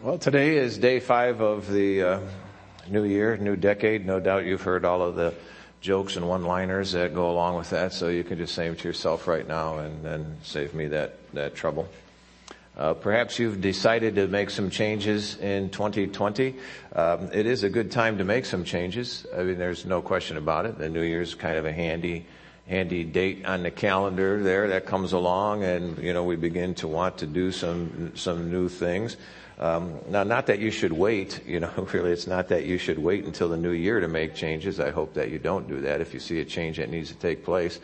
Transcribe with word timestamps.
Well, 0.00 0.16
today 0.16 0.56
is 0.56 0.78
day 0.78 1.00
five 1.00 1.40
of 1.40 1.68
the 1.68 2.02
uh, 2.02 2.20
new 2.88 3.02
year, 3.02 3.36
new 3.36 3.56
decade. 3.56 4.06
No 4.06 4.20
doubt 4.20 4.44
you've 4.44 4.62
heard 4.62 4.84
all 4.84 5.02
of 5.02 5.16
the 5.16 5.34
jokes 5.80 6.14
and 6.14 6.28
one-liners 6.28 6.92
that 6.92 7.16
go 7.16 7.28
along 7.32 7.56
with 7.56 7.70
that, 7.70 7.92
so 7.92 8.06
you 8.06 8.22
can 8.22 8.38
just 8.38 8.54
say 8.54 8.68
them 8.68 8.76
to 8.76 8.86
yourself 8.86 9.26
right 9.26 9.46
now 9.46 9.78
and 9.78 10.04
then 10.04 10.36
save 10.44 10.72
me 10.72 10.86
that, 10.86 11.18
that 11.34 11.56
trouble. 11.56 11.88
Uh, 12.76 12.94
perhaps 12.94 13.40
you've 13.40 13.60
decided 13.60 14.14
to 14.14 14.28
make 14.28 14.50
some 14.50 14.70
changes 14.70 15.36
in 15.38 15.68
2020. 15.70 16.54
Um, 16.94 17.30
it 17.32 17.46
is 17.46 17.64
a 17.64 17.68
good 17.68 17.90
time 17.90 18.18
to 18.18 18.24
make 18.24 18.44
some 18.44 18.62
changes. 18.62 19.26
I 19.36 19.42
mean, 19.42 19.58
there's 19.58 19.84
no 19.84 20.00
question 20.00 20.36
about 20.36 20.64
it. 20.66 20.78
The 20.78 20.88
New 20.88 21.02
Year's 21.02 21.34
kind 21.34 21.58
of 21.58 21.66
a 21.66 21.72
handy, 21.72 22.24
handy 22.68 23.02
date 23.02 23.44
on 23.46 23.64
the 23.64 23.72
calendar 23.72 24.40
there 24.44 24.68
that 24.68 24.86
comes 24.86 25.12
along, 25.12 25.64
and 25.64 25.98
you 25.98 26.12
know 26.12 26.22
we 26.22 26.36
begin 26.36 26.76
to 26.76 26.86
want 26.86 27.18
to 27.18 27.26
do 27.26 27.50
some 27.50 28.12
some 28.14 28.52
new 28.52 28.68
things. 28.68 29.16
Um, 29.58 29.98
now, 30.08 30.22
not 30.22 30.46
that 30.46 30.60
you 30.60 30.70
should 30.70 30.92
wait. 30.92 31.40
You 31.46 31.60
know, 31.60 31.70
really, 31.92 32.12
it's 32.12 32.26
not 32.26 32.48
that 32.48 32.64
you 32.64 32.78
should 32.78 32.98
wait 32.98 33.24
until 33.24 33.48
the 33.48 33.56
new 33.56 33.72
year 33.72 34.00
to 34.00 34.08
make 34.08 34.34
changes. 34.34 34.78
I 34.78 34.90
hope 34.90 35.14
that 35.14 35.30
you 35.30 35.38
don't 35.38 35.68
do 35.68 35.80
that. 35.82 36.00
If 36.00 36.14
you 36.14 36.20
see 36.20 36.40
a 36.40 36.44
change 36.44 36.76
that 36.76 36.90
needs 36.90 37.08
to 37.08 37.16
take 37.16 37.44
place, 37.44 37.80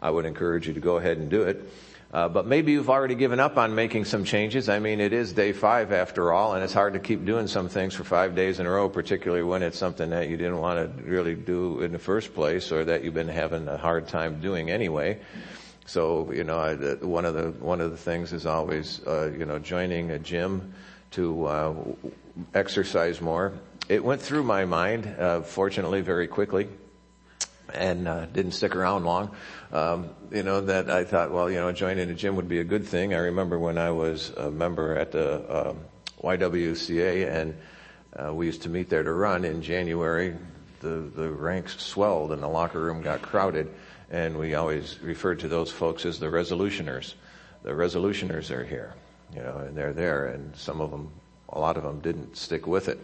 I 0.00 0.10
would 0.10 0.24
encourage 0.24 0.68
you 0.68 0.74
to 0.74 0.80
go 0.80 0.98
ahead 0.98 1.18
and 1.18 1.28
do 1.28 1.42
it. 1.42 1.68
Uh, 2.12 2.28
but 2.28 2.46
maybe 2.46 2.70
you've 2.70 2.88
already 2.88 3.16
given 3.16 3.40
up 3.40 3.58
on 3.58 3.74
making 3.74 4.04
some 4.04 4.22
changes. 4.24 4.68
I 4.68 4.78
mean, 4.78 5.00
it 5.00 5.12
is 5.12 5.32
day 5.32 5.52
five 5.52 5.92
after 5.92 6.32
all, 6.32 6.54
and 6.54 6.62
it's 6.62 6.72
hard 6.72 6.92
to 6.92 7.00
keep 7.00 7.24
doing 7.24 7.48
some 7.48 7.68
things 7.68 7.94
for 7.94 8.04
five 8.04 8.36
days 8.36 8.60
in 8.60 8.66
a 8.66 8.70
row, 8.70 8.88
particularly 8.88 9.42
when 9.42 9.64
it's 9.64 9.76
something 9.76 10.10
that 10.10 10.28
you 10.28 10.36
didn't 10.36 10.58
want 10.58 10.78
to 10.78 11.02
really 11.02 11.34
do 11.34 11.80
in 11.82 11.90
the 11.90 11.98
first 11.98 12.32
place, 12.32 12.70
or 12.70 12.84
that 12.84 13.02
you've 13.02 13.12
been 13.12 13.28
having 13.28 13.66
a 13.66 13.76
hard 13.76 14.06
time 14.06 14.40
doing 14.40 14.70
anyway. 14.70 15.18
So, 15.86 16.30
you 16.32 16.44
know, 16.44 16.58
I, 16.58 16.74
one 17.04 17.24
of 17.24 17.34
the 17.34 17.50
one 17.58 17.80
of 17.80 17.90
the 17.90 17.96
things 17.96 18.32
is 18.32 18.46
always, 18.46 19.04
uh, 19.06 19.32
you 19.36 19.44
know, 19.44 19.58
joining 19.58 20.12
a 20.12 20.18
gym 20.18 20.72
to 21.12 21.46
uh, 21.46 21.74
exercise 22.54 23.20
more. 23.20 23.52
It 23.88 24.02
went 24.04 24.20
through 24.20 24.42
my 24.42 24.64
mind, 24.64 25.06
uh, 25.18 25.42
fortunately, 25.42 26.00
very 26.00 26.26
quickly, 26.26 26.68
and 27.72 28.08
uh, 28.08 28.26
didn't 28.26 28.52
stick 28.52 28.74
around 28.74 29.04
long. 29.04 29.30
Um, 29.72 30.10
you 30.30 30.42
know 30.42 30.60
that 30.62 30.90
I 30.90 31.04
thought, 31.04 31.30
well, 31.30 31.50
you 31.50 31.60
know, 31.60 31.70
joining 31.72 32.10
a 32.10 32.14
gym 32.14 32.36
would 32.36 32.48
be 32.48 32.58
a 32.58 32.64
good 32.64 32.86
thing. 32.86 33.14
I 33.14 33.18
remember 33.18 33.58
when 33.58 33.78
I 33.78 33.90
was 33.90 34.30
a 34.30 34.50
member 34.50 34.96
at 34.96 35.12
the 35.12 35.68
um, 35.68 35.78
YWCA, 36.22 37.30
and 37.30 37.56
uh, 38.14 38.34
we 38.34 38.46
used 38.46 38.62
to 38.62 38.68
meet 38.68 38.88
there 38.88 39.02
to 39.02 39.12
run 39.12 39.44
in 39.44 39.62
January. 39.62 40.34
The 40.80 41.10
the 41.14 41.30
ranks 41.30 41.80
swelled, 41.80 42.32
and 42.32 42.42
the 42.42 42.48
locker 42.48 42.80
room 42.80 43.02
got 43.02 43.22
crowded, 43.22 43.72
and 44.10 44.36
we 44.36 44.54
always 44.54 44.98
referred 45.00 45.40
to 45.40 45.48
those 45.48 45.70
folks 45.70 46.04
as 46.04 46.18
the 46.18 46.26
resolutioners. 46.26 47.14
The 47.62 47.70
resolutioners 47.70 48.50
are 48.50 48.64
here 48.64 48.94
you 49.34 49.42
know, 49.42 49.58
and 49.58 49.76
they're 49.76 49.92
there, 49.92 50.26
and 50.26 50.54
some 50.56 50.80
of 50.80 50.90
them, 50.90 51.10
a 51.48 51.58
lot 51.58 51.76
of 51.76 51.82
them 51.82 52.00
didn't 52.00 52.36
stick 52.36 52.66
with 52.66 52.88
it. 52.88 52.98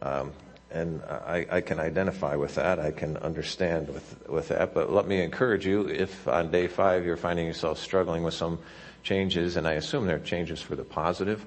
Um, 0.00 0.32
and 0.70 1.02
I, 1.02 1.46
I, 1.50 1.60
can 1.62 1.80
identify 1.80 2.36
with 2.36 2.56
that. 2.56 2.78
I 2.78 2.90
can 2.90 3.16
understand 3.16 3.88
with 3.88 4.28
with 4.28 4.48
that. 4.48 4.74
But 4.74 4.92
let 4.92 5.06
me 5.06 5.22
encourage 5.22 5.66
you: 5.66 5.88
if 5.88 6.28
on 6.28 6.50
day 6.50 6.66
five 6.66 7.06
you're 7.06 7.16
finding 7.16 7.46
yourself 7.46 7.78
struggling 7.78 8.22
with 8.22 8.34
some 8.34 8.58
changes, 9.02 9.56
and 9.56 9.66
I 9.66 9.72
assume 9.72 10.06
they're 10.06 10.18
changes 10.18 10.60
for 10.60 10.76
the 10.76 10.84
positive, 10.84 11.44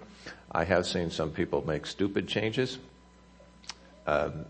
I 0.52 0.64
have 0.64 0.88
seen 0.88 1.12
some 1.12 1.32
people 1.32 1.66
make 1.66 1.86
stupid 1.86 2.28
changes. 2.28 2.80
Um, 4.08 4.46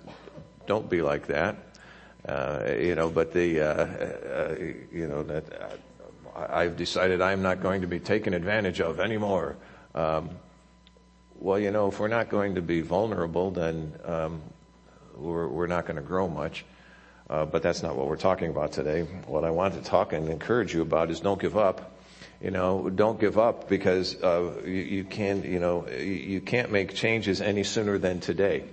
don't 0.68 0.90
be 0.90 1.02
like 1.02 1.28
that. 1.28 1.58
Uh, 2.26 2.72
you 2.80 2.96
know, 2.96 3.10
but 3.10 3.34
the 3.34 3.60
uh, 3.60 3.66
uh, 3.66 4.56
you 4.92 5.08
know 5.08 5.24
that 5.24 5.44
uh, 5.62 6.48
I've 6.50 6.78
decided 6.78 7.20
I'm 7.20 7.42
not 7.42 7.62
going 7.62 7.82
to 7.82 7.88
be 7.88 8.00
taken 8.00 8.34
advantage 8.34 8.80
of 8.80 9.00
anymore. 9.00 9.58
Um, 9.94 10.30
well, 11.40 11.60
you 11.60 11.72
know, 11.72 11.88
if 11.88 12.00
we're 12.00 12.08
not 12.08 12.30
going 12.30 12.56
to 12.56 12.62
be 12.62 12.82
vulnerable, 12.82 13.52
then 13.52 13.94
um, 14.06 14.42
we're, 15.16 15.48
we're 15.48 15.68
not 15.68 15.86
going 15.86 15.96
to 15.96 16.02
grow 16.02 16.28
much. 16.28 16.64
Uh, 17.30 17.46
but 17.46 17.64
that's 17.64 17.82
not 17.82 17.96
what 17.96 18.08
we're 18.08 18.18
talking 18.18 18.50
about 18.50 18.74
today. 18.74 19.04
What 19.26 19.46
I 19.46 19.52
want 19.52 19.76
to 19.76 19.82
talk 19.82 20.12
and 20.12 20.28
encourage 20.28 20.74
you 20.74 20.82
about 20.82 21.10
is 21.10 21.22
don't 21.22 21.40
give 21.40 21.58
up. 21.58 21.98
You 22.42 22.52
know, 22.52 22.90
don't 22.90 23.20
give 23.20 23.38
up 23.38 23.70
because 23.70 24.22
uh, 24.22 24.62
you, 24.66 24.72
you 24.72 25.04
can't. 25.04 25.46
You 25.46 25.60
know, 25.60 25.88
you 25.88 26.42
can't 26.42 26.72
make 26.72 26.94
changes 26.94 27.40
any 27.40 27.64
sooner 27.64 27.98
than 27.98 28.20
today. 28.20 28.66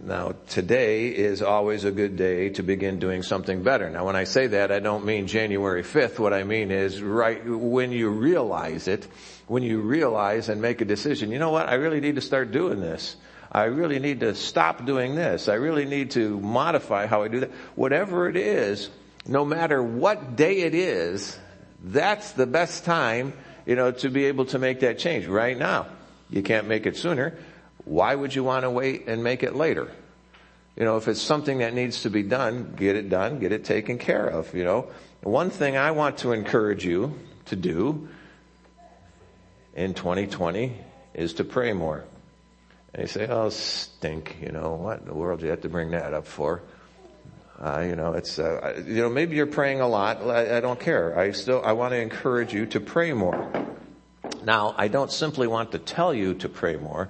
Now, 0.00 0.34
today 0.48 1.08
is 1.08 1.42
always 1.42 1.84
a 1.84 1.90
good 1.90 2.16
day 2.16 2.50
to 2.50 2.62
begin 2.62 2.98
doing 2.98 3.22
something 3.22 3.62
better. 3.62 3.90
Now, 3.90 4.04
when 4.04 4.14
I 4.14 4.24
say 4.24 4.48
that, 4.48 4.70
I 4.70 4.78
don't 4.78 5.04
mean 5.04 5.26
January 5.26 5.82
5th. 5.82 6.20
What 6.20 6.32
I 6.32 6.44
mean 6.44 6.70
is 6.70 7.02
right 7.02 7.44
when 7.44 7.90
you 7.90 8.10
realize 8.10 8.86
it, 8.86 9.08
when 9.48 9.62
you 9.62 9.80
realize 9.80 10.48
and 10.48 10.62
make 10.62 10.80
a 10.80 10.84
decision, 10.84 11.32
you 11.32 11.38
know 11.38 11.50
what? 11.50 11.68
I 11.68 11.74
really 11.74 12.00
need 12.00 12.14
to 12.14 12.20
start 12.20 12.52
doing 12.52 12.80
this. 12.80 13.16
I 13.50 13.64
really 13.64 13.98
need 13.98 14.20
to 14.20 14.34
stop 14.34 14.84
doing 14.84 15.14
this. 15.14 15.48
I 15.48 15.54
really 15.54 15.86
need 15.86 16.12
to 16.12 16.38
modify 16.38 17.06
how 17.06 17.22
I 17.22 17.28
do 17.28 17.40
that. 17.40 17.50
Whatever 17.74 18.28
it 18.28 18.36
is, 18.36 18.90
no 19.26 19.44
matter 19.44 19.82
what 19.82 20.36
day 20.36 20.60
it 20.60 20.74
is, 20.74 21.38
that's 21.82 22.32
the 22.32 22.46
best 22.46 22.84
time, 22.84 23.32
you 23.64 23.74
know, 23.74 23.90
to 23.92 24.10
be 24.10 24.26
able 24.26 24.44
to 24.46 24.58
make 24.58 24.80
that 24.80 24.98
change 24.98 25.26
right 25.26 25.56
now. 25.56 25.86
You 26.28 26.42
can't 26.42 26.68
make 26.68 26.86
it 26.86 26.96
sooner. 26.96 27.38
Why 27.84 28.14
would 28.14 28.34
you 28.34 28.44
want 28.44 28.64
to 28.64 28.70
wait 28.70 29.08
and 29.08 29.24
make 29.24 29.42
it 29.42 29.56
later? 29.56 29.90
You 30.76 30.84
know, 30.84 30.98
if 30.98 31.08
it's 31.08 31.22
something 31.22 31.58
that 31.58 31.72
needs 31.72 32.02
to 32.02 32.10
be 32.10 32.22
done, 32.22 32.74
get 32.76 32.96
it 32.96 33.08
done, 33.08 33.38
get 33.38 33.52
it 33.52 33.64
taken 33.64 33.98
care 33.98 34.26
of, 34.26 34.54
you 34.54 34.64
know. 34.64 34.88
One 35.22 35.50
thing 35.50 35.76
I 35.76 35.90
want 35.92 36.18
to 36.18 36.32
encourage 36.32 36.84
you 36.84 37.18
to 37.46 37.56
do 37.56 38.08
in 39.78 39.94
2020 39.94 40.76
is 41.14 41.34
to 41.34 41.44
pray 41.44 41.72
more. 41.72 42.04
And 42.92 43.02
you 43.02 43.06
say, 43.06 43.28
oh, 43.28 43.48
stink, 43.50 44.36
you 44.42 44.50
know, 44.50 44.72
what 44.74 45.00
in 45.00 45.06
the 45.06 45.14
world 45.14 45.38
do 45.38 45.46
you 45.46 45.50
have 45.52 45.60
to 45.60 45.68
bring 45.68 45.92
that 45.92 46.12
up 46.12 46.26
for? 46.26 46.62
Uh, 47.60 47.84
you 47.86 47.94
know, 47.94 48.14
it's, 48.14 48.40
uh, 48.40 48.82
you 48.84 49.02
know, 49.02 49.08
maybe 49.08 49.36
you're 49.36 49.46
praying 49.46 49.80
a 49.80 49.86
lot. 49.86 50.20
I, 50.22 50.56
I 50.56 50.60
don't 50.60 50.80
care. 50.80 51.16
I 51.16 51.30
still, 51.30 51.62
I 51.64 51.72
want 51.72 51.92
to 51.92 52.00
encourage 52.00 52.52
you 52.52 52.66
to 52.66 52.80
pray 52.80 53.12
more. 53.12 53.66
Now, 54.44 54.74
I 54.76 54.88
don't 54.88 55.12
simply 55.12 55.46
want 55.46 55.70
to 55.72 55.78
tell 55.78 56.12
you 56.12 56.34
to 56.34 56.48
pray 56.48 56.76
more. 56.76 57.08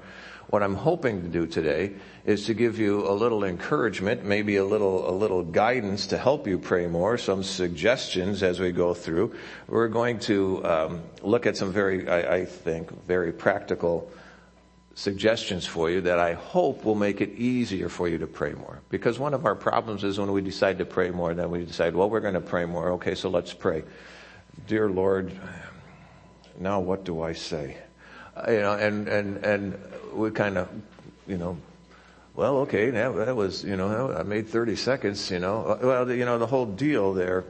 What 0.48 0.62
I'm 0.62 0.74
hoping 0.74 1.22
to 1.22 1.28
do 1.28 1.46
today 1.46 1.94
is 2.28 2.44
to 2.44 2.52
give 2.52 2.78
you 2.78 3.08
a 3.08 3.14
little 3.14 3.42
encouragement, 3.42 4.22
maybe 4.22 4.56
a 4.56 4.64
little, 4.64 5.08
a 5.08 5.14
little 5.16 5.42
guidance 5.42 6.08
to 6.08 6.18
help 6.18 6.46
you 6.46 6.58
pray 6.58 6.86
more, 6.86 7.16
some 7.16 7.42
suggestions 7.42 8.42
as 8.42 8.60
we 8.60 8.70
go 8.70 8.92
through. 8.92 9.34
We're 9.66 9.88
going 9.88 10.18
to 10.20 10.62
um, 10.62 11.02
look 11.22 11.46
at 11.46 11.56
some 11.56 11.72
very, 11.72 12.06
I, 12.06 12.36
I 12.36 12.44
think, 12.44 13.06
very 13.06 13.32
practical 13.32 14.12
suggestions 14.94 15.64
for 15.64 15.88
you 15.88 16.02
that 16.02 16.18
I 16.18 16.34
hope 16.34 16.84
will 16.84 16.94
make 16.94 17.22
it 17.22 17.30
easier 17.38 17.88
for 17.88 18.08
you 18.08 18.18
to 18.18 18.26
pray 18.26 18.52
more. 18.52 18.82
Because 18.90 19.18
one 19.18 19.32
of 19.32 19.46
our 19.46 19.54
problems 19.54 20.04
is 20.04 20.18
when 20.18 20.30
we 20.30 20.42
decide 20.42 20.76
to 20.78 20.84
pray 20.84 21.10
more, 21.10 21.32
then 21.32 21.50
we 21.50 21.64
decide, 21.64 21.96
well, 21.96 22.10
we're 22.10 22.20
going 22.20 22.34
to 22.34 22.42
pray 22.42 22.66
more. 22.66 22.90
Okay, 22.92 23.14
so 23.14 23.30
let's 23.30 23.54
pray. 23.54 23.84
Dear 24.66 24.90
Lord, 24.90 25.32
now 26.58 26.80
what 26.80 27.04
do 27.04 27.22
I 27.22 27.32
say? 27.32 27.78
You 28.46 28.60
know, 28.60 28.74
and, 28.74 29.08
and, 29.08 29.38
and 29.38 29.78
we 30.12 30.30
kind 30.30 30.58
of, 30.58 30.68
you 31.26 31.38
know, 31.38 31.56
well, 32.38 32.58
okay, 32.58 32.90
that, 32.90 33.16
that 33.16 33.34
was, 33.34 33.64
you 33.64 33.76
know, 33.76 34.14
I 34.16 34.22
made 34.22 34.48
30 34.48 34.76
seconds, 34.76 35.28
you 35.28 35.40
know. 35.40 35.66
Uh, 35.66 35.78
well, 35.82 36.12
you 36.12 36.24
know, 36.24 36.38
the 36.38 36.46
whole 36.46 36.66
deal 36.66 37.12
there, 37.12 37.44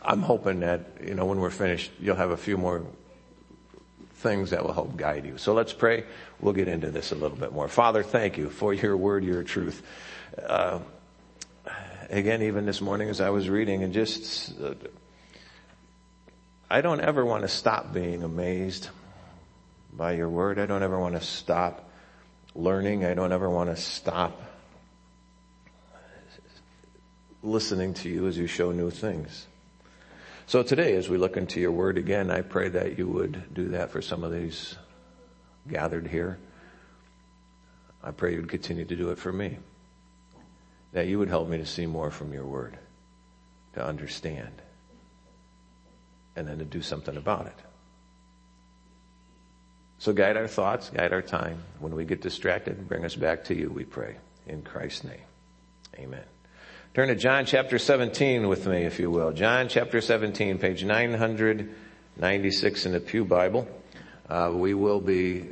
I'm 0.00 0.22
hoping 0.22 0.60
that, 0.60 0.98
you 1.04 1.14
know, 1.14 1.24
when 1.24 1.40
we're 1.40 1.50
finished, 1.50 1.90
you'll 1.98 2.14
have 2.14 2.30
a 2.30 2.36
few 2.36 2.56
more 2.56 2.86
things 4.18 4.50
that 4.50 4.64
will 4.64 4.72
help 4.72 4.96
guide 4.96 5.26
you. 5.26 5.38
So 5.38 5.54
let's 5.54 5.72
pray. 5.72 6.04
We'll 6.40 6.52
get 6.52 6.68
into 6.68 6.92
this 6.92 7.10
a 7.10 7.16
little 7.16 7.36
bit 7.36 7.52
more. 7.52 7.66
Father, 7.66 8.04
thank 8.04 8.38
you 8.38 8.48
for 8.48 8.72
your 8.72 8.96
word, 8.96 9.24
your 9.24 9.42
truth. 9.42 9.82
Uh, 10.40 10.78
again, 12.08 12.42
even 12.42 12.64
this 12.64 12.80
morning 12.80 13.08
as 13.08 13.20
I 13.20 13.30
was 13.30 13.48
reading 13.48 13.82
and 13.82 13.92
just, 13.92 14.56
uh, 14.60 14.74
I 16.70 16.80
don't 16.80 17.00
ever 17.00 17.24
want 17.24 17.42
to 17.42 17.48
stop 17.48 17.92
being 17.92 18.22
amazed 18.22 18.88
by 19.92 20.12
your 20.12 20.28
word. 20.28 20.60
I 20.60 20.66
don't 20.66 20.84
ever 20.84 21.00
want 21.00 21.16
to 21.16 21.20
stop 21.20 21.82
learning. 22.58 23.04
I 23.04 23.14
don't 23.14 23.32
ever 23.32 23.48
want 23.48 23.70
to 23.70 23.76
stop 23.76 24.40
listening 27.42 27.94
to 27.94 28.08
you 28.08 28.26
as 28.26 28.36
you 28.36 28.46
show 28.46 28.72
new 28.72 28.90
things. 28.90 29.46
So 30.46 30.62
today, 30.62 30.94
as 30.94 31.08
we 31.08 31.18
look 31.18 31.36
into 31.36 31.60
your 31.60 31.72
word 31.72 31.98
again, 31.98 32.30
I 32.30 32.42
pray 32.42 32.68
that 32.68 32.98
you 32.98 33.06
would 33.08 33.54
do 33.54 33.68
that 33.70 33.90
for 33.90 34.00
some 34.00 34.24
of 34.24 34.32
these 34.32 34.76
gathered 35.68 36.06
here. 36.06 36.38
I 38.02 38.12
pray 38.12 38.32
you 38.32 38.38
would 38.38 38.48
continue 38.48 38.84
to 38.84 38.96
do 38.96 39.10
it 39.10 39.18
for 39.18 39.32
me. 39.32 39.58
That 40.92 41.08
you 41.08 41.18
would 41.18 41.28
help 41.28 41.48
me 41.48 41.58
to 41.58 41.66
see 41.66 41.86
more 41.86 42.10
from 42.10 42.32
your 42.32 42.46
word, 42.46 42.78
to 43.74 43.84
understand, 43.84 44.62
and 46.36 46.46
then 46.46 46.58
to 46.58 46.64
do 46.64 46.80
something 46.80 47.16
about 47.16 47.46
it. 47.46 47.65
So 49.98 50.12
guide 50.12 50.36
our 50.36 50.48
thoughts, 50.48 50.90
guide 50.90 51.12
our 51.12 51.22
time. 51.22 51.58
When 51.80 51.94
we 51.94 52.04
get 52.04 52.20
distracted, 52.20 52.88
bring 52.88 53.04
us 53.04 53.16
back 53.16 53.44
to 53.44 53.54
you, 53.54 53.70
we 53.70 53.84
pray. 53.84 54.16
In 54.46 54.62
Christ's 54.62 55.04
name. 55.04 55.20
Amen. 55.98 56.24
Turn 56.94 57.08
to 57.08 57.16
John 57.16 57.46
chapter 57.46 57.78
17 57.78 58.48
with 58.48 58.66
me, 58.66 58.84
if 58.84 58.98
you 58.98 59.10
will. 59.10 59.32
John 59.32 59.68
chapter 59.68 60.00
17, 60.00 60.58
page 60.58 60.84
996 60.84 62.86
in 62.86 62.92
the 62.92 63.00
Pew 63.00 63.24
Bible. 63.24 63.66
Uh, 64.28 64.52
we 64.54 64.74
will 64.74 65.00
be 65.00 65.46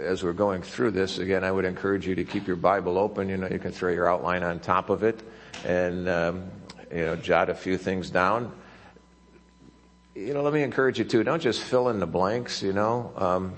as 0.00 0.22
we're 0.22 0.32
going 0.32 0.62
through 0.62 0.92
this, 0.92 1.18
again, 1.18 1.44
I 1.44 1.52
would 1.52 1.64
encourage 1.64 2.06
you 2.06 2.14
to 2.16 2.24
keep 2.24 2.46
your 2.46 2.56
Bible 2.56 2.98
open. 2.98 3.28
You 3.28 3.36
know, 3.36 3.48
you 3.48 3.58
can 3.58 3.72
throw 3.72 3.90
your 3.90 4.10
outline 4.10 4.42
on 4.42 4.60
top 4.60 4.90
of 4.90 5.02
it 5.02 5.20
and, 5.64 6.08
um, 6.08 6.50
you 6.90 7.04
know, 7.04 7.16
jot 7.16 7.50
a 7.50 7.54
few 7.54 7.76
things 7.76 8.10
down. 8.10 8.52
You 10.14 10.34
know, 10.34 10.42
let 10.42 10.52
me 10.52 10.62
encourage 10.62 10.98
you 10.98 11.04
too. 11.04 11.22
Don't 11.22 11.40
just 11.40 11.60
fill 11.60 11.88
in 11.88 12.00
the 12.00 12.06
blanks, 12.06 12.62
you 12.62 12.72
know. 12.72 13.12
Um, 13.16 13.54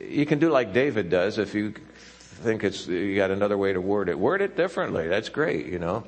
you 0.00 0.26
can 0.26 0.38
do 0.38 0.50
like 0.50 0.72
David 0.72 1.10
does 1.10 1.38
if 1.38 1.54
you 1.54 1.74
think 2.38 2.64
it's, 2.64 2.86
you 2.86 3.16
got 3.16 3.30
another 3.30 3.58
way 3.58 3.72
to 3.72 3.80
word 3.80 4.08
it. 4.08 4.18
Word 4.18 4.42
it 4.42 4.56
differently. 4.56 5.08
That's 5.08 5.28
great, 5.28 5.66
you 5.66 5.78
know. 5.78 6.04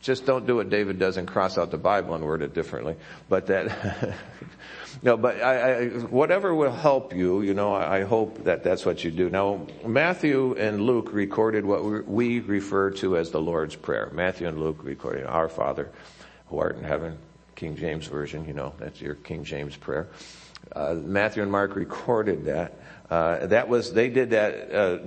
Just 0.00 0.26
don't 0.26 0.46
do 0.46 0.56
what 0.56 0.68
David 0.68 0.98
does 0.98 1.16
and 1.16 1.26
cross 1.26 1.56
out 1.56 1.70
the 1.70 1.78
Bible 1.78 2.14
and 2.14 2.24
word 2.24 2.42
it 2.42 2.52
differently. 2.52 2.96
But 3.28 3.46
that, 3.46 4.14
no, 5.02 5.16
but 5.16 5.40
I, 5.40 5.54
I, 5.56 5.88
whatever 5.88 6.54
will 6.54 6.72
help 6.72 7.14
you, 7.14 7.40
you 7.40 7.54
know, 7.54 7.72
I, 7.72 8.00
I 8.00 8.02
hope 8.02 8.44
that 8.44 8.62
that's 8.62 8.84
what 8.84 9.02
you 9.02 9.10
do. 9.10 9.30
Now, 9.30 9.66
Matthew 9.86 10.54
and 10.58 10.82
Luke 10.82 11.08
recorded 11.12 11.64
what 11.64 12.06
we 12.06 12.40
refer 12.40 12.90
to 12.90 13.16
as 13.16 13.30
the 13.30 13.40
Lord's 13.40 13.76
Prayer. 13.76 14.10
Matthew 14.12 14.46
and 14.46 14.60
Luke 14.60 14.80
recorded, 14.82 15.24
Our 15.24 15.48
Father, 15.48 15.90
who 16.48 16.58
art 16.58 16.76
in 16.76 16.84
heaven, 16.84 17.16
King 17.54 17.76
James 17.76 18.06
Version, 18.06 18.46
you 18.46 18.52
know, 18.52 18.74
that's 18.78 19.00
your 19.00 19.14
King 19.14 19.44
James 19.44 19.74
prayer. 19.74 20.08
Uh, 20.72 20.94
Matthew 20.94 21.42
and 21.42 21.52
Mark 21.52 21.76
recorded 21.76 22.46
that. 22.46 22.78
Uh, 23.10 23.46
that 23.46 23.68
was, 23.68 23.92
they 23.92 24.08
did 24.08 24.30
that, 24.30 24.72
uh, 24.72 24.98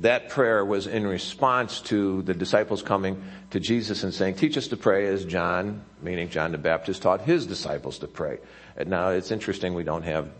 that 0.00 0.30
prayer 0.30 0.64
was 0.64 0.86
in 0.86 1.06
response 1.06 1.80
to 1.82 2.22
the 2.22 2.34
disciples 2.34 2.82
coming 2.82 3.22
to 3.50 3.60
Jesus 3.60 4.04
and 4.04 4.14
saying, 4.14 4.36
teach 4.36 4.56
us 4.56 4.68
to 4.68 4.76
pray 4.76 5.06
as 5.06 5.24
John, 5.24 5.84
meaning 6.00 6.30
John 6.30 6.52
the 6.52 6.58
Baptist, 6.58 7.02
taught 7.02 7.20
his 7.20 7.46
disciples 7.46 7.98
to 7.98 8.08
pray. 8.08 8.38
And 8.76 8.88
now 8.88 9.10
it's 9.10 9.30
interesting 9.30 9.74
we 9.74 9.84
don't 9.84 10.04
have 10.04 10.30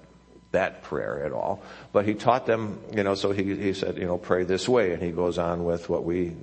that 0.52 0.82
prayer 0.82 1.24
at 1.24 1.32
all, 1.32 1.62
but 1.92 2.06
he 2.06 2.14
taught 2.14 2.46
them, 2.46 2.80
you 2.94 3.02
know, 3.02 3.14
so 3.14 3.32
he, 3.32 3.54
he 3.56 3.72
said, 3.72 3.96
you 3.96 4.06
know, 4.06 4.18
pray 4.18 4.44
this 4.44 4.68
way. 4.68 4.92
And 4.92 5.02
he 5.02 5.10
goes 5.10 5.38
on 5.38 5.64
with 5.64 5.88
what 5.88 6.04
we 6.04 6.34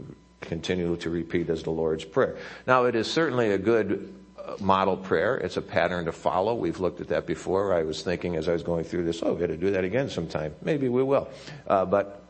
continue 0.42 0.96
to 0.98 1.10
repeat 1.10 1.50
as 1.50 1.64
the 1.64 1.72
Lord's 1.72 2.06
Prayer. 2.06 2.38
Now 2.66 2.86
it 2.86 2.96
is 2.96 3.12
certainly 3.12 3.52
a 3.52 3.58
good 3.58 4.14
model 4.60 4.98
prayer. 4.98 5.38
It's 5.38 5.58
a 5.58 5.62
pattern 5.62 6.06
to 6.06 6.12
follow. 6.12 6.56
We've 6.56 6.80
looked 6.80 7.02
at 7.02 7.10
that 7.10 7.26
before. 7.26 7.74
I 7.74 7.84
was 7.84 8.02
thinking 8.02 8.36
as 8.36 8.48
I 8.50 8.54
was 8.54 8.64
going 8.64 8.84
through 8.84 9.04
this, 9.04 9.22
oh, 9.24 9.34
we 9.34 9.40
got 9.40 9.48
to 9.48 9.58
do 9.58 9.72
that 9.72 9.84
again 9.84 10.10
sometime. 10.10 10.56
Maybe 10.62 10.90
we 10.90 11.04
will. 11.04 11.30
Uh, 11.68 11.86
but 11.86 12.24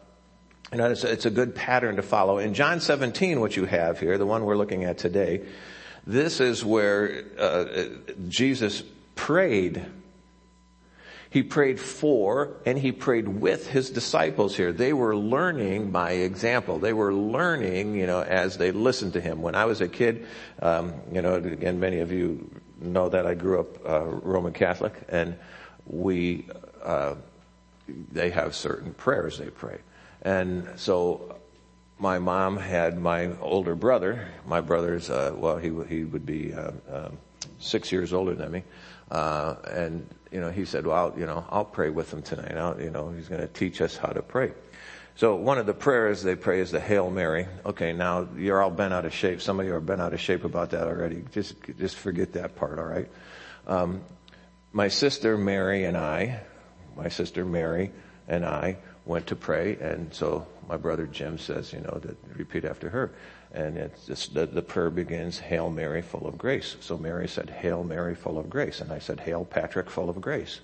you 0.71 0.77
know, 0.77 0.91
it's 0.91 1.03
a, 1.03 1.11
it's 1.11 1.25
a 1.25 1.31
good 1.31 1.55
pattern 1.55 1.95
to 1.95 2.01
follow. 2.01 2.37
In 2.37 2.53
John 2.53 2.79
17, 2.79 3.39
what 3.39 3.55
you 3.55 3.65
have 3.65 3.99
here, 3.99 4.17
the 4.17 4.25
one 4.25 4.45
we're 4.45 4.57
looking 4.57 4.83
at 4.83 4.97
today, 4.97 5.41
this 6.05 6.39
is 6.39 6.63
where 6.63 7.23
uh, 7.37 7.85
Jesus 8.27 8.83
prayed. 9.15 9.83
He 11.31 11.43
prayed 11.43 11.79
for 11.79 12.57
and 12.65 12.77
he 12.77 12.91
prayed 12.91 13.27
with 13.27 13.67
his 13.67 13.91
disciples 13.91 14.55
here. 14.55 14.71
They 14.71 14.93
were 14.93 15.15
learning 15.15 15.91
by 15.91 16.11
example. 16.11 16.79
They 16.79 16.93
were 16.93 17.13
learning, 17.13 17.95
you 17.95 18.07
know, 18.07 18.21
as 18.21 18.57
they 18.57 18.71
listened 18.71 19.13
to 19.13 19.21
him. 19.21 19.41
When 19.41 19.53
I 19.53 19.65
was 19.65 19.79
a 19.81 19.87
kid, 19.87 20.25
um, 20.61 20.93
you 21.11 21.21
know, 21.21 21.35
again, 21.35 21.79
many 21.79 21.99
of 21.99 22.11
you 22.11 22.49
know 22.81 23.09
that 23.09 23.27
I 23.27 23.35
grew 23.35 23.59
up 23.59 23.87
uh, 23.87 24.05
Roman 24.05 24.53
Catholic, 24.53 24.93
and 25.09 25.37
we 25.85 26.47
uh, 26.83 27.15
they 28.11 28.31
have 28.31 28.55
certain 28.55 28.93
prayers 28.93 29.37
they 29.37 29.49
pray. 29.49 29.79
And 30.21 30.67
so 30.77 31.35
my 31.99 32.19
mom 32.19 32.57
had 32.57 32.99
my 32.99 33.37
older 33.39 33.75
brother. 33.75 34.27
My 34.47 34.61
brother's, 34.61 35.09
uh, 35.09 35.33
well, 35.35 35.57
he, 35.57 35.71
he 35.87 36.03
would 36.03 36.25
be, 36.25 36.53
uh, 36.53 36.71
uh, 36.91 37.09
six 37.59 37.91
years 37.91 38.13
older 38.13 38.35
than 38.35 38.51
me. 38.51 38.63
Uh, 39.11 39.55
and, 39.71 40.07
you 40.31 40.39
know, 40.39 40.51
he 40.51 40.65
said, 40.65 40.85
well, 40.85 41.13
you 41.17 41.25
know, 41.25 41.45
I'll 41.49 41.65
pray 41.65 41.89
with 41.89 42.13
him 42.13 42.21
tonight. 42.21 42.55
I'll, 42.55 42.79
you 42.79 42.91
know, 42.91 43.09
he's 43.09 43.27
going 43.27 43.41
to 43.41 43.47
teach 43.47 43.81
us 43.81 43.97
how 43.97 44.09
to 44.09 44.21
pray. 44.21 44.53
So 45.15 45.35
one 45.35 45.57
of 45.57 45.65
the 45.65 45.73
prayers 45.73 46.23
they 46.23 46.35
pray 46.35 46.61
is 46.61 46.71
the 46.71 46.79
Hail 46.79 47.09
Mary. 47.09 47.47
Okay, 47.65 47.91
now 47.91 48.27
you're 48.37 48.61
all 48.61 48.69
bent 48.69 48.93
out 48.93 49.05
of 49.05 49.13
shape. 49.13 49.41
Some 49.41 49.59
of 49.59 49.65
you 49.65 49.73
are 49.73 49.81
bent 49.81 49.99
out 49.99 50.13
of 50.13 50.21
shape 50.21 50.45
about 50.45 50.69
that 50.69 50.87
already. 50.87 51.23
Just, 51.31 51.55
just 51.77 51.97
forget 51.97 52.33
that 52.33 52.55
part, 52.55 52.79
alright? 52.79 53.09
Um, 53.67 54.01
my 54.71 54.87
sister 54.87 55.37
Mary 55.37 55.83
and 55.83 55.97
I, 55.97 56.41
my 56.95 57.09
sister 57.09 57.43
Mary 57.43 57.91
and 58.27 58.45
I 58.45 58.77
went 59.05 59.27
to 59.27 59.35
pray, 59.35 59.75
and 59.75 60.13
so 60.13 60.47
my 60.69 60.77
brother 60.77 61.07
Jim 61.07 61.37
says, 61.37 61.73
you 61.73 61.81
know, 61.81 61.99
to 62.01 62.15
repeat 62.35 62.63
after 62.63 62.89
her. 62.89 63.11
And 63.51 63.77
it's 63.77 64.05
just, 64.05 64.33
the, 64.33 64.45
the 64.45 64.61
prayer 64.61 64.91
begins, 64.91 65.39
Hail 65.39 65.69
Mary, 65.69 66.01
full 66.01 66.27
of 66.27 66.37
grace. 66.37 66.75
So 66.81 66.97
Mary 66.97 67.27
said, 67.27 67.49
Hail 67.49 67.83
Mary, 67.83 68.13
full 68.13 68.37
of 68.37 68.49
grace. 68.49 68.79
And 68.79 68.91
I 68.91 68.99
said, 68.99 69.19
Hail 69.19 69.43
Patrick, 69.43 69.89
full 69.89 70.09
of 70.09 70.21
grace. 70.21 70.59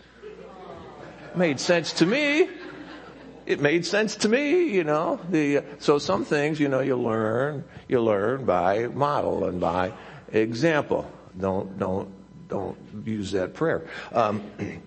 Made 1.35 1.59
sense 1.59 1.93
to 1.93 2.05
me. 2.05 2.47
It 3.45 3.59
made 3.59 3.85
sense 3.85 4.15
to 4.17 4.29
me, 4.29 4.69
you 4.69 4.83
know. 4.83 5.19
The, 5.29 5.63
so 5.79 5.99
some 5.99 6.25
things, 6.25 6.59
you 6.59 6.67
know, 6.67 6.79
you 6.79 6.95
learn, 6.95 7.63
you 7.87 8.01
learn 8.01 8.45
by 8.45 8.87
model 8.87 9.45
and 9.45 9.59
by 9.59 9.93
example. 10.31 11.11
Don't, 11.39 11.77
don't, 11.77 12.09
don't 12.47 12.77
use 13.03 13.31
that 13.31 13.53
prayer. 13.53 13.87
Um, 14.11 14.43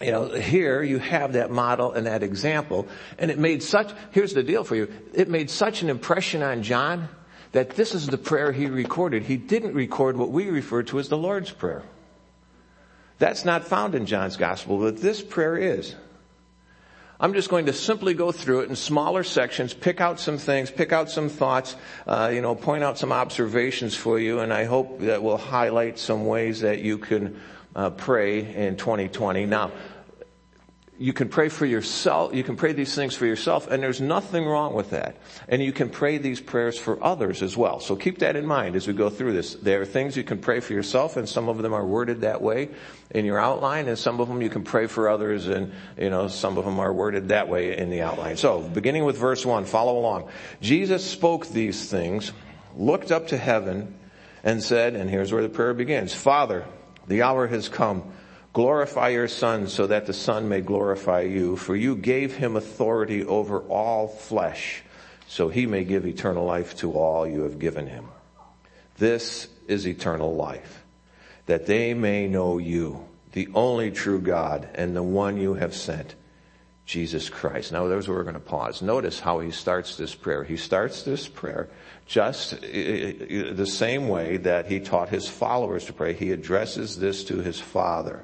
you 0.00 0.10
know, 0.10 0.28
here 0.28 0.82
you 0.82 0.98
have 0.98 1.32
that 1.34 1.50
model 1.50 1.92
and 1.92 2.06
that 2.06 2.22
example. 2.22 2.86
And 3.18 3.30
it 3.30 3.38
made 3.38 3.62
such, 3.62 3.92
here's 4.10 4.34
the 4.34 4.42
deal 4.42 4.62
for 4.62 4.76
you. 4.76 4.92
It 5.14 5.28
made 5.28 5.50
such 5.50 5.82
an 5.82 5.88
impression 5.88 6.42
on 6.42 6.62
John 6.62 7.08
that 7.52 7.70
this 7.70 7.94
is 7.94 8.06
the 8.06 8.18
prayer 8.18 8.52
he 8.52 8.66
recorded. 8.66 9.22
He 9.22 9.38
didn't 9.38 9.74
record 9.74 10.16
what 10.16 10.30
we 10.30 10.50
refer 10.50 10.82
to 10.84 10.98
as 10.98 11.08
the 11.08 11.16
Lord's 11.16 11.50
Prayer. 11.50 11.82
That's 13.18 13.46
not 13.46 13.64
found 13.64 13.94
in 13.94 14.04
John's 14.04 14.36
gospel, 14.36 14.78
but 14.78 14.98
this 14.98 15.22
prayer 15.22 15.56
is. 15.56 15.94
I'm 17.18 17.32
just 17.32 17.48
going 17.48 17.64
to 17.64 17.72
simply 17.72 18.12
go 18.12 18.30
through 18.30 18.60
it 18.60 18.68
in 18.68 18.76
smaller 18.76 19.24
sections, 19.24 19.72
pick 19.72 20.02
out 20.02 20.20
some 20.20 20.36
things, 20.36 20.70
pick 20.70 20.92
out 20.92 21.08
some 21.08 21.30
thoughts, 21.30 21.74
uh, 22.06 22.30
you 22.30 22.42
know, 22.42 22.54
point 22.54 22.84
out 22.84 22.98
some 22.98 23.10
observations 23.10 23.96
for 23.96 24.18
you, 24.18 24.40
and 24.40 24.52
I 24.52 24.64
hope 24.64 25.00
that 25.00 25.22
will 25.22 25.38
highlight 25.38 25.98
some 25.98 26.26
ways 26.26 26.60
that 26.60 26.80
you 26.80 26.98
can 26.98 27.40
uh, 27.76 27.90
pray 27.90 28.54
in 28.54 28.76
2020. 28.76 29.46
Now, 29.46 29.70
you 30.98 31.12
can 31.12 31.28
pray 31.28 31.50
for 31.50 31.66
yourself, 31.66 32.34
you 32.34 32.42
can 32.42 32.56
pray 32.56 32.72
these 32.72 32.94
things 32.94 33.14
for 33.14 33.26
yourself, 33.26 33.70
and 33.70 33.82
there's 33.82 34.00
nothing 34.00 34.46
wrong 34.46 34.72
with 34.72 34.90
that. 34.90 35.18
And 35.46 35.62
you 35.62 35.70
can 35.70 35.90
pray 35.90 36.16
these 36.16 36.40
prayers 36.40 36.78
for 36.78 37.02
others 37.04 37.42
as 37.42 37.54
well. 37.54 37.80
So 37.80 37.96
keep 37.96 38.20
that 38.20 38.34
in 38.34 38.46
mind 38.46 38.76
as 38.76 38.88
we 38.88 38.94
go 38.94 39.10
through 39.10 39.34
this. 39.34 39.56
There 39.56 39.82
are 39.82 39.84
things 39.84 40.16
you 40.16 40.24
can 40.24 40.38
pray 40.38 40.60
for 40.60 40.72
yourself, 40.72 41.18
and 41.18 41.28
some 41.28 41.50
of 41.50 41.58
them 41.58 41.74
are 41.74 41.84
worded 41.84 42.22
that 42.22 42.40
way 42.40 42.70
in 43.10 43.26
your 43.26 43.38
outline, 43.38 43.88
and 43.88 43.98
some 43.98 44.20
of 44.20 44.28
them 44.28 44.40
you 44.40 44.48
can 44.48 44.64
pray 44.64 44.86
for 44.86 45.10
others, 45.10 45.48
and, 45.48 45.70
you 45.98 46.08
know, 46.08 46.28
some 46.28 46.56
of 46.56 46.64
them 46.64 46.80
are 46.80 46.94
worded 46.94 47.28
that 47.28 47.46
way 47.46 47.76
in 47.76 47.90
the 47.90 48.00
outline. 48.00 48.38
So, 48.38 48.62
beginning 48.62 49.04
with 49.04 49.18
verse 49.18 49.44
1, 49.44 49.66
follow 49.66 49.98
along. 49.98 50.30
Jesus 50.62 51.04
spoke 51.04 51.46
these 51.46 51.90
things, 51.90 52.32
looked 52.74 53.12
up 53.12 53.28
to 53.28 53.36
heaven, 53.36 53.98
and 54.42 54.62
said, 54.62 54.94
and 54.94 55.10
here's 55.10 55.30
where 55.30 55.42
the 55.42 55.50
prayer 55.50 55.74
begins, 55.74 56.14
Father, 56.14 56.64
the 57.08 57.22
hour 57.22 57.46
has 57.46 57.68
come. 57.68 58.12
Glorify 58.52 59.10
your 59.10 59.28
son 59.28 59.68
so 59.68 59.86
that 59.86 60.06
the 60.06 60.12
son 60.12 60.48
may 60.48 60.60
glorify 60.60 61.20
you, 61.20 61.56
for 61.56 61.76
you 61.76 61.94
gave 61.94 62.36
him 62.36 62.56
authority 62.56 63.24
over 63.24 63.60
all 63.60 64.08
flesh, 64.08 64.82
so 65.28 65.48
he 65.48 65.66
may 65.66 65.84
give 65.84 66.06
eternal 66.06 66.44
life 66.44 66.76
to 66.76 66.92
all 66.92 67.26
you 67.26 67.42
have 67.42 67.58
given 67.58 67.86
him. 67.86 68.08
This 68.96 69.48
is 69.68 69.86
eternal 69.86 70.34
life, 70.34 70.84
that 71.44 71.66
they 71.66 71.92
may 71.92 72.28
know 72.28 72.56
you, 72.56 73.06
the 73.32 73.48
only 73.54 73.90
true 73.90 74.20
God, 74.20 74.68
and 74.74 74.96
the 74.96 75.02
one 75.02 75.36
you 75.36 75.54
have 75.54 75.74
sent, 75.74 76.14
Jesus 76.86 77.28
Christ. 77.28 77.72
Now 77.72 77.88
there's 77.88 78.08
where 78.08 78.16
we're 78.16 78.22
going 78.22 78.34
to 78.34 78.40
pause. 78.40 78.80
Notice 78.80 79.18
how 79.18 79.40
he 79.40 79.50
starts 79.50 79.96
this 79.96 80.14
prayer. 80.14 80.44
He 80.44 80.56
starts 80.56 81.02
this 81.02 81.26
prayer 81.26 81.68
just 82.06 82.54
uh, 82.54 82.56
uh, 82.56 83.52
the 83.52 83.66
same 83.66 84.08
way 84.08 84.36
that 84.38 84.66
he 84.66 84.78
taught 84.78 85.08
his 85.08 85.28
followers 85.28 85.86
to 85.86 85.92
pray. 85.92 86.12
He 86.12 86.30
addresses 86.30 86.98
this 86.98 87.24
to 87.24 87.38
his 87.38 87.60
father. 87.60 88.22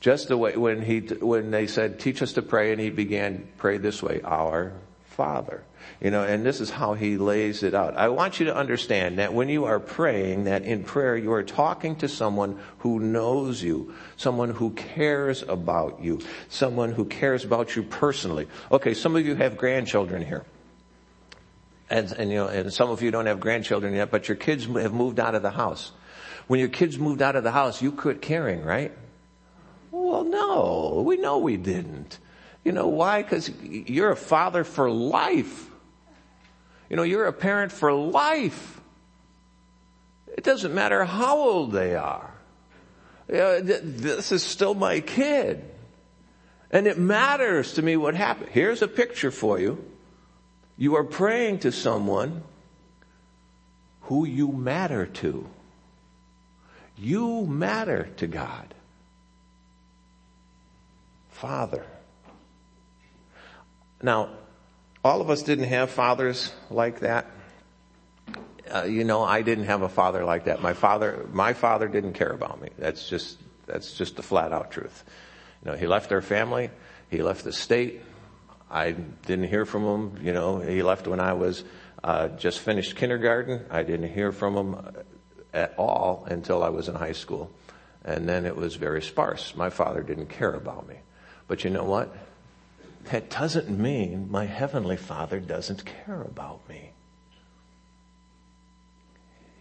Just 0.00 0.26
the 0.26 0.36
way 0.36 0.56
when 0.56 0.82
he, 0.82 0.98
when 0.98 1.52
they 1.52 1.68
said, 1.68 2.00
teach 2.00 2.20
us 2.22 2.32
to 2.32 2.42
pray 2.42 2.72
and 2.72 2.80
he 2.80 2.90
began, 2.90 3.48
pray 3.56 3.78
this 3.78 4.02
way, 4.02 4.20
our 4.24 4.72
father. 5.04 5.62
You 6.00 6.10
know, 6.10 6.24
and 6.24 6.44
this 6.44 6.60
is 6.60 6.70
how 6.70 6.94
he 6.94 7.16
lays 7.16 7.62
it 7.62 7.74
out. 7.74 7.96
I 7.96 8.08
want 8.08 8.40
you 8.40 8.46
to 8.46 8.56
understand 8.56 9.18
that 9.18 9.32
when 9.32 9.48
you 9.48 9.64
are 9.64 9.78
praying, 9.78 10.44
that 10.44 10.62
in 10.62 10.82
prayer 10.84 11.16
you 11.16 11.32
are 11.32 11.44
talking 11.44 11.96
to 11.96 12.08
someone 12.08 12.58
who 12.78 12.98
knows 12.98 13.62
you, 13.62 13.94
someone 14.16 14.50
who 14.50 14.70
cares 14.70 15.42
about 15.42 16.02
you, 16.02 16.20
someone 16.48 16.92
who 16.92 17.04
cares 17.04 17.44
about 17.44 17.76
you 17.76 17.82
personally. 17.82 18.48
Okay, 18.70 18.94
some 18.94 19.16
of 19.16 19.24
you 19.24 19.34
have 19.36 19.56
grandchildren 19.56 20.24
here 20.24 20.44
and, 21.92 22.10
and 22.12 22.30
you 22.30 22.36
know, 22.36 22.48
and 22.48 22.72
some 22.72 22.90
of 22.90 23.02
you 23.02 23.10
don't 23.10 23.26
have 23.26 23.38
grandchildren 23.38 23.94
yet, 23.94 24.10
but 24.10 24.26
your 24.26 24.36
kids 24.36 24.64
have 24.64 24.94
moved 24.94 25.20
out 25.20 25.34
of 25.34 25.42
the 25.42 25.50
house. 25.50 25.92
When 26.46 26.58
your 26.58 26.70
kids 26.70 26.98
moved 26.98 27.20
out 27.22 27.36
of 27.36 27.44
the 27.44 27.52
house, 27.52 27.82
you 27.82 27.92
quit 27.92 28.22
caring, 28.22 28.64
right? 28.64 28.92
Well, 29.90 30.24
no, 30.24 31.02
we 31.06 31.18
know 31.18 31.38
we 31.38 31.58
didn't. 31.58 32.18
You 32.64 32.72
know 32.72 32.88
why? 32.88 33.22
Because 33.22 33.50
you're 33.60 34.10
a 34.10 34.16
father 34.16 34.64
for 34.64 34.90
life. 34.90 35.68
You 36.92 36.96
know, 36.96 37.04
you're 37.04 37.24
a 37.24 37.32
parent 37.32 37.72
for 37.72 37.90
life. 37.90 38.78
It 40.36 40.44
doesn't 40.44 40.74
matter 40.74 41.06
how 41.06 41.38
old 41.38 41.72
they 41.72 41.96
are. 41.96 42.30
You 43.28 43.34
know, 43.34 43.60
this 43.62 44.30
is 44.30 44.42
still 44.42 44.74
my 44.74 45.00
kid. 45.00 45.64
And 46.70 46.86
it 46.86 46.98
matters 46.98 47.72
to 47.74 47.82
me 47.82 47.96
what 47.96 48.14
happened. 48.14 48.50
Here's 48.50 48.82
a 48.82 48.88
picture 48.88 49.30
for 49.30 49.58
you. 49.58 49.82
You 50.76 50.96
are 50.96 51.04
praying 51.04 51.60
to 51.60 51.72
someone 51.72 52.42
who 54.02 54.26
you 54.26 54.48
matter 54.48 55.06
to. 55.06 55.48
You 56.98 57.46
matter 57.46 58.10
to 58.18 58.26
God. 58.26 58.74
Father. 61.30 61.86
Now, 64.02 64.28
all 65.04 65.20
of 65.20 65.30
us 65.30 65.42
didn't 65.42 65.66
have 65.66 65.90
fathers 65.90 66.52
like 66.70 67.00
that. 67.00 67.26
Uh, 68.72 68.84
you 68.84 69.04
know, 69.04 69.22
I 69.22 69.42
didn't 69.42 69.64
have 69.64 69.82
a 69.82 69.88
father 69.88 70.24
like 70.24 70.44
that. 70.44 70.62
My 70.62 70.72
father, 70.72 71.26
my 71.32 71.52
father 71.52 71.88
didn't 71.88 72.14
care 72.14 72.30
about 72.30 72.60
me. 72.60 72.70
That's 72.78 73.08
just, 73.08 73.38
that's 73.66 73.94
just 73.94 74.16
the 74.16 74.22
flat 74.22 74.52
out 74.52 74.70
truth. 74.70 75.04
You 75.64 75.72
know, 75.72 75.76
he 75.76 75.86
left 75.86 76.12
our 76.12 76.22
family. 76.22 76.70
He 77.10 77.22
left 77.22 77.44
the 77.44 77.52
state. 77.52 78.00
I 78.70 78.92
didn't 78.92 79.48
hear 79.48 79.66
from 79.66 79.84
him. 79.84 80.24
You 80.24 80.32
know, 80.32 80.60
he 80.60 80.82
left 80.82 81.06
when 81.06 81.20
I 81.20 81.34
was 81.34 81.64
uh, 82.02 82.28
just 82.28 82.60
finished 82.60 82.96
kindergarten. 82.96 83.66
I 83.70 83.82
didn't 83.82 84.12
hear 84.12 84.32
from 84.32 84.56
him 84.56 85.04
at 85.52 85.74
all 85.76 86.26
until 86.28 86.62
I 86.62 86.70
was 86.70 86.88
in 86.88 86.94
high 86.94 87.12
school. 87.12 87.50
And 88.04 88.28
then 88.28 88.46
it 88.46 88.56
was 88.56 88.76
very 88.76 89.02
sparse. 89.02 89.54
My 89.54 89.70
father 89.70 90.02
didn't 90.02 90.26
care 90.26 90.54
about 90.54 90.88
me. 90.88 90.96
But 91.46 91.64
you 91.64 91.70
know 91.70 91.84
what? 91.84 92.14
That 93.10 93.30
doesn't 93.30 93.68
mean 93.68 94.30
my 94.30 94.46
heavenly 94.46 94.96
father 94.96 95.40
doesn't 95.40 95.84
care 95.84 96.22
about 96.22 96.66
me. 96.68 96.92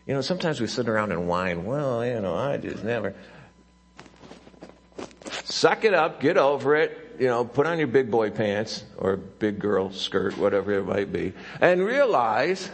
You 0.05 0.13
know, 0.13 0.21
sometimes 0.21 0.60
we 0.60 0.67
sit 0.67 0.89
around 0.89 1.12
and 1.12 1.27
whine, 1.27 1.65
well, 1.65 2.05
you 2.05 2.19
know, 2.19 2.36
I 2.36 2.57
just 2.57 2.83
never. 2.83 3.15
Suck 5.43 5.83
it 5.86 5.93
up, 5.93 6.19
get 6.19 6.38
over 6.38 6.75
it, 6.75 7.15
you 7.19 7.27
know, 7.27 7.45
put 7.45 7.67
on 7.67 7.77
your 7.77 7.88
big 7.88 8.10
boy 8.10 8.29
pants 8.29 8.83
or 8.98 9.15
big 9.17 9.60
girl 9.60 9.91
skirt, 9.91 10.38
whatever 10.38 10.74
it 10.74 10.86
might 10.86 11.12
be, 11.12 11.33
and 11.60 11.83
realize 11.83 12.69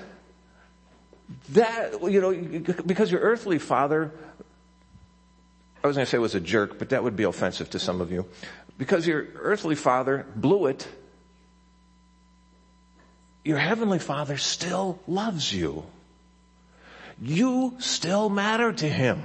that, 1.50 2.02
you 2.04 2.22
know, 2.22 2.74
because 2.86 3.12
your 3.12 3.22
earthly 3.22 3.60
father, 3.60 4.12
I 5.84 5.88
was 5.88 5.98
going 5.98 6.06
to 6.06 6.10
say 6.10 6.18
was 6.18 6.36
a 6.36 6.40
jerk, 6.40 6.80
but 6.80 6.90
that 6.90 7.04
would 7.04 7.16
be 7.16 7.24
offensive 7.24 7.70
to 7.72 7.80
some 7.80 8.00
of 8.00 8.12
you. 8.12 8.26
Because 8.78 9.08
your 9.08 9.26
earthly 9.36 9.76
father 9.76 10.26
blew 10.36 10.68
it, 10.68 10.88
your 13.44 13.58
heavenly 13.58 14.00
father 14.00 14.38
still 14.38 15.00
loves 15.08 15.54
you. 15.54 15.86
You 17.20 17.76
still 17.80 18.30
matter 18.30 18.72
to 18.72 18.88
him. 18.88 19.24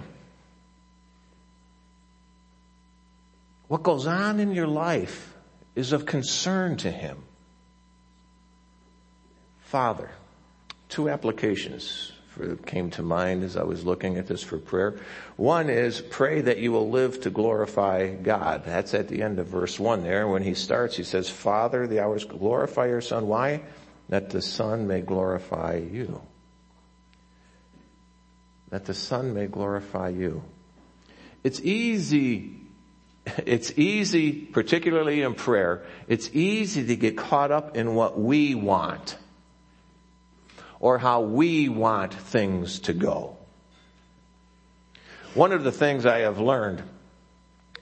What 3.68 3.82
goes 3.82 4.06
on 4.06 4.38
in 4.38 4.52
your 4.52 4.66
life 4.66 5.34
is 5.74 5.92
of 5.92 6.06
concern 6.06 6.76
to 6.78 6.90
him. 6.90 7.18
Father, 9.62 10.10
two 10.88 11.08
applications 11.08 12.12
came 12.66 12.90
to 12.90 13.02
mind 13.02 13.42
as 13.44 13.56
I 13.56 13.62
was 13.62 13.84
looking 13.84 14.16
at 14.16 14.26
this 14.26 14.42
for 14.42 14.58
prayer. 14.58 14.98
One 15.36 15.68
is 15.68 16.00
pray 16.00 16.40
that 16.42 16.58
you 16.58 16.72
will 16.72 16.90
live 16.90 17.20
to 17.22 17.30
glorify 17.30 18.14
God. 18.14 18.64
That's 18.64 18.94
at 18.94 19.08
the 19.08 19.22
end 19.22 19.38
of 19.38 19.48
verse 19.48 19.78
one 19.78 20.02
there. 20.02 20.28
When 20.28 20.42
he 20.42 20.54
starts, 20.54 20.96
he 20.96 21.04
says, 21.04 21.28
Father, 21.28 21.86
the 21.86 22.00
hours 22.00 22.24
glorify 22.24 22.86
your 22.86 23.00
son. 23.00 23.26
Why? 23.28 23.62
That 24.08 24.30
the 24.30 24.42
son 24.42 24.86
may 24.86 25.00
glorify 25.00 25.76
you. 25.76 26.20
That 28.70 28.86
the 28.86 28.94
son 28.94 29.34
may 29.34 29.46
glorify 29.46 30.08
you. 30.08 30.42
It's 31.44 31.60
easy 31.60 32.62
it's 33.46 33.72
easy, 33.78 34.32
particularly 34.32 35.22
in 35.22 35.34
prayer, 35.34 35.84
it's 36.08 36.28
easy 36.32 36.86
to 36.86 36.96
get 36.96 37.16
caught 37.16 37.52
up 37.52 37.76
in 37.76 37.94
what 37.94 38.18
we 38.18 38.54
want 38.56 39.16
or 40.82 40.98
how 40.98 41.20
we 41.20 41.70
want 41.70 42.12
things 42.12 42.80
to 42.80 42.92
go. 42.92 43.36
One 45.32 45.52
of 45.52 45.64
the 45.64 45.72
things 45.72 46.04
I 46.04 46.18
have 46.18 46.40
learned, 46.40 46.82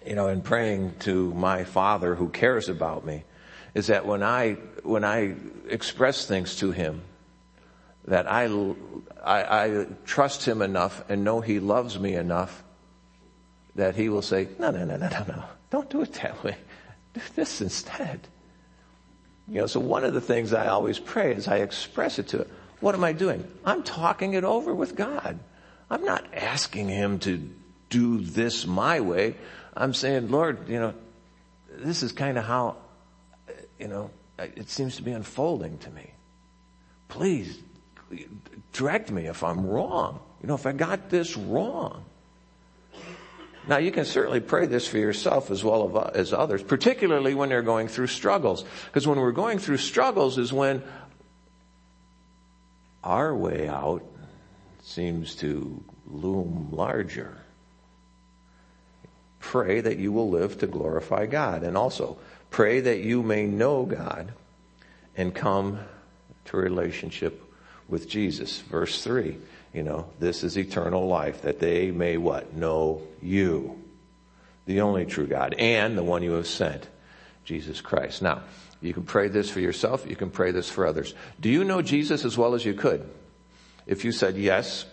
you 0.06 0.14
know, 0.14 0.28
in 0.28 0.42
praying 0.42 0.94
to 1.00 1.32
my 1.34 1.64
father 1.64 2.14
who 2.14 2.28
cares 2.28 2.68
about 2.68 3.04
me 3.04 3.24
is 3.74 3.88
that 3.88 4.06
when 4.06 4.22
I, 4.22 4.52
when 4.84 5.02
I 5.02 5.34
express 5.68 6.26
things 6.26 6.56
to 6.56 6.72
him, 6.72 7.00
that 8.04 8.30
I, 8.30 8.44
I, 9.24 9.42
I 9.42 9.86
trust 10.04 10.46
him 10.46 10.60
enough 10.60 11.02
and 11.08 11.24
know 11.24 11.40
he 11.40 11.58
loves 11.58 11.98
me 11.98 12.14
enough 12.14 12.62
that 13.76 13.96
he 13.96 14.10
will 14.10 14.22
say, 14.22 14.48
no, 14.58 14.70
no, 14.70 14.84
no, 14.84 14.96
no, 14.96 15.08
no, 15.08 15.24
no. 15.26 15.44
Don't 15.70 15.88
do 15.88 16.02
it 16.02 16.12
that 16.14 16.44
way. 16.44 16.56
Do 17.14 17.20
this 17.34 17.62
instead. 17.62 18.20
You 19.48 19.62
know, 19.62 19.66
so 19.66 19.80
one 19.80 20.04
of 20.04 20.12
the 20.12 20.20
things 20.20 20.52
I 20.52 20.66
always 20.66 20.98
pray 20.98 21.32
is 21.32 21.48
I 21.48 21.58
express 21.58 22.18
it 22.18 22.28
to 22.28 22.40
it. 22.40 22.50
What 22.80 22.94
am 22.94 23.04
I 23.04 23.12
doing? 23.12 23.46
I'm 23.64 23.82
talking 23.82 24.34
it 24.34 24.44
over 24.44 24.74
with 24.74 24.96
God. 24.96 25.38
I'm 25.90 26.04
not 26.04 26.24
asking 26.34 26.88
him 26.88 27.18
to 27.20 27.50
do 27.90 28.20
this 28.20 28.66
my 28.66 29.00
way. 29.00 29.36
I'm 29.76 29.92
saying, 29.92 30.30
Lord, 30.30 30.68
you 30.68 30.80
know, 30.80 30.94
this 31.70 32.02
is 32.02 32.12
kind 32.12 32.38
of 32.38 32.44
how, 32.44 32.76
you 33.78 33.88
know, 33.88 34.10
it 34.38 34.70
seems 34.70 34.96
to 34.96 35.02
be 35.02 35.12
unfolding 35.12 35.78
to 35.78 35.90
me. 35.90 36.10
Please 37.08 37.58
direct 38.72 39.10
me 39.10 39.26
if 39.26 39.42
I'm 39.44 39.66
wrong. 39.66 40.20
You 40.40 40.48
know, 40.48 40.54
if 40.54 40.66
I 40.66 40.72
got 40.72 41.10
this 41.10 41.36
wrong. 41.36 42.04
Now 43.68 43.76
you 43.76 43.92
can 43.92 44.06
certainly 44.06 44.40
pray 44.40 44.66
this 44.66 44.88
for 44.88 44.96
yourself 44.96 45.50
as 45.50 45.62
well 45.62 46.10
as 46.14 46.32
others, 46.32 46.62
particularly 46.62 47.34
when 47.34 47.50
they're 47.50 47.62
going 47.62 47.88
through 47.88 48.06
struggles. 48.06 48.64
Because 48.86 49.06
when 49.06 49.18
we're 49.18 49.32
going 49.32 49.58
through 49.58 49.76
struggles 49.76 50.38
is 50.38 50.52
when 50.52 50.82
our 53.02 53.34
way 53.34 53.68
out 53.68 54.02
seems 54.82 55.34
to 55.36 55.82
loom 56.06 56.68
larger. 56.72 57.36
Pray 59.38 59.80
that 59.80 59.98
you 59.98 60.12
will 60.12 60.30
live 60.30 60.58
to 60.58 60.66
glorify 60.66 61.26
God 61.26 61.62
and 61.62 61.76
also 61.76 62.18
pray 62.50 62.80
that 62.80 63.00
you 63.00 63.22
may 63.22 63.46
know 63.46 63.84
God 63.84 64.32
and 65.16 65.34
come 65.34 65.80
to 66.46 66.56
a 66.56 66.60
relationship 66.60 67.42
with 67.88 68.08
Jesus. 68.08 68.60
Verse 68.60 69.02
3. 69.02 69.36
You 69.72 69.84
know, 69.84 70.06
this 70.18 70.42
is 70.42 70.58
eternal 70.58 71.06
life, 71.06 71.42
that 71.42 71.60
they 71.60 71.92
may 71.92 72.16
what? 72.16 72.54
Know 72.54 73.02
you, 73.22 73.80
the 74.66 74.80
only 74.80 75.06
true 75.06 75.28
God, 75.28 75.54
and 75.54 75.96
the 75.96 76.02
one 76.02 76.24
you 76.24 76.32
have 76.32 76.48
sent, 76.48 76.88
Jesus 77.44 77.80
Christ. 77.80 78.20
Now, 78.20 78.42
you 78.80 78.94
can 78.94 79.04
pray 79.04 79.28
this 79.28 79.50
for 79.50 79.60
yourself, 79.60 80.06
you 80.08 80.16
can 80.16 80.30
pray 80.30 80.52
this 80.52 80.68
for 80.68 80.86
others. 80.86 81.14
Do 81.40 81.48
you 81.48 81.64
know 81.64 81.82
Jesus 81.82 82.24
as 82.24 82.36
well 82.38 82.54
as 82.54 82.64
you 82.64 82.74
could? 82.74 83.08
If 83.86 84.04
you 84.04 84.12
said 84.12 84.36
yes, 84.36 84.86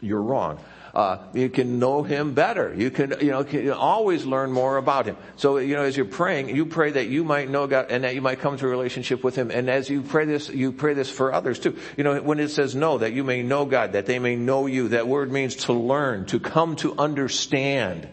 you're 0.00 0.22
wrong. 0.22 0.60
Uh, 0.94 1.18
you 1.34 1.48
can 1.48 1.78
know 1.78 2.02
him 2.02 2.34
better. 2.34 2.74
You 2.74 2.90
can, 2.90 3.14
you 3.20 3.30
know, 3.30 3.44
can 3.44 3.70
always 3.70 4.24
learn 4.24 4.50
more 4.50 4.76
about 4.78 5.06
him. 5.06 5.16
So, 5.36 5.58
you 5.58 5.76
know, 5.76 5.82
as 5.82 5.96
you're 5.96 6.06
praying, 6.06 6.48
you 6.48 6.66
pray 6.66 6.90
that 6.92 7.08
you 7.08 7.24
might 7.24 7.50
know 7.50 7.66
God 7.66 7.86
and 7.90 8.04
that 8.04 8.14
you 8.14 8.22
might 8.22 8.40
come 8.40 8.56
to 8.56 8.66
a 8.66 8.68
relationship 8.68 9.22
with 9.22 9.36
him. 9.36 9.50
And 9.50 9.68
as 9.68 9.90
you 9.90 10.02
pray 10.02 10.24
this, 10.24 10.48
you 10.48 10.72
pray 10.72 10.94
this 10.94 11.10
for 11.10 11.32
others 11.32 11.58
too. 11.58 11.76
You 11.96 12.04
know, 12.04 12.20
when 12.20 12.40
it 12.40 12.48
says 12.48 12.74
know, 12.74 12.98
that 12.98 13.12
you 13.12 13.22
may 13.22 13.42
know 13.42 13.64
God, 13.64 13.92
that 13.92 14.06
they 14.06 14.18
may 14.18 14.34
know 14.36 14.66
you, 14.66 14.88
that 14.88 15.06
word 15.06 15.30
means 15.30 15.56
to 15.66 15.72
learn, 15.72 16.26
to 16.26 16.40
come 16.40 16.76
to 16.76 16.94
understand. 16.98 18.08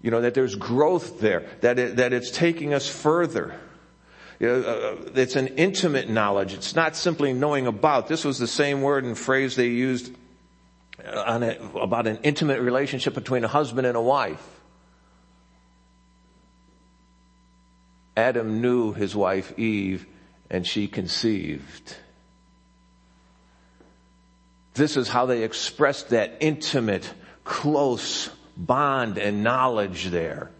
You 0.00 0.10
know, 0.10 0.20
that 0.20 0.34
there's 0.34 0.54
growth 0.54 1.20
there, 1.20 1.46
that 1.60 1.78
it, 1.78 1.96
that 1.96 2.12
it's 2.12 2.30
taking 2.30 2.72
us 2.72 2.88
further. 2.88 3.58
You 4.38 4.46
know, 4.46 4.60
uh, 4.60 5.10
it's 5.14 5.34
an 5.34 5.48
intimate 5.48 6.08
knowledge. 6.08 6.54
It's 6.54 6.76
not 6.76 6.94
simply 6.94 7.32
knowing 7.32 7.66
about. 7.66 8.06
This 8.06 8.24
was 8.24 8.38
the 8.38 8.46
same 8.46 8.82
word 8.82 9.04
and 9.04 9.18
phrase 9.18 9.56
they 9.56 9.66
used 9.66 10.14
on 11.04 11.42
a, 11.42 11.58
about 11.74 12.06
an 12.06 12.18
intimate 12.22 12.60
relationship 12.60 13.14
between 13.14 13.44
a 13.44 13.48
husband 13.48 13.86
and 13.86 13.96
a 13.96 14.00
wife. 14.00 14.44
Adam 18.16 18.60
knew 18.60 18.92
his 18.92 19.14
wife 19.14 19.56
Eve 19.58 20.06
and 20.50 20.66
she 20.66 20.88
conceived. 20.88 21.96
This 24.74 24.96
is 24.96 25.08
how 25.08 25.26
they 25.26 25.42
expressed 25.42 26.10
that 26.10 26.36
intimate, 26.40 27.12
close 27.44 28.30
bond 28.58 29.16
and 29.16 29.42
knowledge 29.42 30.06
there. 30.06 30.50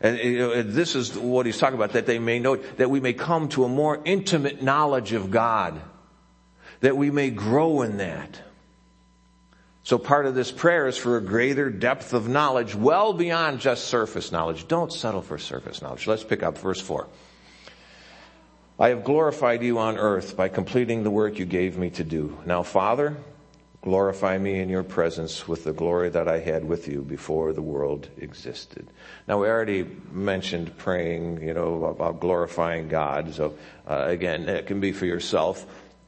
And 0.00 0.72
this 0.72 0.96
is 0.96 1.16
what 1.16 1.46
he's 1.46 1.58
talking 1.58 1.76
about, 1.76 1.92
that 1.92 2.06
they 2.06 2.18
may 2.18 2.40
know, 2.40 2.56
that 2.56 2.90
we 2.90 2.98
may 2.98 3.12
come 3.12 3.48
to 3.50 3.62
a 3.64 3.68
more 3.68 4.00
intimate 4.04 4.60
knowledge 4.60 5.12
of 5.12 5.30
God. 5.30 5.80
That 6.80 6.96
we 6.96 7.12
may 7.12 7.30
grow 7.30 7.82
in 7.82 7.98
that. 7.98 8.40
So 9.84 9.98
part 9.98 10.26
of 10.26 10.34
this 10.34 10.50
prayer 10.50 10.88
is 10.88 10.96
for 10.96 11.16
a 11.16 11.20
greater 11.20 11.70
depth 11.70 12.14
of 12.14 12.28
knowledge, 12.28 12.74
well 12.74 13.12
beyond 13.12 13.60
just 13.60 13.84
surface 13.84 14.32
knowledge. 14.32 14.66
Don't 14.66 14.92
settle 14.92 15.22
for 15.22 15.38
surface 15.38 15.82
knowledge. 15.82 16.08
Let's 16.08 16.24
pick 16.24 16.42
up 16.42 16.58
verse 16.58 16.80
4. 16.80 17.06
I 18.80 18.88
have 18.88 19.04
glorified 19.04 19.62
you 19.62 19.78
on 19.78 19.98
earth 19.98 20.36
by 20.36 20.48
completing 20.48 21.04
the 21.04 21.10
work 21.10 21.38
you 21.38 21.44
gave 21.44 21.78
me 21.78 21.90
to 21.90 22.02
do. 22.02 22.36
Now, 22.46 22.64
Father, 22.64 23.16
Glorify 23.82 24.38
me 24.38 24.60
in 24.60 24.68
your 24.68 24.84
presence 24.84 25.48
with 25.48 25.64
the 25.64 25.72
glory 25.72 26.08
that 26.08 26.28
I 26.28 26.38
had 26.38 26.64
with 26.64 26.86
you 26.86 27.02
before 27.02 27.52
the 27.52 27.62
world 27.62 28.08
existed. 28.16 28.86
Now 29.26 29.40
we 29.40 29.48
already 29.48 29.84
mentioned 30.12 30.76
praying, 30.78 31.42
you 31.42 31.52
know, 31.52 31.86
about 31.86 32.20
glorifying 32.20 32.86
God. 32.88 33.34
So 33.34 33.54
uh, 33.88 34.04
again, 34.06 34.48
it 34.48 34.66
can 34.66 34.78
be 34.78 34.92
for 34.92 35.04
yourself 35.04 35.66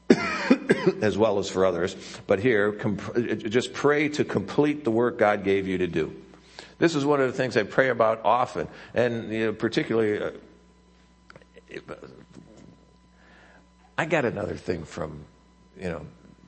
as 1.01 1.17
well 1.17 1.37
as 1.37 1.49
for 1.49 1.65
others. 1.65 1.95
But 2.27 2.39
here, 2.39 2.71
comp- 2.71 3.15
just 3.49 3.73
pray 3.73 4.07
to 4.09 4.23
complete 4.23 4.85
the 4.85 4.91
work 4.91 5.17
God 5.17 5.43
gave 5.43 5.67
you 5.67 5.79
to 5.79 5.87
do. 5.87 6.15
This 6.77 6.95
is 6.95 7.05
one 7.05 7.19
of 7.19 7.27
the 7.27 7.33
things 7.33 7.57
I 7.57 7.63
pray 7.63 7.89
about 7.89 8.21
often, 8.23 8.67
and 8.93 9.31
you 9.31 9.45
know, 9.47 9.53
particularly. 9.53 10.21
Uh, 10.21 10.31
I 13.97 14.05
got 14.05 14.25
another 14.25 14.55
thing 14.55 14.83
from, 14.83 15.23
you 15.77 15.89
know, 15.89 16.05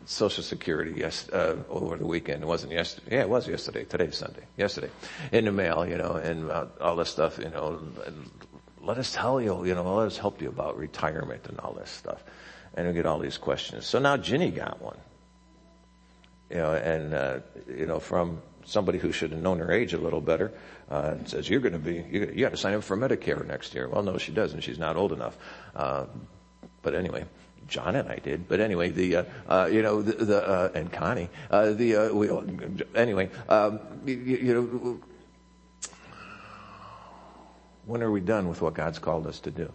Social 0.08 0.42
Security 0.42 0.94
yes, 0.96 1.28
uh, 1.30 1.58
over 1.70 1.98
the 1.98 2.08
weekend. 2.08 2.42
It 2.42 2.46
wasn't 2.46 2.72
yesterday. 2.72 3.18
Yeah, 3.18 3.24
it 3.24 3.30
was 3.30 3.46
yesterday. 3.46 3.84
Today's 3.84 4.16
Sunday. 4.16 4.44
Yesterday, 4.56 4.90
in 5.34 5.44
the 5.44 5.52
mail, 5.52 5.86
you 5.86 5.98
know, 5.98 6.14
and 6.14 6.50
uh, 6.50 6.66
all 6.80 6.96
this 6.96 7.10
stuff, 7.10 7.38
you 7.38 7.50
know. 7.50 7.82
Let 8.82 8.98
us 8.98 9.14
tell 9.14 9.42
you, 9.42 9.66
you 9.66 9.76
know, 9.76 9.96
let 9.96 10.08
us 10.08 10.18
help 10.18 10.42
you 10.42 10.48
about 10.48 10.78
retirement 10.78 11.48
and 11.48 11.60
all 11.60 11.74
this 11.74 11.90
stuff, 11.90 12.24
and 12.74 12.88
we 12.88 12.94
get 12.94 13.06
all 13.06 13.20
these 13.20 13.38
questions. 13.38 13.86
So 13.86 14.00
now 14.00 14.16
Ginny 14.16 14.50
got 14.50 14.82
one, 14.82 14.98
you 16.50 16.58
know, 16.58 16.74
and 16.74 17.14
uh, 17.14 17.40
you 17.68 17.86
know 17.86 18.00
from 18.00 18.42
somebody 18.64 19.00
who 19.00 19.12
should 19.12 19.32
have 19.32 19.42
known 19.42 19.60
her 19.60 19.74
age 19.74 19.94
a 19.94 19.98
little 19.98 20.22
better. 20.22 20.54
Uh, 20.90 21.16
says 21.26 21.50
you're 21.50 21.60
going 21.60 21.74
to 21.74 21.80
be, 21.80 21.96
you, 21.96 22.32
you 22.34 22.42
got 22.42 22.52
to 22.52 22.58
sign 22.58 22.74
up 22.74 22.84
for 22.84 22.96
Medicare 22.96 23.46
next 23.46 23.76
year. 23.76 23.90
Well, 23.90 24.04
no, 24.04 24.18
she 24.18 24.32
doesn't. 24.32 24.62
She's 24.62 24.80
not 24.80 24.96
old 24.96 25.12
enough. 25.12 25.38
Uh, 25.76 26.06
but 26.82 26.96
anyway, 26.96 27.26
John 27.68 27.96
and 27.96 28.10
I 28.10 28.18
did, 28.18 28.48
but 28.48 28.60
anyway, 28.60 28.90
the 28.90 29.18
uh, 29.18 29.24
uh, 29.48 29.70
you 29.72 29.82
know 29.82 30.02
the, 30.02 30.26
the 30.26 30.48
uh, 30.48 30.72
and 30.74 30.92
Connie, 30.92 31.30
uh, 31.52 31.72
the 31.72 31.96
uh, 31.96 32.14
we, 32.14 32.30
anyway, 32.96 33.30
um, 33.50 33.80
you, 34.06 34.16
you, 34.16 34.54
know, 34.54 35.00
when 37.86 38.02
are 38.02 38.12
we 38.12 38.22
done 38.22 38.48
with 38.48 38.62
what 38.62 38.74
God's 38.74 39.00
called 39.00 39.28
us 39.28 39.40
to 39.42 39.52
do? 39.52 39.72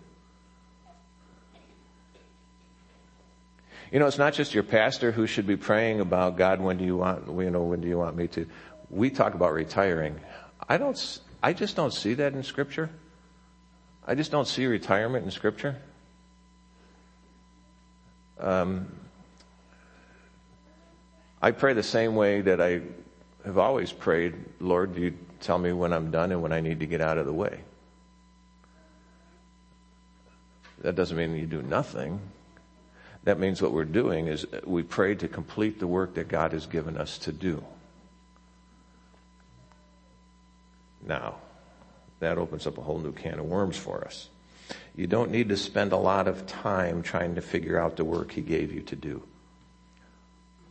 You 3.90 3.98
know, 3.98 4.06
it's 4.06 4.18
not 4.18 4.32
just 4.32 4.54
your 4.54 4.64
pastor 4.64 5.12
who 5.12 5.26
should 5.26 5.46
be 5.46 5.56
praying 5.56 6.00
about 6.00 6.38
God. 6.38 6.60
When 6.60 6.78
do 6.78 6.84
you 6.84 6.96
want? 6.96 7.26
You 7.26 7.50
know, 7.50 7.62
when 7.64 7.82
do 7.82 7.88
you 7.88 7.98
want 7.98 8.16
me 8.16 8.26
to? 8.28 8.46
We 8.88 9.10
talk 9.10 9.34
about 9.34 9.52
retiring. 9.52 10.18
I 10.66 10.78
don't. 10.78 11.20
I 11.42 11.52
just 11.52 11.76
don't 11.76 11.92
see 11.92 12.14
that 12.14 12.32
in 12.32 12.42
Scripture. 12.42 12.88
I 14.06 14.14
just 14.14 14.30
don't 14.30 14.48
see 14.48 14.66
retirement 14.66 15.24
in 15.26 15.30
Scripture. 15.30 15.76
Um, 18.38 18.92
I 21.40 21.50
pray 21.50 21.72
the 21.72 21.82
same 21.82 22.14
way 22.14 22.40
that 22.40 22.60
I 22.60 22.82
have 23.44 23.58
always 23.58 23.92
prayed, 23.92 24.34
Lord, 24.60 24.96
you 24.96 25.16
tell 25.40 25.58
me 25.58 25.72
when 25.72 25.92
I'm 25.92 26.10
done 26.10 26.32
and 26.32 26.42
when 26.42 26.52
I 26.52 26.60
need 26.60 26.80
to 26.80 26.86
get 26.86 27.00
out 27.00 27.18
of 27.18 27.26
the 27.26 27.32
way. 27.32 27.60
That 30.82 30.94
doesn't 30.94 31.16
mean 31.16 31.36
you 31.36 31.46
do 31.46 31.62
nothing. 31.62 32.20
That 33.24 33.38
means 33.38 33.62
what 33.62 33.72
we're 33.72 33.84
doing 33.84 34.26
is 34.26 34.46
we 34.64 34.82
pray 34.82 35.14
to 35.16 35.28
complete 35.28 35.78
the 35.78 35.86
work 35.86 36.14
that 36.14 36.28
God 36.28 36.52
has 36.52 36.66
given 36.66 36.96
us 36.96 37.18
to 37.18 37.32
do. 37.32 37.64
Now, 41.04 41.36
that 42.20 42.38
opens 42.38 42.66
up 42.66 42.78
a 42.78 42.80
whole 42.80 42.98
new 42.98 43.12
can 43.12 43.38
of 43.38 43.46
worms 43.46 43.76
for 43.76 44.04
us. 44.04 44.28
You 44.94 45.06
don't 45.06 45.30
need 45.30 45.48
to 45.48 45.56
spend 45.56 45.92
a 45.92 45.96
lot 45.96 46.28
of 46.28 46.46
time 46.46 47.02
trying 47.02 47.36
to 47.36 47.40
figure 47.40 47.78
out 47.78 47.96
the 47.96 48.04
work 48.04 48.32
he 48.32 48.42
gave 48.42 48.72
you 48.72 48.82
to 48.82 48.96
do. 48.96 49.22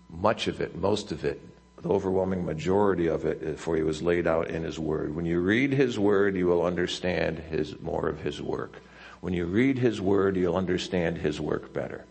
Much 0.09 0.47
of 0.47 0.61
it, 0.61 0.75
most 0.75 1.11
of 1.11 1.25
it, 1.25 1.41
the 1.81 1.89
overwhelming 1.89 2.45
majority 2.45 3.07
of 3.07 3.25
it 3.25 3.57
for 3.59 3.75
he 3.75 3.81
was 3.81 4.03
laid 4.03 4.27
out 4.27 4.49
in 4.49 4.63
his 4.63 4.77
word. 4.77 5.15
When 5.15 5.25
you 5.25 5.39
read 5.39 5.73
his 5.73 5.97
word, 5.97 6.35
you 6.35 6.45
will 6.45 6.63
understand 6.63 7.39
his, 7.39 7.79
more 7.79 8.07
of 8.07 8.21
his 8.21 8.41
work. 8.41 8.75
When 9.21 9.33
you 9.33 9.45
read 9.45 9.79
his 9.79 9.99
word, 9.99 10.35
you'll 10.35 10.55
understand 10.55 11.17
his 11.17 11.41
work 11.41 11.73
better. 11.73 12.05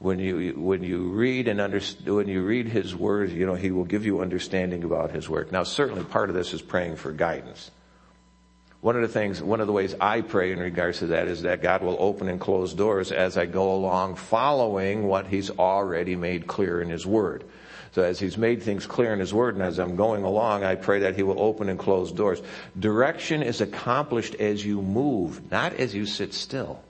When 0.00 0.18
you, 0.18 0.54
when 0.56 0.82
you 0.82 1.10
read 1.10 1.46
and 1.46 1.60
understand, 1.60 2.14
when 2.14 2.28
you 2.28 2.42
read 2.42 2.66
his 2.66 2.94
word, 2.94 3.30
you 3.30 3.46
know, 3.46 3.54
he 3.54 3.70
will 3.70 3.84
give 3.84 4.04
you 4.04 4.20
understanding 4.20 4.82
about 4.82 5.12
his 5.12 5.28
work. 5.28 5.52
Now 5.52 5.62
certainly 5.62 6.04
part 6.04 6.28
of 6.28 6.34
this 6.34 6.52
is 6.52 6.60
praying 6.60 6.96
for 6.96 7.12
guidance. 7.12 7.70
One 8.84 8.96
of 8.96 9.00
the 9.00 9.08
things, 9.08 9.42
one 9.42 9.62
of 9.62 9.66
the 9.66 9.72
ways 9.72 9.94
I 9.98 10.20
pray 10.20 10.52
in 10.52 10.58
regards 10.58 10.98
to 10.98 11.06
that 11.06 11.26
is 11.26 11.40
that 11.40 11.62
God 11.62 11.82
will 11.82 11.96
open 11.98 12.28
and 12.28 12.38
close 12.38 12.74
doors 12.74 13.12
as 13.12 13.38
I 13.38 13.46
go 13.46 13.72
along 13.72 14.16
following 14.16 15.04
what 15.08 15.26
He's 15.26 15.48
already 15.48 16.16
made 16.16 16.46
clear 16.46 16.82
in 16.82 16.90
His 16.90 17.06
Word. 17.06 17.44
So 17.92 18.02
as 18.02 18.20
He's 18.20 18.36
made 18.36 18.62
things 18.62 18.84
clear 18.84 19.14
in 19.14 19.20
His 19.20 19.32
Word 19.32 19.54
and 19.54 19.64
as 19.64 19.78
I'm 19.78 19.96
going 19.96 20.22
along, 20.22 20.64
I 20.64 20.74
pray 20.74 20.98
that 20.98 21.16
He 21.16 21.22
will 21.22 21.40
open 21.40 21.70
and 21.70 21.78
close 21.78 22.12
doors. 22.12 22.42
Direction 22.78 23.42
is 23.42 23.62
accomplished 23.62 24.34
as 24.34 24.62
you 24.66 24.82
move, 24.82 25.50
not 25.50 25.72
as 25.72 25.94
you 25.94 26.04
sit 26.04 26.34
still 26.34 26.83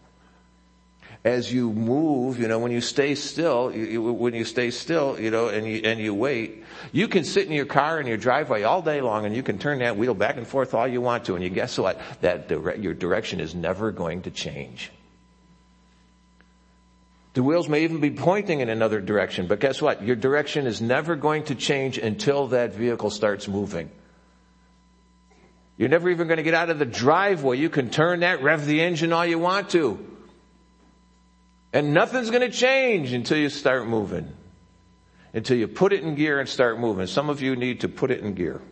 as 1.24 1.50
you 1.50 1.72
move, 1.72 2.38
you 2.38 2.46
know, 2.48 2.58
when 2.58 2.70
you 2.70 2.82
stay 2.82 3.14
still, 3.14 3.74
you, 3.74 3.84
you, 3.86 4.02
when 4.02 4.34
you 4.34 4.44
stay 4.44 4.70
still, 4.70 5.18
you 5.18 5.30
know, 5.30 5.48
and 5.48 5.66
you, 5.66 5.80
and 5.82 5.98
you 5.98 6.12
wait, 6.12 6.62
you 6.92 7.08
can 7.08 7.24
sit 7.24 7.46
in 7.46 7.52
your 7.52 7.64
car 7.64 7.98
in 7.98 8.06
your 8.06 8.18
driveway 8.18 8.62
all 8.62 8.82
day 8.82 9.00
long 9.00 9.24
and 9.24 9.34
you 9.34 9.42
can 9.42 9.58
turn 9.58 9.78
that 9.78 9.96
wheel 9.96 10.12
back 10.12 10.36
and 10.36 10.46
forth 10.46 10.74
all 10.74 10.86
you 10.86 11.00
want 11.00 11.24
to 11.24 11.34
and 11.34 11.42
you 11.42 11.48
guess 11.48 11.78
what? 11.78 11.98
That 12.20 12.48
dire- 12.48 12.76
your 12.76 12.92
direction 12.92 13.40
is 13.40 13.54
never 13.54 13.90
going 13.90 14.22
to 14.22 14.30
change. 14.30 14.92
The 17.32 17.42
wheels 17.42 17.70
may 17.70 17.84
even 17.84 18.00
be 18.00 18.10
pointing 18.10 18.60
in 18.60 18.68
another 18.68 19.00
direction, 19.00 19.46
but 19.46 19.60
guess 19.60 19.80
what? 19.80 20.02
Your 20.02 20.16
direction 20.16 20.66
is 20.66 20.82
never 20.82 21.16
going 21.16 21.44
to 21.44 21.54
change 21.54 21.96
until 21.96 22.48
that 22.48 22.74
vehicle 22.74 23.08
starts 23.08 23.48
moving. 23.48 23.90
You're 25.78 25.88
never 25.88 26.10
even 26.10 26.28
going 26.28 26.36
to 26.36 26.44
get 26.44 26.54
out 26.54 26.68
of 26.68 26.78
the 26.78 26.84
driveway. 26.84 27.56
You 27.58 27.70
can 27.70 27.88
turn 27.88 28.20
that, 28.20 28.42
rev 28.42 28.66
the 28.66 28.82
engine 28.82 29.12
all 29.12 29.26
you 29.26 29.38
want 29.38 29.70
to. 29.70 30.13
And 31.74 31.92
nothing's 31.92 32.30
going 32.30 32.48
to 32.48 32.56
change 32.56 33.12
until 33.12 33.36
you 33.36 33.48
start 33.48 33.88
moving. 33.88 34.32
Until 35.32 35.56
you 35.56 35.66
put 35.66 35.92
it 35.92 36.04
in 36.04 36.14
gear 36.14 36.38
and 36.38 36.48
start 36.48 36.78
moving. 36.78 37.08
Some 37.08 37.28
of 37.28 37.42
you 37.42 37.56
need 37.56 37.80
to 37.80 37.88
put 37.88 38.12
it 38.12 38.20
in 38.20 38.34
gear. 38.34 38.62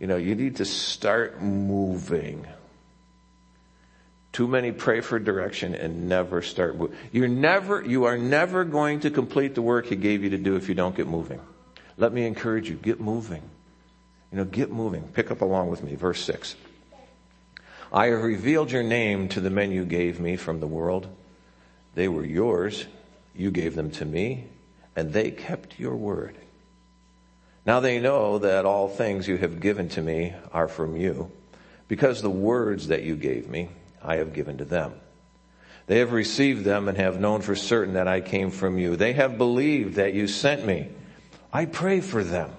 You 0.00 0.06
know, 0.06 0.16
you 0.16 0.34
need 0.34 0.56
to 0.56 0.64
start 0.64 1.42
moving. 1.42 2.46
Too 4.32 4.48
many 4.48 4.72
pray 4.72 5.02
for 5.02 5.18
direction 5.18 5.74
and 5.74 6.08
never 6.08 6.40
start 6.40 6.78
moving. 6.78 6.96
You're 7.12 7.28
never, 7.28 7.82
you 7.82 8.04
are 8.04 8.16
never 8.16 8.64
going 8.64 9.00
to 9.00 9.10
complete 9.10 9.54
the 9.54 9.62
work 9.62 9.86
he 9.86 9.96
gave 9.96 10.24
you 10.24 10.30
to 10.30 10.38
do 10.38 10.56
if 10.56 10.70
you 10.70 10.74
don't 10.74 10.96
get 10.96 11.06
moving. 11.06 11.40
Let 11.98 12.14
me 12.14 12.24
encourage 12.24 12.70
you, 12.70 12.76
get 12.76 12.98
moving. 12.98 13.42
You 14.32 14.38
know, 14.38 14.44
get 14.46 14.72
moving. 14.72 15.02
Pick 15.08 15.30
up 15.30 15.42
along 15.42 15.68
with 15.68 15.82
me, 15.82 15.96
verse 15.96 16.22
six. 16.22 16.56
I 17.92 18.06
have 18.06 18.22
revealed 18.22 18.72
your 18.72 18.82
name 18.82 19.28
to 19.28 19.40
the 19.40 19.50
men 19.50 19.70
you 19.70 19.84
gave 19.84 20.18
me 20.18 20.36
from 20.36 20.60
the 20.60 20.66
world. 20.66 21.08
They 21.96 22.08
were 22.08 22.24
yours. 22.24 22.86
You 23.34 23.50
gave 23.50 23.74
them 23.74 23.90
to 23.92 24.04
me, 24.04 24.48
and 24.94 25.12
they 25.12 25.30
kept 25.30 25.80
your 25.80 25.96
word. 25.96 26.36
Now 27.64 27.80
they 27.80 27.98
know 27.98 28.38
that 28.38 28.66
all 28.66 28.86
things 28.86 29.26
you 29.26 29.38
have 29.38 29.60
given 29.60 29.88
to 29.90 30.02
me 30.02 30.34
are 30.52 30.68
from 30.68 30.94
you, 30.94 31.32
because 31.88 32.20
the 32.20 32.30
words 32.30 32.88
that 32.88 33.02
you 33.02 33.16
gave 33.16 33.48
me, 33.48 33.70
I 34.04 34.16
have 34.16 34.34
given 34.34 34.58
to 34.58 34.64
them. 34.66 34.92
They 35.86 36.00
have 36.00 36.12
received 36.12 36.64
them 36.64 36.86
and 36.86 36.98
have 36.98 37.18
known 37.18 37.40
for 37.40 37.56
certain 37.56 37.94
that 37.94 38.08
I 38.08 38.20
came 38.20 38.50
from 38.50 38.78
you. 38.78 38.96
They 38.96 39.14
have 39.14 39.38
believed 39.38 39.94
that 39.94 40.12
you 40.12 40.28
sent 40.28 40.66
me. 40.66 40.90
I 41.50 41.64
pray 41.64 42.00
for 42.00 42.22
them. 42.22 42.50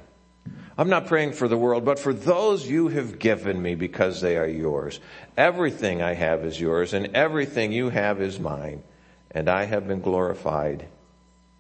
I'm 0.80 0.90
not 0.90 1.08
praying 1.08 1.34
for 1.34 1.48
the 1.48 1.58
world, 1.58 1.86
but 1.86 2.00
for 2.00 2.14
those 2.14 2.68
you 2.68 2.88
have 2.88 3.20
given 3.20 3.62
me 3.62 3.76
because 3.76 4.20
they 4.20 4.36
are 4.38 4.48
yours. 4.48 5.00
Everything 5.38 6.02
I 6.02 6.16
have 6.16 6.44
is 6.44 6.60
yours 6.60 6.94
and 6.94 7.16
everything 7.16 7.72
you 7.72 7.90
have 7.90 8.20
is 8.20 8.40
mine 8.40 8.82
and 9.32 9.50
I 9.50 9.66
have 9.66 9.88
been 9.88 10.02
glorified 10.02 10.88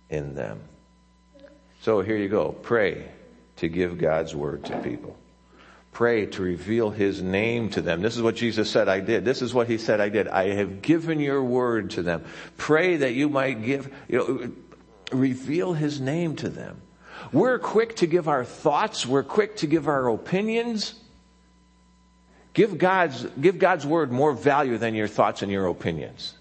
in 0.09 0.35
them. 0.35 0.61
So 1.81 2.01
here 2.01 2.17
you 2.17 2.29
go. 2.29 2.51
Pray 2.51 3.07
to 3.57 3.67
give 3.67 3.97
God's 3.97 4.35
word 4.35 4.65
to 4.65 4.77
people. 4.79 5.15
Pray 5.91 6.27
to 6.27 6.43
reveal 6.43 6.91
his 6.91 7.23
name 7.23 7.69
to 7.71 7.81
them. 7.81 8.01
This 8.01 8.15
is 8.15 8.21
what 8.21 8.35
Jesus 8.35 8.69
said 8.69 8.87
I 8.87 8.99
did. 8.99 9.25
This 9.25 9.41
is 9.41 9.53
what 9.53 9.67
he 9.67 9.79
said 9.79 9.99
I 9.99 10.09
did. 10.09 10.27
I 10.27 10.49
have 10.53 10.81
given 10.81 11.19
your 11.19 11.43
word 11.43 11.91
to 11.91 12.03
them. 12.03 12.23
Pray 12.55 12.97
that 12.97 13.13
you 13.13 13.29
might 13.29 13.63
give, 13.63 13.91
you 14.07 14.17
know, 14.19 14.51
reveal 15.11 15.73
his 15.73 15.99
name 15.99 16.35
to 16.35 16.49
them. 16.49 16.81
We're 17.33 17.57
quick 17.57 17.95
to 17.97 18.05
give 18.05 18.27
our 18.27 18.45
thoughts. 18.45 19.07
We're 19.07 19.23
quick 19.23 19.57
to 19.57 19.67
give 19.67 19.87
our 19.87 20.07
opinions. 20.09 20.93
Give 22.53 22.77
God's, 22.77 23.23
give 23.41 23.57
God's 23.57 23.85
word 23.85 24.11
more 24.11 24.33
value 24.33 24.77
than 24.77 24.93
your 24.93 25.07
thoughts 25.07 25.41
and 25.41 25.51
your 25.51 25.65
opinions. 25.65 26.36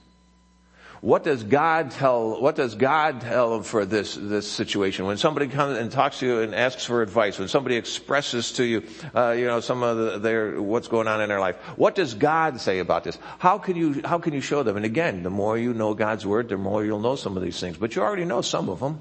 What 1.01 1.25
does 1.25 1.45
God 1.45 1.91
tell, 1.91 2.41
what 2.41 2.57
does 2.57 2.75
God 2.75 3.21
tell 3.21 3.51
them 3.51 3.63
for 3.63 3.85
this, 3.85 4.15
this 4.15 4.51
situation? 4.51 5.07
When 5.07 5.17
somebody 5.17 5.49
comes 5.49 5.79
and 5.79 5.91
talks 5.91 6.21
to 6.21 6.27
you 6.27 6.41
and 6.41 6.55
asks 6.55 6.85
for 6.85 7.03
advice, 7.03 7.39
when 7.39 7.49
somebody 7.49 7.77
expresses 7.77 8.53
to 8.53 8.65
you, 8.65 8.83
uh, 9.15 9.33
you 9.33 9.47
know, 9.47 9.61
some 9.61 9.83
of 9.83 9.97
the, 9.97 10.19
their, 10.19 10.61
what's 10.61 10.89
going 10.89 11.09
on 11.09 11.21
in 11.21 11.29
their 11.29 11.41
life, 11.41 11.57
what 11.77 11.95
does 11.95 12.15
God 12.15 12.61
say 12.61 12.79
about 12.79 13.05
this? 13.05 13.19
How 13.39 13.59
can 13.59 13.77
you, 13.77 14.01
how 14.05 14.19
can 14.19 14.33
you 14.33 14.41
show 14.41 14.63
them? 14.63 14.77
And 14.77 14.87
again, 14.87 15.23
the 15.23 15.31
more 15.31 15.59
you 15.59 15.75
know 15.75 15.95
God's 15.95 16.27
word, 16.27 16.49
the 16.49 16.57
more 16.57 16.85
you'll 16.85 17.01
know 17.01 17.17
some 17.17 17.37
of 17.37 17.43
these 17.43 17.61
things, 17.61 17.77
but 17.77 17.97
you 17.97 18.03
already 18.03 18.25
know 18.25 18.41
some 18.41 18.69
of 18.69 18.81
them. 18.81 19.01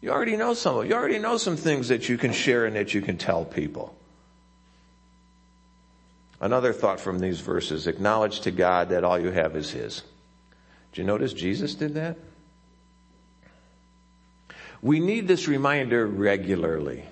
You 0.00 0.10
already 0.10 0.36
know 0.36 0.54
some 0.54 0.76
of 0.78 0.86
You 0.86 0.94
already 0.94 1.18
know 1.18 1.38
some 1.38 1.56
things 1.56 1.88
that 1.88 2.08
you 2.08 2.16
can 2.16 2.32
share 2.32 2.66
and 2.66 2.76
that 2.76 2.94
you 2.94 3.00
can 3.00 3.18
tell 3.18 3.44
people. 3.44 3.97
Another 6.40 6.72
thought 6.72 7.00
from 7.00 7.18
these 7.18 7.40
verses, 7.40 7.86
acknowledge 7.86 8.40
to 8.40 8.50
God 8.50 8.90
that 8.90 9.04
all 9.04 9.18
you 9.18 9.30
have 9.30 9.56
is 9.56 9.70
His. 9.70 10.02
Did 10.92 11.02
you 11.02 11.04
notice 11.04 11.32
Jesus 11.32 11.74
did 11.74 11.94
that? 11.94 12.16
We 14.80 15.00
need 15.00 15.26
this 15.26 15.48
reminder 15.48 16.06
regularly. 16.06 17.04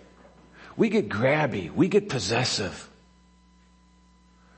We 0.76 0.88
get 0.88 1.08
grabby. 1.08 1.72
We 1.72 1.88
get 1.88 2.08
possessive. 2.08 2.88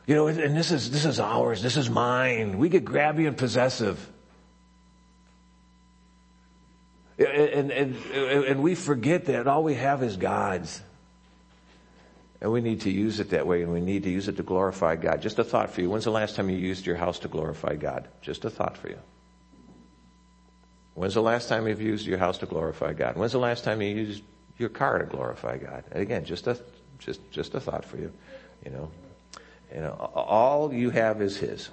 You 0.06 0.14
know, 0.14 0.26
and 0.26 0.56
this 0.56 0.70
is, 0.70 0.90
this 0.90 1.04
is 1.04 1.20
ours. 1.20 1.62
This 1.62 1.76
is 1.76 1.88
mine. 1.88 2.58
We 2.58 2.68
get 2.68 2.84
grabby 2.84 3.26
and 3.26 3.36
possessive. 3.36 4.06
And, 7.18 7.70
and, 7.70 7.96
and 7.96 8.62
we 8.62 8.74
forget 8.74 9.26
that 9.26 9.46
all 9.46 9.64
we 9.64 9.74
have 9.74 10.02
is 10.02 10.16
God's. 10.16 10.80
And 12.40 12.52
we 12.52 12.60
need 12.60 12.82
to 12.82 12.90
use 12.90 13.18
it 13.18 13.30
that 13.30 13.46
way 13.46 13.62
and 13.62 13.72
we 13.72 13.80
need 13.80 14.04
to 14.04 14.10
use 14.10 14.28
it 14.28 14.36
to 14.36 14.42
glorify 14.44 14.94
God. 14.94 15.20
Just 15.20 15.38
a 15.38 15.44
thought 15.44 15.70
for 15.70 15.80
you. 15.80 15.90
When's 15.90 16.04
the 16.04 16.12
last 16.12 16.36
time 16.36 16.48
you 16.48 16.56
used 16.56 16.86
your 16.86 16.96
house 16.96 17.18
to 17.20 17.28
glorify 17.28 17.74
God? 17.74 18.06
Just 18.22 18.44
a 18.44 18.50
thought 18.50 18.76
for 18.76 18.88
you. 18.88 18.98
When's 20.94 21.14
the 21.14 21.22
last 21.22 21.48
time 21.48 21.66
you've 21.68 21.80
used 21.80 22.06
your 22.06 22.18
house 22.18 22.38
to 22.38 22.46
glorify 22.46 22.92
God? 22.92 23.16
When's 23.16 23.32
the 23.32 23.38
last 23.38 23.64
time 23.64 23.80
you 23.82 23.94
used 23.94 24.22
your 24.56 24.68
car 24.68 24.98
to 24.98 25.04
glorify 25.04 25.56
God? 25.56 25.84
And 25.92 26.02
again, 26.02 26.24
just 26.24 26.46
a, 26.46 26.58
just, 26.98 27.20
just 27.30 27.54
a 27.54 27.60
thought 27.60 27.84
for 27.84 27.98
you. 27.98 28.12
You 28.64 28.72
know, 28.72 28.90
you 29.72 29.80
know, 29.80 29.92
all 29.92 30.72
you 30.72 30.90
have 30.90 31.22
is 31.22 31.36
His. 31.36 31.68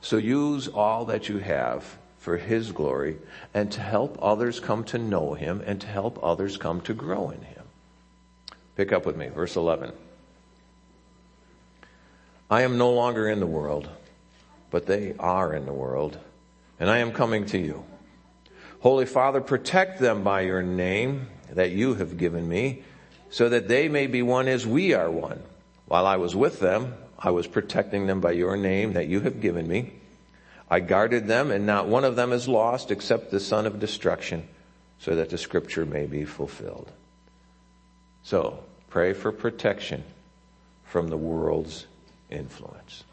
So 0.00 0.16
use 0.16 0.68
all 0.68 1.06
that 1.06 1.28
you 1.28 1.38
have 1.38 1.96
for 2.18 2.36
His 2.36 2.72
glory 2.72 3.16
and 3.54 3.72
to 3.72 3.80
help 3.80 4.18
others 4.20 4.60
come 4.60 4.84
to 4.84 4.98
know 4.98 5.34
Him 5.34 5.62
and 5.64 5.80
to 5.80 5.86
help 5.86 6.18
others 6.22 6.56
come 6.56 6.80
to 6.82 6.94
grow 6.94 7.30
in 7.30 7.40
Him. 7.40 7.57
Pick 8.78 8.92
up 8.92 9.04
with 9.04 9.16
me, 9.16 9.26
verse 9.26 9.56
11. 9.56 9.90
I 12.48 12.62
am 12.62 12.78
no 12.78 12.92
longer 12.92 13.28
in 13.28 13.40
the 13.40 13.46
world, 13.46 13.88
but 14.70 14.86
they 14.86 15.16
are 15.18 15.52
in 15.52 15.66
the 15.66 15.72
world, 15.72 16.16
and 16.78 16.88
I 16.88 16.98
am 16.98 17.10
coming 17.10 17.44
to 17.46 17.58
you. 17.58 17.84
Holy 18.78 19.04
Father, 19.04 19.40
protect 19.40 19.98
them 19.98 20.22
by 20.22 20.42
your 20.42 20.62
name 20.62 21.26
that 21.54 21.72
you 21.72 21.94
have 21.94 22.18
given 22.18 22.48
me, 22.48 22.84
so 23.30 23.48
that 23.48 23.66
they 23.66 23.88
may 23.88 24.06
be 24.06 24.22
one 24.22 24.46
as 24.46 24.64
we 24.64 24.94
are 24.94 25.10
one. 25.10 25.42
While 25.86 26.06
I 26.06 26.14
was 26.14 26.36
with 26.36 26.60
them, 26.60 26.94
I 27.18 27.32
was 27.32 27.48
protecting 27.48 28.06
them 28.06 28.20
by 28.20 28.30
your 28.30 28.56
name 28.56 28.92
that 28.92 29.08
you 29.08 29.22
have 29.22 29.40
given 29.40 29.66
me. 29.66 29.94
I 30.70 30.78
guarded 30.78 31.26
them, 31.26 31.50
and 31.50 31.66
not 31.66 31.88
one 31.88 32.04
of 32.04 32.14
them 32.14 32.32
is 32.32 32.46
lost 32.46 32.92
except 32.92 33.32
the 33.32 33.40
son 33.40 33.66
of 33.66 33.80
destruction, 33.80 34.46
so 35.00 35.16
that 35.16 35.30
the 35.30 35.38
scripture 35.38 35.84
may 35.84 36.06
be 36.06 36.24
fulfilled. 36.24 36.92
So, 38.22 38.62
pray 38.90 39.12
for 39.12 39.32
protection 39.32 40.04
from 40.84 41.08
the 41.08 41.16
world's 41.16 41.86
influence. 42.30 43.04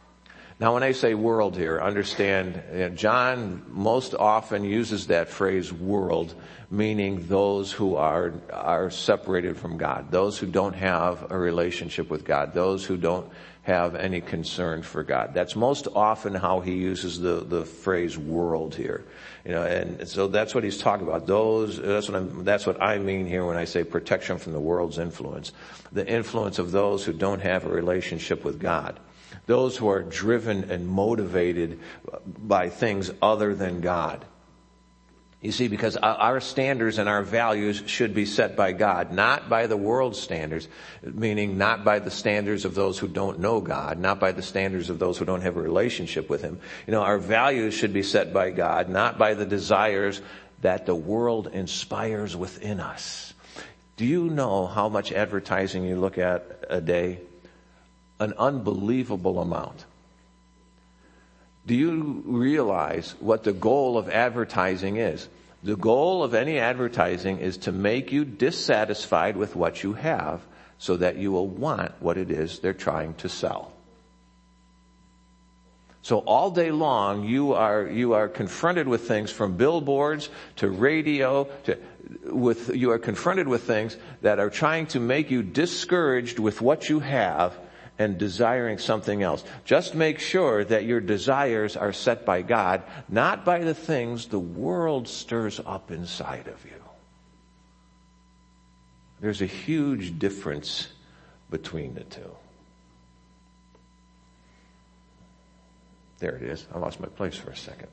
Now, 0.57 0.73
when 0.73 0.83
I 0.83 0.93
say 0.93 1.15
world 1.15 1.57
here, 1.57 1.81
understand 1.81 2.63
you 2.71 2.79
know, 2.79 2.89
John 2.89 3.65
most 3.67 4.15
often 4.15 4.63
uses 4.63 5.07
that 5.07 5.27
phrase 5.27 5.73
world, 5.73 6.33
meaning 6.71 7.27
those 7.27 7.73
who 7.73 7.97
are, 7.97 8.33
are 8.53 8.89
separated 8.89 9.57
from 9.57 9.77
God, 9.77 10.11
those 10.11 10.37
who 10.37 10.47
don't 10.47 10.75
have 10.75 11.29
a 11.29 11.37
relationship 11.37 12.09
with 12.09 12.23
God, 12.23 12.53
those 12.53 12.85
who 12.85 12.95
don't 12.95 13.29
have 13.65 13.95
any 13.95 14.21
concern 14.21 14.83
for 14.83 15.01
God. 15.01 15.33
That's 15.33 15.55
most 15.55 15.87
often 15.95 16.35
how 16.35 16.59
he 16.59 16.73
uses 16.73 17.19
the, 17.19 17.43
the 17.43 17.65
phrase 17.65 18.15
world 18.15 18.75
here. 18.75 19.03
You 19.43 19.53
know, 19.53 19.63
and 19.63 20.07
so 20.07 20.27
that's 20.27 20.53
what 20.53 20.63
he's 20.63 20.77
talking 20.77 21.07
about. 21.07 21.25
Those, 21.25 21.81
that's 21.81 22.07
what 22.07 22.15
I'm, 22.15 22.43
that's 22.43 22.67
what 22.67 22.79
I 22.79 22.99
mean 22.99 23.25
here 23.25 23.43
when 23.43 23.57
I 23.57 23.65
say 23.65 23.83
protection 23.83 24.37
from 24.37 24.53
the 24.53 24.59
world's 24.59 24.99
influence. 24.99 25.51
The 25.91 26.07
influence 26.07 26.59
of 26.59 26.71
those 26.71 27.03
who 27.03 27.11
don't 27.11 27.41
have 27.41 27.65
a 27.65 27.69
relationship 27.69 28.45
with 28.45 28.59
God. 28.59 28.99
Those 29.47 29.75
who 29.75 29.89
are 29.89 30.03
driven 30.03 30.69
and 30.69 30.87
motivated 30.87 31.79
by 32.25 32.69
things 32.69 33.09
other 33.19 33.55
than 33.55 33.81
God. 33.81 34.25
You 35.45 35.51
see, 35.51 35.67
because 35.67 35.95
our 35.95 36.39
standards 36.39 36.97
and 36.97 37.07
our 37.07 37.21
values 37.21 37.83
should 37.85 38.15
be 38.15 38.25
set 38.25 38.55
by 38.55 38.71
God, 38.71 39.11
not 39.11 39.47
by 39.47 39.67
the 39.67 39.77
world's 39.77 40.19
standards, 40.19 40.67
meaning 41.03 41.59
not 41.59 41.85
by 41.85 41.99
the 41.99 42.09
standards 42.09 42.65
of 42.65 42.73
those 42.73 42.97
who 42.97 43.07
don't 43.07 43.37
know 43.37 43.61
God, 43.61 43.99
not 43.99 44.19
by 44.19 44.31
the 44.31 44.41
standards 44.41 44.89
of 44.89 44.97
those 44.97 45.19
who 45.19 45.25
don't 45.25 45.41
have 45.41 45.55
a 45.55 45.61
relationship 45.61 46.31
with 46.31 46.41
Him. 46.41 46.59
You 46.87 46.93
know, 46.93 47.03
our 47.03 47.19
values 47.19 47.75
should 47.75 47.93
be 47.93 48.01
set 48.01 48.33
by 48.33 48.49
God, 48.49 48.89
not 48.89 49.19
by 49.19 49.35
the 49.35 49.45
desires 49.45 50.19
that 50.61 50.87
the 50.87 50.95
world 50.95 51.45
inspires 51.53 52.35
within 52.35 52.79
us. 52.79 53.35
Do 53.97 54.05
you 54.05 54.31
know 54.31 54.65
how 54.65 54.89
much 54.89 55.11
advertising 55.11 55.85
you 55.85 55.97
look 55.97 56.17
at 56.17 56.65
a 56.71 56.81
day? 56.81 57.19
An 58.19 58.33
unbelievable 58.39 59.39
amount. 59.39 59.85
Do 61.65 61.73
you 61.73 62.23
realize 62.25 63.15
what 63.19 63.43
the 63.43 63.53
goal 63.53 63.97
of 63.97 64.09
advertising 64.09 64.97
is? 64.97 65.27
The 65.63 65.75
goal 65.75 66.23
of 66.23 66.35
any 66.35 66.59
advertising 66.59 67.39
is 67.39 67.57
to 67.59 67.71
make 67.71 68.11
you 68.11 68.23
dissatisfied 68.23 69.35
with 69.35 69.55
what 69.55 69.81
you 69.81 69.93
have 69.93 70.41
so 70.77 70.97
that 70.97 71.17
you 71.17 71.31
will 71.31 71.47
want 71.47 71.91
what 71.99 72.17
it 72.17 72.29
is 72.29 72.59
they're 72.59 72.73
trying 72.73 73.15
to 73.15 73.29
sell. 73.29 73.71
So 76.03 76.19
all 76.19 76.51
day 76.51 76.69
long, 76.69 77.23
you 77.23 77.53
are, 77.53 77.87
you 77.87 78.13
are 78.13 78.27
confronted 78.27 78.87
with 78.87 79.07
things 79.07 79.31
from 79.31 79.57
billboards 79.57 80.29
to 80.57 80.69
radio 80.69 81.45
to, 81.63 81.79
with, 82.25 82.75
you 82.75 82.91
are 82.91 82.99
confronted 82.99 83.47
with 83.47 83.63
things 83.63 83.97
that 84.21 84.37
are 84.37 84.51
trying 84.51 84.85
to 84.87 84.99
make 84.99 85.31
you 85.31 85.41
discouraged 85.41 86.37
with 86.37 86.61
what 86.61 86.89
you 86.89 86.99
have 86.99 87.57
and 87.97 88.17
desiring 88.17 88.77
something 88.77 89.23
else. 89.23 89.43
Just 89.63 89.95
make 89.95 90.19
sure 90.19 90.63
that 90.65 90.85
your 90.85 90.99
desires 90.99 91.77
are 91.77 91.93
set 91.93 92.25
by 92.25 92.41
God, 92.41 92.83
not 93.07 93.45
by 93.45 93.59
the 93.59 93.73
things 93.73 94.27
the 94.27 94.39
world 94.39 95.07
stirs 95.07 95.61
up 95.65 95.91
inside 95.91 96.47
of 96.47 96.63
you. 96.65 96.71
There's 99.21 99.41
a 99.41 99.47
huge 99.47 100.19
difference 100.19 100.89
between 101.49 101.93
the 101.93 102.03
two. 102.03 102.35
There 106.19 106.35
it 106.35 106.43
is. 106.43 106.65
I 106.73 106.79
lost 106.79 106.99
my 106.99 107.07
place 107.07 107.35
for 107.35 107.51
a 107.51 107.57
second. 107.57 107.87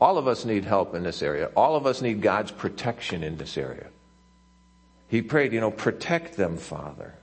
All 0.00 0.18
of 0.18 0.28
us 0.28 0.44
need 0.44 0.64
help 0.64 0.94
in 0.94 1.02
this 1.02 1.22
area. 1.22 1.50
All 1.56 1.76
of 1.76 1.86
us 1.86 2.02
need 2.02 2.20
God's 2.20 2.50
protection 2.50 3.22
in 3.22 3.38
this 3.38 3.56
area. 3.56 3.86
He 5.08 5.22
prayed, 5.22 5.52
you 5.52 5.60
know, 5.60 5.70
protect 5.70 6.36
them, 6.36 6.56
Father. 6.58 7.14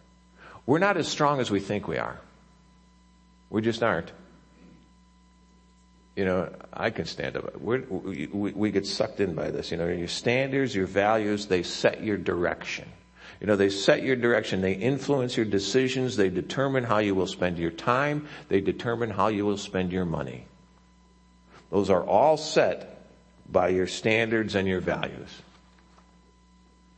We're 0.65 0.79
not 0.79 0.97
as 0.97 1.07
strong 1.07 1.39
as 1.39 1.51
we 1.51 1.59
think 1.59 1.87
we 1.87 1.97
are. 1.97 2.19
We 3.49 3.61
just 3.61 3.83
aren't. 3.83 4.11
You 6.15 6.25
know, 6.25 6.53
I 6.71 6.91
can 6.91 7.05
stand 7.05 7.35
up. 7.37 7.59
We're, 7.59 7.81
we, 7.81 8.27
we 8.27 8.71
get 8.71 8.85
sucked 8.85 9.19
in 9.19 9.33
by 9.33 9.51
this. 9.51 9.71
You 9.71 9.77
know, 9.77 9.87
your 9.87 10.07
standards, 10.07 10.75
your 10.75 10.85
values, 10.85 11.47
they 11.47 11.63
set 11.63 12.03
your 12.03 12.17
direction. 12.17 12.87
You 13.41 13.47
know, 13.47 13.55
they 13.55 13.69
set 13.69 14.03
your 14.03 14.15
direction. 14.15 14.61
They 14.61 14.73
influence 14.73 15.35
your 15.35 15.45
decisions. 15.45 16.15
They 16.15 16.29
determine 16.29 16.83
how 16.83 16.99
you 16.99 17.15
will 17.15 17.27
spend 17.27 17.57
your 17.57 17.71
time. 17.71 18.27
They 18.47 18.61
determine 18.61 19.09
how 19.09 19.27
you 19.27 19.45
will 19.45 19.57
spend 19.57 19.91
your 19.91 20.05
money. 20.05 20.45
Those 21.71 21.89
are 21.89 22.03
all 22.03 22.37
set 22.37 23.07
by 23.51 23.69
your 23.69 23.87
standards 23.87 24.55
and 24.55 24.67
your 24.67 24.79
values. 24.79 25.41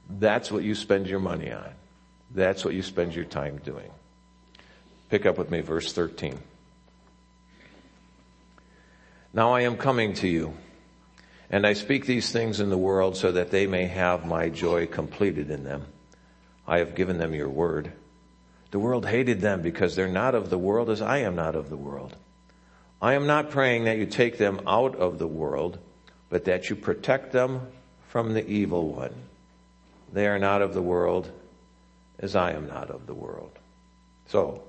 That's 0.09 0.51
what 0.51 0.63
you 0.63 0.75
spend 0.75 1.07
your 1.07 1.19
money 1.19 1.51
on. 1.51 1.69
That's 2.35 2.65
what 2.65 2.73
you 2.73 2.83
spend 2.83 3.15
your 3.15 3.23
time 3.23 3.59
doing. 3.63 3.89
Pick 5.09 5.25
up 5.25 5.37
with 5.37 5.49
me, 5.49 5.61
verse 5.61 5.93
13. 5.93 6.37
Now 9.33 9.53
I 9.53 9.61
am 9.61 9.77
coming 9.77 10.13
to 10.15 10.27
you, 10.27 10.53
and 11.49 11.65
I 11.65 11.73
speak 11.73 12.05
these 12.05 12.31
things 12.31 12.59
in 12.59 12.69
the 12.69 12.77
world 12.77 13.15
so 13.15 13.31
that 13.31 13.51
they 13.51 13.67
may 13.67 13.85
have 13.85 14.25
my 14.25 14.49
joy 14.49 14.85
completed 14.85 15.49
in 15.49 15.63
them. 15.63 15.85
I 16.67 16.79
have 16.79 16.93
given 16.95 17.19
them 17.19 17.33
your 17.33 17.47
word. 17.47 17.93
The 18.71 18.79
world 18.79 19.05
hated 19.05 19.39
them 19.39 19.61
because 19.61 19.95
they're 19.95 20.07
not 20.09 20.35
of 20.35 20.49
the 20.49 20.57
world 20.57 20.89
as 20.89 21.01
I 21.01 21.19
am 21.19 21.35
not 21.35 21.55
of 21.55 21.69
the 21.69 21.77
world. 21.77 22.17
I 23.01 23.13
am 23.13 23.27
not 23.27 23.49
praying 23.49 23.85
that 23.85 23.97
you 23.97 24.05
take 24.05 24.37
them 24.37 24.59
out 24.67 24.95
of 24.97 25.19
the 25.19 25.27
world, 25.27 25.79
but 26.29 26.45
that 26.45 26.69
you 26.69 26.75
protect 26.75 27.31
them 27.31 27.67
from 28.09 28.33
the 28.33 28.45
evil 28.45 28.89
one. 28.91 29.13
They 30.11 30.27
are 30.27 30.39
not 30.39 30.61
of 30.61 30.73
the 30.73 30.81
world 30.81 31.31
as 32.19 32.35
I 32.35 32.51
am 32.51 32.67
not 32.67 32.89
of 32.89 33.07
the 33.07 33.13
world. 33.13 33.51
So, 34.27 34.63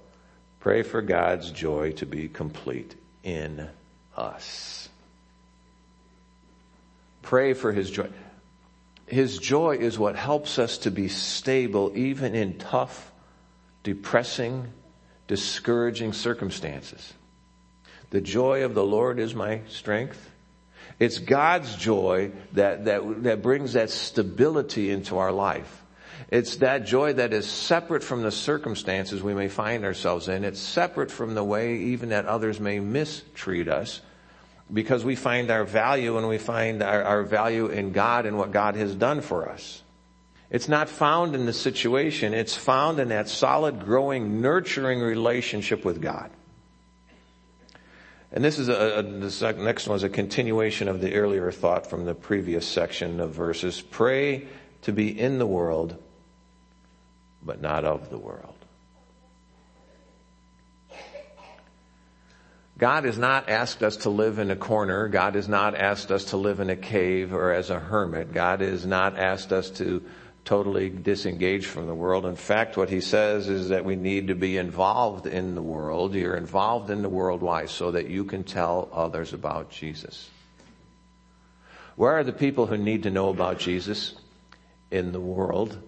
pray 0.61 0.83
for 0.83 1.03
God's 1.03 1.51
joy 1.51 1.93
to 1.93 2.07
be 2.07 2.29
complete 2.29 2.95
in 3.23 3.69
us. 4.17 4.89
Pray 7.23 7.55
for 7.55 7.73
His 7.73 7.91
joy. 7.91 8.09
His 9.07 9.39
joy 9.39 9.77
is 9.77 9.99
what 9.99 10.17
helps 10.17 10.59
us 10.59 10.79
to 10.79 10.91
be 10.91 11.09
stable 11.09 11.93
even 11.95 12.35
in 12.35 12.59
tough, 12.59 13.13
depressing, 13.83 14.73
discouraging 15.29 16.13
circumstances. 16.13 17.15
The 18.11 18.21
joy 18.21 18.65
of 18.65 18.75
the 18.75 18.85
Lord 18.85 19.19
is 19.19 19.35
my 19.35 19.63
strength. 19.69 20.31
It's 20.99 21.19
God's 21.19 21.77
joy 21.77 22.33
that, 22.53 22.87
that, 22.87 23.25
that 23.25 23.43
brings 23.43 23.75
that 23.75 23.91
stability 23.91 24.91
into 24.91 25.19
our 25.19 25.33
life. 25.33 25.83
It's 26.29 26.57
that 26.57 26.85
joy 26.85 27.13
that 27.15 27.33
is 27.33 27.49
separate 27.49 28.03
from 28.03 28.23
the 28.23 28.33
circumstances 28.33 29.23
we 29.23 29.35
may 29.35 29.49
find 29.49 29.85
ourselves 29.85 30.27
in. 30.29 30.45
It's 30.45 30.61
separate 30.61 31.11
from 31.11 31.35
the 31.35 31.45
way 31.45 31.77
even 31.77 32.09
that 32.09 32.27
others 32.27 32.59
may 32.59 32.81
mistreat 32.81 33.69
us 33.69 34.01
because 34.73 35.05
we 35.05 35.15
find 35.15 35.51
our 35.51 35.65
value 35.65 36.19
and 36.19 36.29
we 36.29 36.39
find 36.39 36.83
our, 36.83 37.03
our 37.05 37.23
value 37.23 37.67
in 37.67 37.93
God 37.93 38.27
and 38.27 38.37
what 38.37 38.51
God 38.51 38.75
has 38.75 38.95
done 38.95 39.21
for 39.21 39.49
us. 39.49 39.83
It's 40.51 40.69
not 40.69 40.89
found 40.89 41.35
in 41.35 41.47
the 41.47 41.53
situation. 41.53 42.35
It's 42.35 42.57
found 42.57 42.99
in 42.99 43.09
that 43.09 43.29
solid, 43.29 43.85
growing, 43.85 44.41
nurturing 44.41 45.01
relationship 45.01 45.85
with 45.85 46.01
God. 46.01 46.31
And 48.33 48.45
this 48.45 48.59
is 48.59 48.69
a, 48.69 48.99
a, 48.99 49.03
the 49.03 49.55
next 49.59 49.87
one 49.87 49.97
is 49.97 50.03
a 50.03 50.09
continuation 50.09 50.89
of 50.89 51.01
the 51.01 51.15
earlier 51.15 51.51
thought 51.53 51.89
from 51.89 52.05
the 52.05 52.15
previous 52.15 52.67
section 52.67 53.21
of 53.21 53.31
verses. 53.31 53.81
Pray 53.81 54.49
to 54.83 54.93
be 54.93 55.19
in 55.19 55.39
the 55.39 55.47
world, 55.47 55.97
but 57.47 57.63
not 57.63 57.85
of 57.85 58.11
the 58.11 58.19
world. 58.19 58.55
God 62.79 63.05
has 63.05 63.17
not 63.17 63.49
asked 63.49 63.83
us 63.83 63.99
to 63.99 64.11
live 64.11 64.39
in 64.39 64.51
a 64.51 64.57
corner. 64.57 65.09
God 65.09 65.35
has 65.35 65.49
not 65.49 65.75
asked 65.75 66.11
us 66.11 66.27
to 66.27 66.37
live 66.37 66.61
in 66.61 66.69
a 66.69 66.77
cave 66.77 67.33
or 67.33 67.53
as 67.53 67.71
a 67.71 67.79
hermit. 67.79 68.35
God 68.35 68.61
has 68.61 68.85
not 68.85 69.19
asked 69.19 69.51
us 69.51 69.71
to 69.71 70.05
totally 70.45 70.91
disengage 70.91 71.67
from 71.67 71.87
the 71.87 71.95
world. 71.95 72.27
In 72.27 72.37
fact, 72.37 72.77
what 72.77 72.91
he 72.91 73.01
says 73.01 73.49
is 73.49 73.71
that 73.71 73.87
we 73.87 73.97
need 73.97 74.29
to 74.29 74.35
be 74.35 74.59
involved 74.59 75.27
in 75.27 75.55
the 75.55 75.63
world. 75.63 76.15
You're 76.15 76.37
involved 76.37 76.91
in 76.91 77.01
the 77.01 77.09
world. 77.09 77.41
Why? 77.41 77.65
So 77.65 77.93
that 77.93 78.11
you 78.11 78.25
can 78.25 78.45
tell 78.45 78.91
others 78.93 79.33
about 79.33 79.71
Jesus. 79.71 80.29
Where 81.97 82.13
are 82.13 82.25
the 82.25 82.33
people 82.33 82.67
who 82.67 82.77
need 82.77 83.05
to 83.05 83.11
know 83.11 83.31
about 83.31 83.59
Jesus? 83.59 84.15
In 84.91 85.13
the 85.13 85.21
world. 85.21 85.79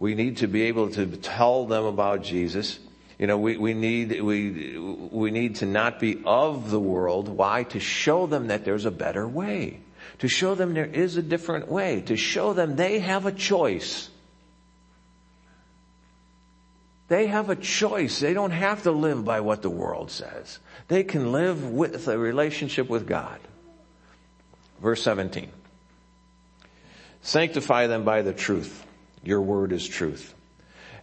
We 0.00 0.16
need 0.16 0.38
to 0.38 0.48
be 0.48 0.62
able 0.62 0.90
to 0.90 1.06
tell 1.06 1.66
them 1.66 1.84
about 1.84 2.24
Jesus. 2.24 2.80
You 3.18 3.28
know, 3.28 3.38
we, 3.38 3.56
we 3.56 3.74
need, 3.74 4.20
we, 4.20 4.76
we 4.78 5.30
need 5.30 5.56
to 5.56 5.66
not 5.66 6.00
be 6.00 6.20
of 6.24 6.70
the 6.70 6.80
world. 6.80 7.28
Why? 7.28 7.62
To 7.64 7.78
show 7.78 8.26
them 8.26 8.48
that 8.48 8.64
there's 8.64 8.86
a 8.86 8.90
better 8.90 9.28
way 9.28 9.80
to 10.20 10.28
show 10.28 10.54
them 10.54 10.74
there 10.74 10.84
is 10.84 11.16
a 11.16 11.22
different 11.22 11.68
way, 11.68 12.02
to 12.02 12.16
show 12.16 12.52
them 12.52 12.76
they 12.76 12.98
have 12.98 13.24
a 13.24 13.32
choice. 13.32 14.10
They 17.08 17.26
have 17.26 17.48
a 17.48 17.56
choice. 17.56 18.20
They 18.20 18.34
don't 18.34 18.52
have 18.52 18.84
to 18.84 18.92
live 18.92 19.24
by 19.24 19.40
what 19.40 19.62
the 19.62 19.70
world 19.70 20.10
says. 20.10 20.58
They 20.88 21.04
can 21.04 21.32
live 21.32 21.70
with 21.70 22.06
a 22.06 22.18
relationship 22.18 22.88
with 22.88 23.06
God. 23.06 23.40
Verse 24.80 25.02
17. 25.02 25.50
Sanctify 27.22 27.86
them 27.86 28.04
by 28.04 28.22
the 28.22 28.32
truth. 28.32 28.86
Your 29.22 29.40
word 29.40 29.72
is 29.72 29.86
truth. 29.86 30.34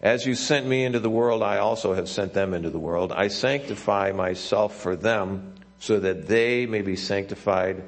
As 0.02 0.26
you 0.26 0.36
sent 0.36 0.66
me 0.66 0.86
into 0.86 1.00
the 1.00 1.10
world, 1.10 1.42
I 1.42 1.58
also 1.58 1.94
have 1.94 2.08
sent 2.08 2.34
them 2.34 2.54
into 2.54 2.70
the 2.70 2.80
world. 2.80 3.12
I 3.12 3.30
sanctify 3.30 4.12
myself 4.12 4.76
for 4.80 4.96
them 4.96 5.56
so 5.80 6.00
that 6.00 6.28
they 6.28 6.66
may 6.66 6.82
be 6.82 6.96
sanctified 6.96 7.84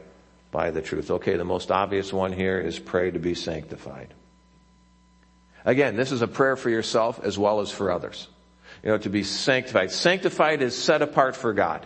by 0.51 0.71
the 0.71 0.81
truth. 0.81 1.11
Okay, 1.11 1.35
the 1.37 1.45
most 1.45 1.71
obvious 1.71 2.11
one 2.11 2.33
here 2.33 2.59
is 2.59 2.79
pray 2.79 3.11
to 3.11 3.19
be 3.19 3.35
sanctified. 3.35 4.13
Again, 5.65 5.95
this 5.95 6.11
is 6.11 6.21
a 6.21 6.27
prayer 6.27 6.55
for 6.55 6.69
yourself 6.69 7.19
as 7.23 7.37
well 7.37 7.59
as 7.59 7.71
for 7.71 7.91
others. 7.91 8.27
You 8.83 8.89
know, 8.89 8.97
to 8.99 9.09
be 9.09 9.23
sanctified. 9.23 9.91
Sanctified 9.91 10.61
is 10.61 10.75
set 10.75 11.01
apart 11.01 11.35
for 11.35 11.53
God. 11.53 11.85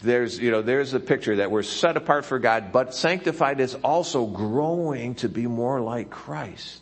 There's, 0.00 0.38
you 0.38 0.50
know, 0.50 0.62
there's 0.62 0.94
a 0.94 1.00
picture 1.00 1.36
that 1.36 1.50
we're 1.50 1.62
set 1.62 1.96
apart 1.96 2.24
for 2.24 2.38
God, 2.38 2.72
but 2.72 2.94
sanctified 2.94 3.60
is 3.60 3.74
also 3.76 4.26
growing 4.26 5.14
to 5.16 5.28
be 5.28 5.46
more 5.46 5.80
like 5.80 6.10
Christ. 6.10 6.80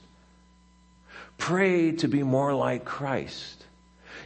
Pray 1.43 1.91
to 1.91 2.07
be 2.07 2.23
more 2.23 2.55
like 2.55 2.85
Christ. 2.85 3.65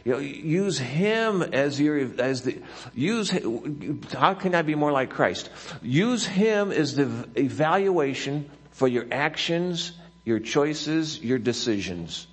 You 0.05 0.11
know, 0.11 0.19
use 0.19 0.77
Him 0.77 1.41
as 1.41 1.81
your, 1.81 1.97
as 2.21 2.43
the, 2.43 2.61
use, 2.93 3.31
how 4.13 4.35
can 4.35 4.53
I 4.53 4.61
be 4.61 4.75
more 4.75 4.91
like 4.91 5.09
Christ? 5.09 5.49
Use 5.81 6.27
Him 6.27 6.71
as 6.71 6.95
the 6.95 7.27
evaluation 7.35 8.51
for 8.69 8.87
your 8.87 9.07
actions, 9.11 9.93
your 10.25 10.37
choices, 10.37 11.19
your 11.19 11.39
decisions. 11.39 12.27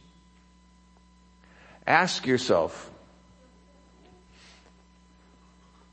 Ask 1.87 2.27
yourself, 2.27 2.91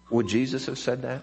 would 0.09 0.27
Jesus 0.27 0.65
have 0.65 0.77
said 0.77 1.03
that? 1.03 1.21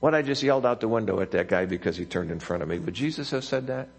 What 0.00 0.14
I 0.14 0.22
just 0.22 0.42
yelled 0.42 0.64
out 0.64 0.80
the 0.80 0.88
window 0.88 1.20
at 1.20 1.32
that 1.32 1.48
guy 1.48 1.66
because 1.66 1.98
he 1.98 2.06
turned 2.06 2.30
in 2.30 2.40
front 2.40 2.62
of 2.62 2.68
me, 2.70 2.78
would 2.78 2.94
Jesus 2.94 3.30
have 3.32 3.44
said 3.44 3.66
that? 3.66 3.90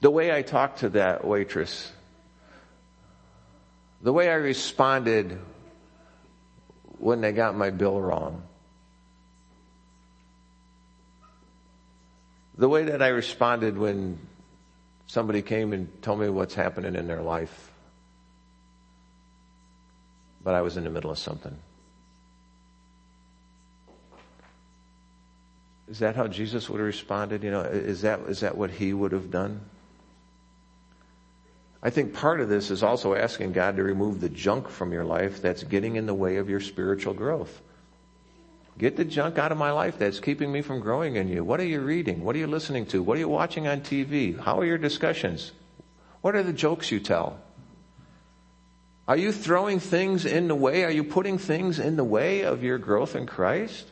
The 0.00 0.10
way 0.10 0.32
I 0.32 0.42
talked 0.42 0.80
to 0.80 0.90
that 0.90 1.24
waitress, 1.26 1.90
the 4.00 4.12
way 4.12 4.30
I 4.30 4.34
responded 4.34 5.38
when 6.98 7.20
they 7.20 7.32
got 7.32 7.56
my 7.56 7.70
bill 7.70 8.00
wrong, 8.00 8.42
the 12.56 12.68
way 12.68 12.84
that 12.84 13.02
I 13.02 13.08
responded 13.08 13.76
when 13.76 14.18
somebody 15.06 15.42
came 15.42 15.72
and 15.72 16.02
told 16.02 16.20
me 16.20 16.28
what's 16.28 16.54
happening 16.54 16.94
in 16.94 17.08
their 17.08 17.22
life, 17.22 17.72
but 20.44 20.54
I 20.54 20.62
was 20.62 20.76
in 20.76 20.84
the 20.84 20.90
middle 20.90 21.10
of 21.10 21.18
something. 21.18 21.56
Is 25.88 26.00
that 26.00 26.14
how 26.14 26.28
Jesus 26.28 26.68
would 26.68 26.78
have 26.78 26.86
responded? 26.86 27.42
You 27.42 27.50
know, 27.50 27.62
is 27.62 28.02
that, 28.02 28.20
is 28.28 28.40
that 28.40 28.56
what 28.56 28.70
he 28.70 28.92
would 28.92 29.12
have 29.12 29.30
done? 29.30 29.60
I 31.82 31.90
think 31.90 32.14
part 32.14 32.40
of 32.40 32.48
this 32.48 32.70
is 32.70 32.82
also 32.82 33.14
asking 33.14 33.52
God 33.52 33.76
to 33.76 33.82
remove 33.84 34.20
the 34.20 34.28
junk 34.28 34.68
from 34.68 34.92
your 34.92 35.04
life 35.04 35.40
that's 35.40 35.62
getting 35.62 35.96
in 35.96 36.06
the 36.06 36.14
way 36.14 36.36
of 36.36 36.50
your 36.50 36.60
spiritual 36.60 37.14
growth. 37.14 37.60
Get 38.78 38.96
the 38.96 39.04
junk 39.04 39.38
out 39.38 39.52
of 39.52 39.58
my 39.58 39.72
life 39.72 39.98
that's 39.98 40.20
keeping 40.20 40.50
me 40.50 40.62
from 40.62 40.80
growing 40.80 41.16
in 41.16 41.28
you. 41.28 41.42
What 41.44 41.60
are 41.60 41.66
you 41.66 41.80
reading? 41.80 42.24
What 42.24 42.36
are 42.36 42.38
you 42.38 42.46
listening 42.46 42.86
to? 42.86 43.02
What 43.02 43.16
are 43.16 43.20
you 43.20 43.28
watching 43.28 43.66
on 43.66 43.80
TV? 43.80 44.38
How 44.38 44.60
are 44.60 44.64
your 44.64 44.78
discussions? 44.78 45.52
What 46.20 46.34
are 46.34 46.42
the 46.42 46.52
jokes 46.52 46.90
you 46.90 47.00
tell? 47.00 47.38
Are 49.06 49.16
you 49.16 49.32
throwing 49.32 49.80
things 49.80 50.26
in 50.26 50.48
the 50.48 50.54
way? 50.54 50.84
Are 50.84 50.90
you 50.90 51.02
putting 51.02 51.38
things 51.38 51.78
in 51.78 51.96
the 51.96 52.04
way 52.04 52.42
of 52.42 52.62
your 52.62 52.78
growth 52.78 53.16
in 53.16 53.26
Christ? 53.26 53.86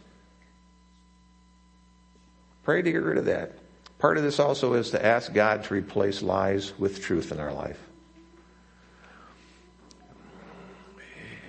Pray 2.64 2.82
to 2.82 2.92
get 2.92 3.02
rid 3.02 3.18
of 3.18 3.24
that. 3.26 3.58
Part 3.98 4.18
of 4.18 4.22
this 4.22 4.38
also 4.38 4.74
is 4.74 4.90
to 4.90 5.04
ask 5.04 5.32
God 5.32 5.64
to 5.64 5.74
replace 5.74 6.22
lies 6.22 6.78
with 6.78 7.02
truth 7.02 7.32
in 7.32 7.40
our 7.40 7.52
life. 7.52 7.80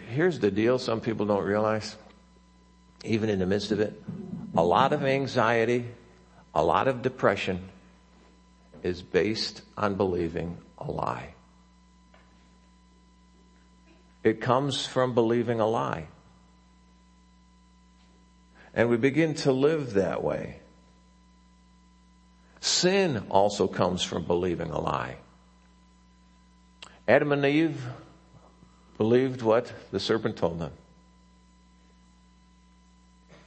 Here's 0.09 0.39
the 0.39 0.49
deal 0.49 0.79
some 0.79 1.01
people 1.01 1.25
don't 1.25 1.43
realize, 1.43 1.97
even 3.03 3.29
in 3.29 3.39
the 3.39 3.45
midst 3.45 3.71
of 3.71 3.81
it. 3.81 4.01
A 4.55 4.63
lot 4.63 4.93
of 4.93 5.03
anxiety, 5.03 5.85
a 6.55 6.63
lot 6.63 6.87
of 6.87 7.01
depression 7.01 7.69
is 8.81 9.01
based 9.01 9.61
on 9.77 9.95
believing 9.95 10.57
a 10.77 10.89
lie. 10.89 11.33
It 14.23 14.41
comes 14.41 14.85
from 14.85 15.13
believing 15.13 15.59
a 15.59 15.67
lie. 15.67 16.07
And 18.73 18.89
we 18.89 18.97
begin 18.97 19.33
to 19.35 19.51
live 19.51 19.93
that 19.93 20.23
way. 20.23 20.61
Sin 22.59 23.25
also 23.29 23.67
comes 23.67 24.03
from 24.03 24.23
believing 24.23 24.71
a 24.71 24.79
lie. 24.79 25.17
Adam 27.07 27.31
and 27.31 27.45
Eve 27.45 27.81
believed 28.97 29.41
what 29.41 29.71
the 29.91 29.99
serpent 29.99 30.37
told 30.37 30.59
them 30.59 30.71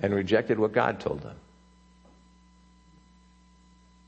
and 0.00 0.14
rejected 0.14 0.58
what 0.58 0.72
God 0.72 1.00
told 1.00 1.20
them. 1.20 1.36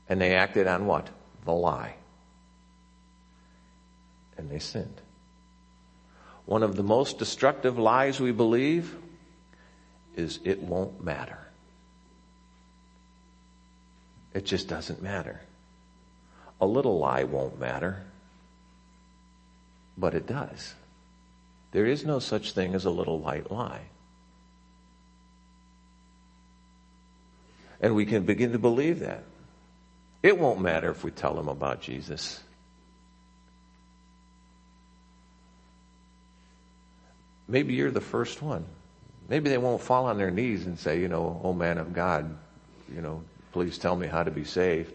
And 0.08 0.20
they 0.20 0.34
acted 0.34 0.66
on 0.66 0.86
what? 0.86 1.08
The 1.44 1.52
lie. 1.52 1.94
And 4.36 4.50
they 4.50 4.58
sinned. 4.58 5.00
One 6.46 6.62
of 6.62 6.76
the 6.76 6.82
most 6.82 7.18
destructive 7.18 7.78
lies 7.78 8.20
we 8.20 8.32
believe 8.32 8.96
is 10.16 10.40
it 10.44 10.60
won't 10.60 11.02
matter. 11.02 11.41
It 14.34 14.44
just 14.44 14.68
doesn't 14.68 15.02
matter. 15.02 15.40
A 16.60 16.66
little 16.66 16.98
lie 16.98 17.24
won't 17.24 17.58
matter, 17.58 18.02
but 19.98 20.14
it 20.14 20.26
does. 20.26 20.74
There 21.72 21.86
is 21.86 22.04
no 22.04 22.18
such 22.18 22.52
thing 22.52 22.74
as 22.74 22.84
a 22.84 22.90
little 22.90 23.18
white 23.18 23.50
lie. 23.50 23.82
And 27.80 27.94
we 27.94 28.06
can 28.06 28.24
begin 28.24 28.52
to 28.52 28.58
believe 28.58 29.00
that. 29.00 29.24
It 30.22 30.38
won't 30.38 30.60
matter 30.60 30.90
if 30.90 31.02
we 31.02 31.10
tell 31.10 31.34
them 31.34 31.48
about 31.48 31.80
Jesus. 31.80 32.40
maybe 37.52 37.74
you're 37.74 37.90
the 37.90 38.00
first 38.00 38.40
one. 38.40 38.64
Maybe 39.28 39.50
they 39.50 39.58
won't 39.58 39.82
fall 39.82 40.06
on 40.06 40.16
their 40.16 40.30
knees 40.30 40.66
and 40.66 40.78
say, 40.78 40.98
you 40.98 41.06
know, 41.06 41.40
oh 41.44 41.52
man 41.52 41.78
of 41.78 41.92
God, 41.92 42.34
you 42.92 43.00
know, 43.00 43.22
please 43.52 43.78
tell 43.78 43.94
me 43.94 44.06
how 44.06 44.22
to 44.22 44.30
be 44.30 44.44
saved. 44.44 44.94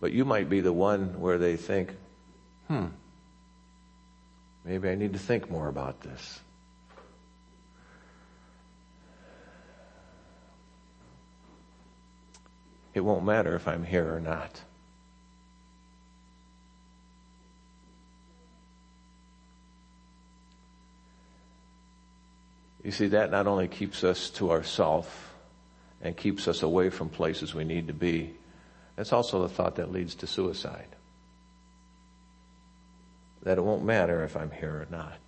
But 0.00 0.12
you 0.12 0.24
might 0.24 0.48
be 0.48 0.60
the 0.60 0.72
one 0.72 1.20
where 1.20 1.36
they 1.36 1.56
think, 1.56 1.94
hmm, 2.68 2.86
maybe 4.64 4.88
I 4.88 4.94
need 4.94 5.12
to 5.12 5.18
think 5.18 5.50
more 5.50 5.68
about 5.68 6.00
this. 6.00 6.40
It 12.94 13.00
won't 13.00 13.24
matter 13.24 13.54
if 13.54 13.68
I'm 13.68 13.84
here 13.84 14.14
or 14.14 14.20
not. 14.20 14.60
You 22.82 22.90
see, 22.90 23.08
that 23.08 23.30
not 23.30 23.46
only 23.46 23.68
keeps 23.68 24.02
us 24.02 24.30
to 24.30 24.50
ourself 24.50 25.29
and 26.02 26.16
keeps 26.16 26.48
us 26.48 26.62
away 26.62 26.90
from 26.90 27.08
places 27.08 27.54
we 27.54 27.64
need 27.64 27.86
to 27.88 27.92
be, 27.92 28.34
That's 28.96 29.12
also 29.12 29.42
the 29.42 29.48
thought 29.48 29.76
that 29.76 29.92
leads 29.92 30.14
to 30.16 30.26
suicide. 30.26 30.88
That 33.42 33.56
it 33.56 33.62
won't 33.62 33.84
matter 33.84 34.24
if 34.24 34.36
I'm 34.36 34.50
here 34.50 34.74
or 34.74 34.86
not. 34.90 35.18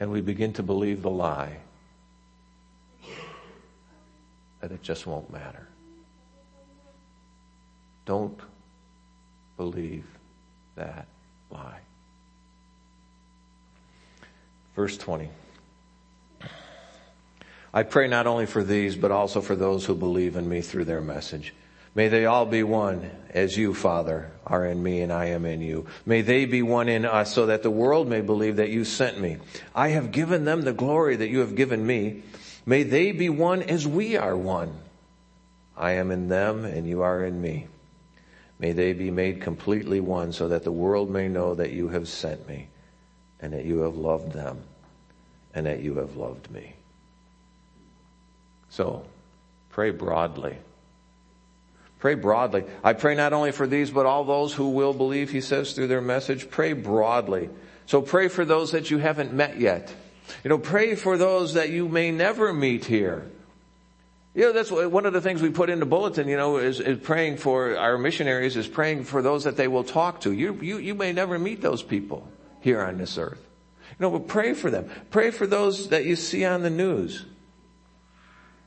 And 0.00 0.10
we 0.10 0.20
begin 0.20 0.52
to 0.54 0.62
believe 0.62 1.02
the 1.02 1.10
lie 1.10 1.58
that 4.60 4.72
it 4.72 4.82
just 4.82 5.06
won't 5.06 5.30
matter. 5.30 5.68
Don't 8.06 8.40
believe 9.56 10.06
that 10.74 11.06
lie. 11.50 11.80
Verse 14.74 14.96
20. 14.98 15.28
I 17.76 17.82
pray 17.82 18.06
not 18.06 18.28
only 18.28 18.46
for 18.46 18.62
these, 18.62 18.94
but 18.94 19.10
also 19.10 19.40
for 19.40 19.56
those 19.56 19.84
who 19.84 19.96
believe 19.96 20.36
in 20.36 20.48
me 20.48 20.60
through 20.60 20.84
their 20.84 21.00
message. 21.00 21.52
May 21.96 22.06
they 22.06 22.24
all 22.24 22.46
be 22.46 22.62
one 22.62 23.10
as 23.30 23.56
you, 23.56 23.74
Father, 23.74 24.30
are 24.46 24.64
in 24.64 24.80
me 24.80 25.00
and 25.00 25.12
I 25.12 25.26
am 25.26 25.44
in 25.44 25.60
you. 25.60 25.86
May 26.06 26.22
they 26.22 26.44
be 26.44 26.62
one 26.62 26.88
in 26.88 27.04
us 27.04 27.34
so 27.34 27.46
that 27.46 27.64
the 27.64 27.72
world 27.72 28.08
may 28.08 28.20
believe 28.20 28.56
that 28.56 28.70
you 28.70 28.84
sent 28.84 29.20
me. 29.20 29.38
I 29.74 29.88
have 29.88 30.12
given 30.12 30.44
them 30.44 30.62
the 30.62 30.72
glory 30.72 31.16
that 31.16 31.28
you 31.28 31.40
have 31.40 31.56
given 31.56 31.84
me. 31.84 32.22
May 32.64 32.84
they 32.84 33.10
be 33.10 33.28
one 33.28 33.60
as 33.62 33.88
we 33.88 34.16
are 34.16 34.36
one. 34.36 34.72
I 35.76 35.92
am 35.92 36.12
in 36.12 36.28
them 36.28 36.64
and 36.64 36.88
you 36.88 37.02
are 37.02 37.24
in 37.24 37.42
me. 37.42 37.66
May 38.60 38.70
they 38.70 38.92
be 38.92 39.10
made 39.10 39.40
completely 39.40 39.98
one 39.98 40.32
so 40.32 40.46
that 40.48 40.62
the 40.62 40.70
world 40.70 41.10
may 41.10 41.26
know 41.26 41.56
that 41.56 41.72
you 41.72 41.88
have 41.88 42.06
sent 42.06 42.48
me 42.48 42.68
and 43.40 43.52
that 43.52 43.64
you 43.64 43.80
have 43.80 43.96
loved 43.96 44.32
them 44.32 44.62
and 45.52 45.66
that 45.66 45.80
you 45.80 45.96
have 45.96 46.16
loved 46.16 46.52
me. 46.52 46.76
So 48.74 49.04
pray 49.70 49.90
broadly. 49.90 50.56
Pray 52.00 52.16
broadly. 52.16 52.64
I 52.82 52.92
pray 52.92 53.14
not 53.14 53.32
only 53.32 53.52
for 53.52 53.68
these, 53.68 53.92
but 53.92 54.04
all 54.04 54.24
those 54.24 54.52
who 54.52 54.70
will 54.70 54.92
believe, 54.92 55.30
he 55.30 55.40
says 55.40 55.74
through 55.74 55.86
their 55.86 56.00
message. 56.00 56.50
Pray 56.50 56.72
broadly. 56.72 57.50
So 57.86 58.02
pray 58.02 58.26
for 58.26 58.44
those 58.44 58.72
that 58.72 58.90
you 58.90 58.98
haven't 58.98 59.32
met 59.32 59.60
yet. 59.60 59.94
You 60.42 60.48
know, 60.48 60.58
pray 60.58 60.96
for 60.96 61.16
those 61.16 61.54
that 61.54 61.70
you 61.70 61.88
may 61.88 62.10
never 62.10 62.52
meet 62.52 62.84
here. 62.84 63.30
You 64.34 64.46
know, 64.46 64.52
that's 64.52 64.72
one 64.72 65.06
of 65.06 65.12
the 65.12 65.20
things 65.20 65.40
we 65.40 65.50
put 65.50 65.70
in 65.70 65.78
the 65.78 65.86
bulletin, 65.86 66.26
you 66.26 66.36
know, 66.36 66.56
is, 66.56 66.80
is, 66.80 66.98
praying 66.98 67.36
for 67.36 67.76
our 67.76 67.96
missionaries, 67.96 68.56
is 68.56 68.66
praying 68.66 69.04
for 69.04 69.22
those 69.22 69.44
that 69.44 69.56
they 69.56 69.68
will 69.68 69.84
talk 69.84 70.22
to. 70.22 70.32
You, 70.32 70.54
you, 70.60 70.78
you 70.78 70.96
may 70.96 71.12
never 71.12 71.38
meet 71.38 71.62
those 71.62 71.84
people 71.84 72.26
here 72.60 72.82
on 72.82 72.98
this 72.98 73.18
earth. 73.18 73.40
You 73.90 73.96
know, 74.00 74.10
but 74.10 74.26
pray 74.26 74.52
for 74.52 74.68
them. 74.68 74.90
Pray 75.12 75.30
for 75.30 75.46
those 75.46 75.90
that 75.90 76.04
you 76.04 76.16
see 76.16 76.44
on 76.44 76.62
the 76.62 76.70
news. 76.70 77.24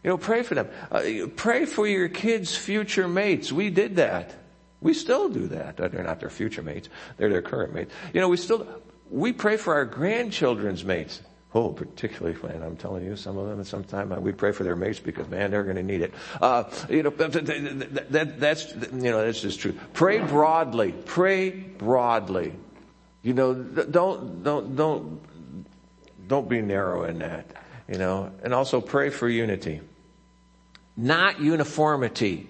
You 0.07 0.13
know, 0.13 0.17
pray 0.17 0.41
for 0.41 0.55
them. 0.55 0.69
Uh, 0.89 1.27
pray 1.35 1.65
for 1.65 1.85
your 1.85 2.07
kids' 2.07 2.55
future 2.55 3.09
mates. 3.09 3.51
We 3.51 3.69
did 3.69 3.97
that. 3.97 4.33
We 4.79 4.93
still 4.93 5.27
do 5.27 5.47
that. 5.47 5.75
They're 5.75 6.01
not 6.01 6.21
their 6.21 6.29
future 6.29 6.63
mates. 6.63 6.87
They're 7.17 7.27
their 7.27 7.41
current 7.41 7.73
mates. 7.73 7.93
You 8.13 8.21
know, 8.21 8.29
we 8.29 8.37
still, 8.37 8.65
we 9.09 9.33
pray 9.33 9.57
for 9.57 9.73
our 9.73 9.83
grandchildren's 9.83 10.85
mates. 10.85 11.21
Oh, 11.53 11.73
particularly 11.73 12.37
when 12.37 12.63
I'm 12.63 12.77
telling 12.77 13.03
you, 13.03 13.17
some 13.17 13.37
of 13.37 13.49
them 13.49 13.59
at 13.59 13.65
some 13.65 13.83
time 13.83 14.21
we 14.21 14.31
pray 14.31 14.53
for 14.53 14.63
their 14.63 14.77
mates 14.77 15.01
because 15.01 15.27
man, 15.27 15.51
they're 15.51 15.65
going 15.65 15.75
to 15.75 15.83
need 15.83 15.99
it. 15.99 16.13
Uh, 16.39 16.63
you 16.89 17.03
know, 17.03 17.09
that, 17.09 18.07
that, 18.09 18.39
that's 18.39 18.73
you 18.75 19.11
know 19.11 19.25
that's 19.25 19.41
just 19.41 19.59
true. 19.59 19.77
Pray 19.91 20.19
broadly. 20.19 20.93
Pray 20.93 21.49
broadly. 21.49 22.53
You 23.23 23.33
know, 23.33 23.53
don't, 23.53 24.41
don't, 24.41 24.73
don't, 24.73 25.21
don't 26.29 26.47
be 26.47 26.61
narrow 26.61 27.03
in 27.03 27.19
that, 27.19 27.51
you 27.89 27.97
know, 27.97 28.31
and 28.41 28.53
also 28.53 28.79
pray 28.79 29.09
for 29.09 29.27
unity. 29.27 29.81
Not 30.97 31.39
uniformity. 31.39 32.49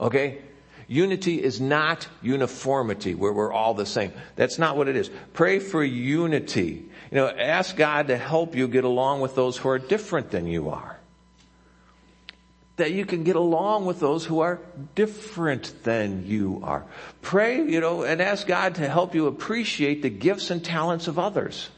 Okay? 0.00 0.42
Unity 0.88 1.42
is 1.42 1.60
not 1.60 2.06
uniformity 2.22 3.14
where 3.14 3.32
we're 3.32 3.52
all 3.52 3.74
the 3.74 3.86
same. 3.86 4.12
That's 4.34 4.58
not 4.58 4.76
what 4.76 4.88
it 4.88 4.96
is. 4.96 5.10
Pray 5.32 5.58
for 5.58 5.82
unity. 5.82 6.84
You 7.10 7.14
know, 7.14 7.28
ask 7.28 7.76
God 7.76 8.08
to 8.08 8.16
help 8.16 8.54
you 8.54 8.68
get 8.68 8.84
along 8.84 9.20
with 9.20 9.34
those 9.34 9.56
who 9.56 9.68
are 9.68 9.78
different 9.78 10.30
than 10.30 10.46
you 10.46 10.70
are 10.70 10.96
that 12.76 12.92
you 12.92 13.04
can 13.06 13.24
get 13.24 13.36
along 13.36 13.86
with 13.86 14.00
those 14.00 14.24
who 14.24 14.40
are 14.40 14.60
different 14.94 15.82
than 15.82 16.26
you 16.26 16.60
are. 16.62 16.84
Pray, 17.22 17.56
you 17.62 17.80
know, 17.80 18.02
and 18.02 18.20
ask 18.20 18.46
God 18.46 18.76
to 18.76 18.88
help 18.88 19.14
you 19.14 19.26
appreciate 19.26 20.02
the 20.02 20.10
gifts 20.10 20.50
and 20.50 20.62
talents 20.64 21.08
of 21.08 21.18
others. 21.18 21.70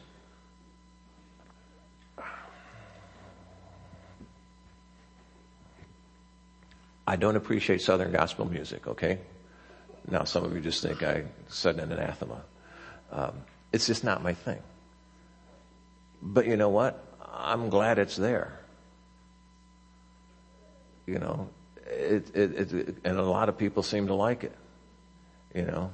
I 7.08 7.16
don't 7.16 7.36
appreciate 7.36 7.80
Southern 7.80 8.12
gospel 8.12 8.44
music, 8.44 8.86
okay? 8.86 9.18
Now 10.10 10.24
some 10.24 10.44
of 10.44 10.54
you 10.54 10.60
just 10.60 10.82
think 10.82 11.02
I 11.02 11.24
said 11.48 11.78
an 11.78 11.90
anathema. 11.90 12.42
Um, 13.10 13.32
it's 13.72 13.86
just 13.86 14.04
not 14.04 14.22
my 14.22 14.34
thing. 14.34 14.60
But 16.20 16.46
you 16.46 16.56
know 16.56 16.68
what? 16.68 17.02
I'm 17.32 17.70
glad 17.70 17.98
it's 17.98 18.16
there 18.16 18.58
you 21.08 21.18
know, 21.18 21.48
it, 21.86 22.36
it, 22.36 22.72
it, 22.72 22.96
and 23.02 23.18
a 23.18 23.22
lot 23.22 23.48
of 23.48 23.56
people 23.56 23.82
seem 23.82 24.08
to 24.08 24.14
like 24.14 24.44
it. 24.44 24.54
You 25.54 25.62
know, 25.62 25.90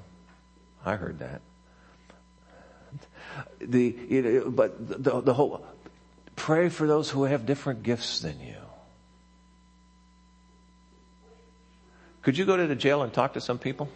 I 0.84 0.96
heard 0.96 1.20
that. 1.20 1.40
The, 3.60 3.96
you 4.08 4.22
know, 4.22 4.50
but 4.50 5.02
the, 5.02 5.20
the 5.20 5.34
whole, 5.34 5.64
pray 6.34 6.68
for 6.68 6.86
those 6.86 7.10
who 7.10 7.24
have 7.24 7.46
different 7.46 7.84
gifts 7.84 8.20
than 8.20 8.40
you. 8.40 8.63
Could 12.24 12.38
you 12.38 12.46
go 12.46 12.56
to 12.56 12.66
the 12.66 12.74
jail 12.74 13.02
and 13.02 13.12
talk 13.12 13.34
to 13.34 13.40
some 13.40 13.58
people? 13.58 13.88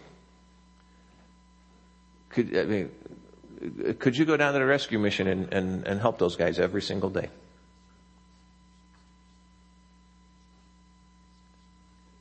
Could, 2.28 2.54
I 2.56 2.64
mean, 2.64 2.90
could 3.98 4.16
you 4.16 4.26
go 4.26 4.36
down 4.36 4.52
to 4.52 4.58
the 4.58 4.66
rescue 4.66 4.98
mission 4.98 5.26
and, 5.26 5.52
and, 5.52 5.86
and 5.86 6.00
help 6.00 6.18
those 6.18 6.36
guys 6.36 6.58
every 6.58 6.82
single 6.82 7.08
day? 7.08 7.30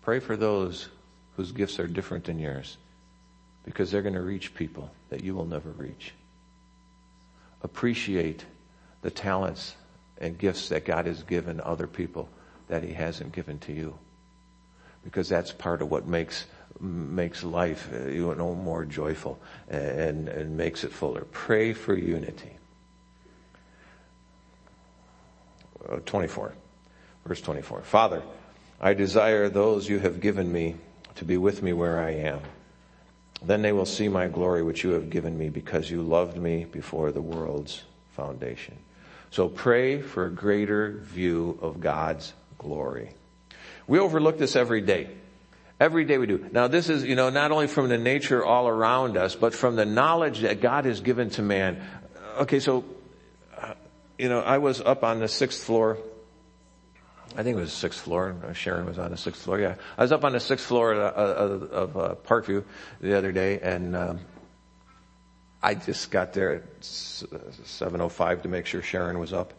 Pray 0.01 0.19
for 0.19 0.37
those 0.37 0.87
whose 1.35 1.51
gifts 1.51 1.77
are 1.77 1.87
different 1.87 2.23
than 2.23 2.39
yours 2.39 2.77
because 3.65 3.91
they're 3.91 4.01
going 4.01 4.15
to 4.15 4.21
reach 4.21 4.55
people 4.55 4.89
that 5.09 5.25
you 5.25 5.35
will 5.35 5.45
never 5.45 5.71
reach. 5.71 6.13
Appreciate 7.61 8.45
the 9.01 9.11
talents 9.11 9.75
and 10.19 10.37
gifts 10.37 10.69
that 10.69 10.85
God 10.85 11.05
has 11.05 11.21
given 11.23 11.59
other 11.59 11.85
people 11.85 12.29
that 12.69 12.81
he 12.81 12.93
hasn't 12.93 13.33
given 13.33 13.59
to 13.59 13.73
you. 13.73 13.99
Because 15.03 15.29
that's 15.29 15.51
part 15.51 15.81
of 15.81 15.89
what 15.89 16.07
makes 16.07 16.45
makes 16.79 17.43
life 17.43 17.89
uh, 17.91 18.07
you 18.07 18.35
know 18.35 18.53
more 18.53 18.85
joyful 18.85 19.39
and 19.67 20.27
and 20.29 20.55
makes 20.55 20.83
it 20.83 20.91
fuller. 20.91 21.25
Pray 21.31 21.73
for 21.73 21.95
unity. 21.95 22.51
Uh, 25.89 25.97
24 26.05 26.53
verse 27.27 27.41
24. 27.41 27.81
Father, 27.81 28.21
I 28.79 28.93
desire 28.93 29.49
those 29.49 29.89
you 29.89 29.99
have 29.99 30.21
given 30.21 30.51
me 30.51 30.75
to 31.15 31.25
be 31.25 31.37
with 31.37 31.61
me 31.61 31.73
where 31.73 31.99
I 31.99 32.11
am. 32.11 32.39
Then 33.43 33.61
they 33.61 33.71
will 33.71 33.85
see 33.85 34.07
my 34.07 34.27
glory 34.27 34.63
which 34.63 34.83
you 34.83 34.91
have 34.91 35.09
given 35.09 35.37
me 35.37 35.49
because 35.49 35.91
you 35.91 36.01
loved 36.01 36.37
me 36.37 36.65
before 36.65 37.11
the 37.11 37.21
world's 37.21 37.83
foundation. 38.15 38.77
So 39.29 39.49
pray 39.49 40.01
for 40.01 40.25
a 40.25 40.31
greater 40.31 41.01
view 41.03 41.59
of 41.61 41.79
God's 41.79 42.33
glory. 42.57 43.11
We 43.87 43.99
overlook 43.99 44.37
this 44.37 44.55
every 44.55 44.81
day. 44.81 45.09
Every 45.79 46.05
day 46.05 46.17
we 46.17 46.27
do. 46.27 46.49
Now 46.51 46.67
this 46.67 46.89
is, 46.89 47.03
you 47.03 47.15
know, 47.15 47.29
not 47.29 47.51
only 47.51 47.67
from 47.67 47.89
the 47.89 47.97
nature 47.97 48.43
all 48.43 48.67
around 48.67 49.15
us, 49.15 49.35
but 49.35 49.53
from 49.53 49.75
the 49.75 49.85
knowledge 49.85 50.41
that 50.41 50.59
God 50.59 50.85
has 50.85 51.01
given 51.01 51.29
to 51.31 51.41
man. 51.41 51.81
Okay, 52.39 52.59
so, 52.59 52.83
uh, 53.59 53.73
you 54.17 54.27
know, 54.27 54.39
I 54.39 54.57
was 54.57 54.81
up 54.81 55.03
on 55.03 55.19
the 55.19 55.27
sixth 55.27 55.63
floor 55.63 55.97
I 57.35 57.43
think 57.43 57.55
it 57.57 57.59
was 57.59 57.71
sixth 57.71 58.01
floor. 58.01 58.35
Sharon 58.53 58.87
was 58.87 58.97
on 58.97 59.11
the 59.11 59.17
sixth 59.17 59.43
floor. 59.43 59.59
Yeah, 59.59 59.75
I 59.95 60.01
was 60.01 60.11
up 60.11 60.23
on 60.23 60.31
the 60.31 60.39
sixth 60.39 60.65
floor 60.65 60.93
of, 60.93 61.61
of, 61.61 61.71
of 61.71 61.97
uh, 61.97 62.15
Parkview 62.25 62.63
the 62.99 63.15
other 63.15 63.31
day, 63.31 63.59
and 63.59 63.95
um, 63.95 64.19
I 65.61 65.75
just 65.75 66.09
got 66.09 66.33
there 66.33 66.55
at 66.55 66.81
7.05 66.81 68.41
to 68.43 68.47
make 68.47 68.65
sure 68.65 68.81
Sharon 68.81 69.19
was 69.19 69.33
up. 69.33 69.53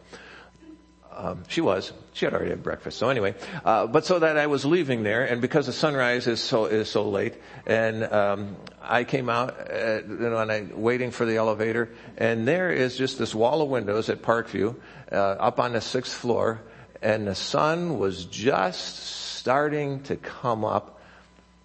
Um, 1.19 1.43
she 1.49 1.59
was. 1.59 1.91
She 2.13 2.23
had 2.23 2.33
already 2.33 2.51
had 2.51 2.63
breakfast. 2.63 2.97
So 2.97 3.09
anyway, 3.09 3.35
uh, 3.65 3.87
but 3.87 4.05
so 4.05 4.19
that 4.19 4.37
I 4.37 4.47
was 4.47 4.63
leaving 4.63 5.03
there, 5.03 5.25
and 5.25 5.41
because 5.41 5.65
the 5.65 5.73
sunrise 5.73 6.27
is 6.27 6.39
so 6.39 6.65
is 6.65 6.89
so 6.89 7.09
late, 7.09 7.33
and 7.65 8.05
um, 8.05 8.55
I 8.81 9.03
came 9.03 9.27
out, 9.27 9.69
uh, 9.69 9.99
you 10.07 10.29
know, 10.29 10.37
and 10.37 10.49
I 10.49 10.67
waiting 10.73 11.11
for 11.11 11.25
the 11.25 11.35
elevator, 11.35 11.89
and 12.17 12.47
there 12.47 12.71
is 12.71 12.97
just 12.97 13.19
this 13.19 13.35
wall 13.35 13.61
of 13.61 13.67
windows 13.67 14.09
at 14.09 14.21
Parkview, 14.21 14.77
uh, 15.11 15.15
up 15.15 15.59
on 15.59 15.73
the 15.73 15.81
sixth 15.81 16.13
floor, 16.13 16.61
and 17.01 17.27
the 17.27 17.35
sun 17.35 17.99
was 17.99 18.23
just 18.23 19.35
starting 19.35 20.01
to 20.03 20.15
come 20.15 20.63
up 20.63 21.01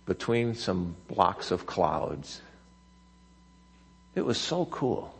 between 0.04 0.56
some 0.56 0.96
blocks 1.06 1.52
of 1.52 1.64
clouds. 1.64 2.42
It 4.16 4.24
was 4.24 4.36
so 4.36 4.64
cool. 4.66 5.13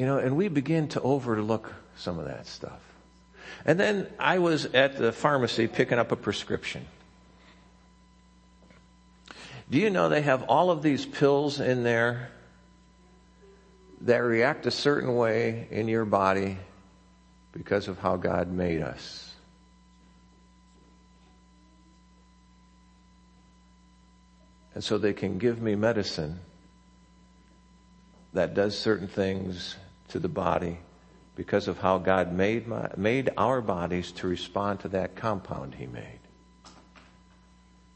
You 0.00 0.06
know, 0.06 0.16
and 0.16 0.34
we 0.34 0.48
begin 0.48 0.88
to 0.88 1.02
overlook 1.02 1.74
some 1.96 2.18
of 2.18 2.24
that 2.24 2.46
stuff. 2.46 2.80
And 3.66 3.78
then 3.78 4.06
I 4.18 4.38
was 4.38 4.64
at 4.64 4.96
the 4.96 5.12
pharmacy 5.12 5.66
picking 5.66 5.98
up 5.98 6.10
a 6.10 6.16
prescription. 6.16 6.86
Do 9.70 9.76
you 9.76 9.90
know 9.90 10.08
they 10.08 10.22
have 10.22 10.44
all 10.44 10.70
of 10.70 10.82
these 10.82 11.04
pills 11.04 11.60
in 11.60 11.82
there 11.82 12.30
that 14.00 14.20
react 14.20 14.64
a 14.64 14.70
certain 14.70 15.16
way 15.16 15.68
in 15.70 15.86
your 15.86 16.06
body 16.06 16.56
because 17.52 17.86
of 17.86 17.98
how 17.98 18.16
God 18.16 18.50
made 18.50 18.80
us? 18.80 19.30
And 24.74 24.82
so 24.82 24.96
they 24.96 25.12
can 25.12 25.36
give 25.36 25.60
me 25.60 25.74
medicine 25.74 26.40
that 28.32 28.54
does 28.54 28.78
certain 28.78 29.06
things 29.06 29.76
to 30.10 30.18
the 30.18 30.28
body 30.28 30.78
because 31.36 31.68
of 31.68 31.78
how 31.78 31.98
God 31.98 32.32
made, 32.32 32.66
my, 32.66 32.90
made 32.96 33.30
our 33.36 33.60
bodies 33.60 34.12
to 34.12 34.28
respond 34.28 34.80
to 34.80 34.88
that 34.88 35.16
compound 35.16 35.74
He 35.74 35.86
made. 35.86 36.20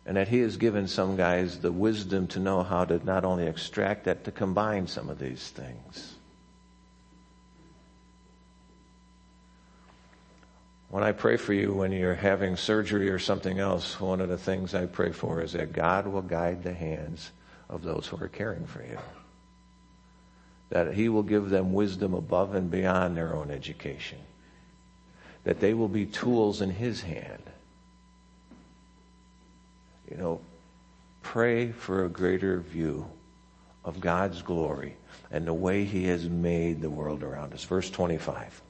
And 0.07 0.17
that 0.17 0.29
He 0.29 0.39
has 0.41 0.57
given 0.57 0.89
some 0.89 1.17
guys 1.17 1.61
the 1.61 1.73
wisdom 1.73 2.27
to 2.29 2.41
know 2.41 2.63
how 2.63 2.85
to 2.85 3.05
not 3.05 3.25
only 3.25 3.47
extract 3.47 4.05
that, 4.05 4.25
to 4.25 4.33
combine 4.33 4.87
some 4.87 5.09
of 5.09 5.19
these 5.19 5.49
things. 5.51 6.15
When 10.89 11.03
I 11.03 11.13
pray 11.13 11.37
for 11.37 11.53
you 11.53 11.73
when 11.73 11.91
you're 11.91 12.15
having 12.15 12.57
surgery 12.57 13.11
or 13.11 13.19
something 13.19 13.59
else, 13.59 14.01
one 14.01 14.21
of 14.21 14.29
the 14.29 14.39
things 14.39 14.75
I 14.75 14.87
pray 14.87 15.11
for 15.11 15.43
is 15.43 15.53
that 15.53 15.73
God 15.73 16.07
will 16.07 16.23
guide 16.23 16.63
the 16.63 16.73
hands 16.73 17.33
of 17.69 17.83
those 17.83 18.07
who 18.07 18.23
are 18.23 18.29
caring 18.29 18.65
for 18.67 18.83
you 18.85 18.99
that 20.75 20.93
He 20.93 21.09
will 21.09 21.23
give 21.23 21.51
them 21.51 21.73
wisdom 21.73 22.15
above 22.15 22.57
and 22.57 22.69
beyond 22.69 23.17
their 23.17 23.33
own 23.33 23.53
education, 23.53 24.19
that 25.45 25.61
they 25.61 25.73
will 25.73 25.87
be 25.87 26.05
tools 26.05 26.61
in 26.61 26.69
His 26.69 27.01
hand. 27.01 27.45
You 30.11 30.17
know, 30.17 30.41
pray 31.23 31.71
for 31.71 32.05
a 32.05 32.09
greater 32.09 32.59
view 32.59 33.07
of 33.85 34.01
God's 34.01 34.43
glory 34.43 34.97
and 35.31 35.47
the 35.47 35.55
way 35.55 35.85
He 35.85 36.07
has 36.07 36.29
made 36.29 36.83
the 36.83 36.91
world 36.91 37.23
around 37.23 37.55
us. 37.55 37.63
Verse 37.63 37.89
25. 37.89 38.61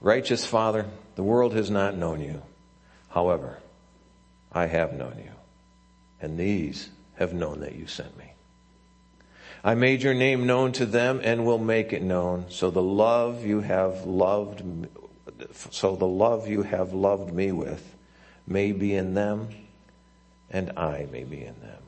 Righteous 0.00 0.46
Father, 0.46 0.86
the 1.16 1.24
world 1.24 1.52
has 1.52 1.68
not 1.68 1.96
known 1.96 2.20
you. 2.20 2.42
However, 3.08 3.58
I 4.52 4.66
have 4.66 4.92
known 4.92 5.16
you, 5.18 5.32
and 6.20 6.38
these 6.38 6.90
have 7.16 7.34
known 7.34 7.58
that 7.58 7.74
you 7.74 7.88
sent 7.88 8.16
me. 8.16 8.34
I 9.66 9.74
made 9.74 10.02
your 10.02 10.12
name 10.12 10.46
known 10.46 10.72
to 10.72 10.84
them 10.84 11.22
and 11.24 11.46
will 11.46 11.58
make 11.58 11.94
it 11.94 12.02
known. 12.02 12.44
So 12.50 12.70
the 12.70 12.82
love 12.82 13.46
you 13.46 13.60
have 13.60 14.04
loved, 14.04 14.62
so 15.70 15.96
the 15.96 16.06
love 16.06 16.46
you 16.46 16.62
have 16.62 16.92
loved 16.92 17.32
me 17.32 17.50
with 17.50 17.96
may 18.46 18.72
be 18.72 18.94
in 18.94 19.14
them 19.14 19.48
and 20.50 20.72
I 20.76 21.08
may 21.10 21.24
be 21.24 21.42
in 21.42 21.58
them. 21.62 21.80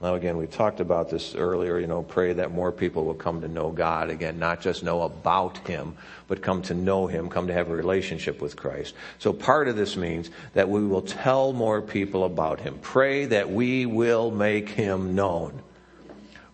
Now 0.00 0.14
again, 0.14 0.38
we 0.38 0.46
talked 0.46 0.80
about 0.80 1.10
this 1.10 1.34
earlier, 1.34 1.78
you 1.78 1.86
know, 1.86 2.02
pray 2.02 2.32
that 2.32 2.52
more 2.52 2.72
people 2.72 3.04
will 3.04 3.12
come 3.12 3.42
to 3.42 3.48
know 3.48 3.68
God. 3.68 4.08
Again, 4.08 4.38
not 4.38 4.62
just 4.62 4.82
know 4.82 5.02
about 5.02 5.58
Him, 5.68 5.98
but 6.26 6.40
come 6.40 6.62
to 6.62 6.74
know 6.74 7.06
Him, 7.06 7.28
come 7.28 7.48
to 7.48 7.52
have 7.52 7.68
a 7.68 7.76
relationship 7.76 8.40
with 8.40 8.56
Christ. 8.56 8.94
So 9.18 9.34
part 9.34 9.68
of 9.68 9.76
this 9.76 9.94
means 9.94 10.30
that 10.54 10.70
we 10.70 10.86
will 10.86 11.02
tell 11.02 11.52
more 11.52 11.82
people 11.82 12.24
about 12.24 12.60
Him. 12.60 12.78
Pray 12.80 13.26
that 13.26 13.50
we 13.50 13.84
will 13.84 14.30
make 14.30 14.70
Him 14.70 15.14
known 15.14 15.62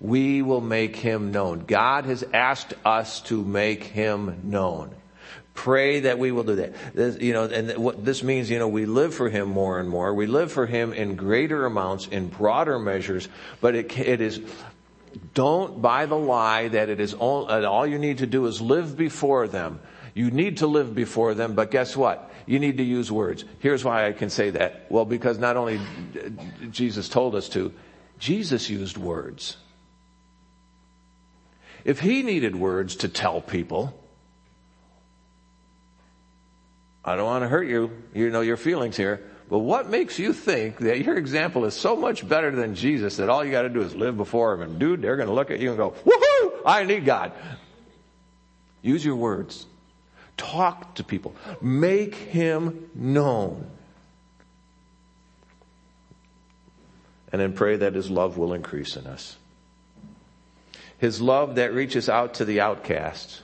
we 0.00 0.42
will 0.42 0.60
make 0.60 0.96
him 0.96 1.32
known. 1.32 1.60
God 1.60 2.04
has 2.04 2.24
asked 2.34 2.74
us 2.84 3.20
to 3.22 3.42
make 3.44 3.84
him 3.84 4.40
known. 4.44 4.94
Pray 5.54 6.00
that 6.00 6.18
we 6.18 6.32
will 6.32 6.44
do 6.44 6.56
that. 6.56 6.74
This, 6.94 7.18
you 7.18 7.32
know, 7.32 7.44
and 7.44 7.78
what 7.78 8.04
this 8.04 8.22
means, 8.22 8.50
you 8.50 8.58
know, 8.58 8.68
we 8.68 8.84
live 8.84 9.14
for 9.14 9.30
him 9.30 9.48
more 9.48 9.80
and 9.80 9.88
more. 9.88 10.12
We 10.12 10.26
live 10.26 10.52
for 10.52 10.66
him 10.66 10.92
in 10.92 11.16
greater 11.16 11.64
amounts, 11.64 12.06
in 12.08 12.28
broader 12.28 12.78
measures, 12.78 13.26
but 13.62 13.74
it, 13.74 13.98
it 13.98 14.20
is, 14.20 14.40
don't 15.32 15.80
buy 15.80 16.04
the 16.04 16.16
lie 16.16 16.68
that 16.68 16.90
it 16.90 17.00
is 17.00 17.14
all, 17.14 17.46
all 17.46 17.86
you 17.86 17.98
need 17.98 18.18
to 18.18 18.26
do 18.26 18.44
is 18.46 18.60
live 18.60 18.98
before 18.98 19.48
them. 19.48 19.80
You 20.12 20.30
need 20.30 20.58
to 20.58 20.66
live 20.66 20.94
before 20.94 21.32
them, 21.32 21.54
but 21.54 21.70
guess 21.70 21.96
what? 21.96 22.30
You 22.44 22.58
need 22.58 22.76
to 22.76 22.84
use 22.84 23.10
words. 23.10 23.44
Here's 23.58 23.82
why 23.82 24.06
I 24.06 24.12
can 24.12 24.30
say 24.30 24.50
that. 24.50 24.86
Well, 24.90 25.04
because 25.06 25.38
not 25.38 25.56
only 25.56 25.78
uh, 25.78 26.28
Jesus 26.70 27.08
told 27.08 27.34
us 27.34 27.48
to, 27.50 27.72
Jesus 28.18 28.70
used 28.70 28.98
words. 28.98 29.56
If 31.86 32.00
he 32.00 32.24
needed 32.24 32.56
words 32.56 32.96
to 32.96 33.08
tell 33.08 33.40
people, 33.40 33.96
I 37.04 37.14
don't 37.14 37.26
want 37.26 37.44
to 37.44 37.48
hurt 37.48 37.68
you, 37.68 37.92
you 38.12 38.28
know 38.28 38.40
your 38.40 38.56
feelings 38.56 38.96
here, 38.96 39.22
but 39.48 39.60
what 39.60 39.88
makes 39.88 40.18
you 40.18 40.32
think 40.32 40.78
that 40.78 41.04
your 41.04 41.16
example 41.16 41.64
is 41.64 41.74
so 41.74 41.94
much 41.94 42.28
better 42.28 42.50
than 42.50 42.74
Jesus 42.74 43.18
that 43.18 43.28
all 43.28 43.44
you 43.44 43.52
got 43.52 43.62
to 43.62 43.68
do 43.68 43.82
is 43.82 43.94
live 43.94 44.16
before 44.16 44.54
him 44.54 44.62
and 44.62 44.80
dude, 44.80 45.00
they're 45.00 45.14
going 45.14 45.28
to 45.28 45.34
look 45.34 45.52
at 45.52 45.60
you 45.60 45.68
and 45.68 45.78
go, 45.78 45.92
woohoo, 46.04 46.60
I 46.66 46.82
need 46.82 47.04
God. 47.04 47.30
Use 48.82 49.04
your 49.04 49.14
words. 49.14 49.66
Talk 50.36 50.96
to 50.96 51.04
people. 51.04 51.36
Make 51.60 52.16
him 52.16 52.90
known. 52.96 53.70
And 57.30 57.40
then 57.40 57.52
pray 57.52 57.76
that 57.76 57.94
his 57.94 58.10
love 58.10 58.38
will 58.38 58.54
increase 58.54 58.96
in 58.96 59.06
us. 59.06 59.36
His 60.98 61.20
love 61.20 61.56
that 61.56 61.74
reaches 61.74 62.08
out 62.08 62.34
to 62.34 62.44
the 62.44 62.60
outcasts. 62.60 63.42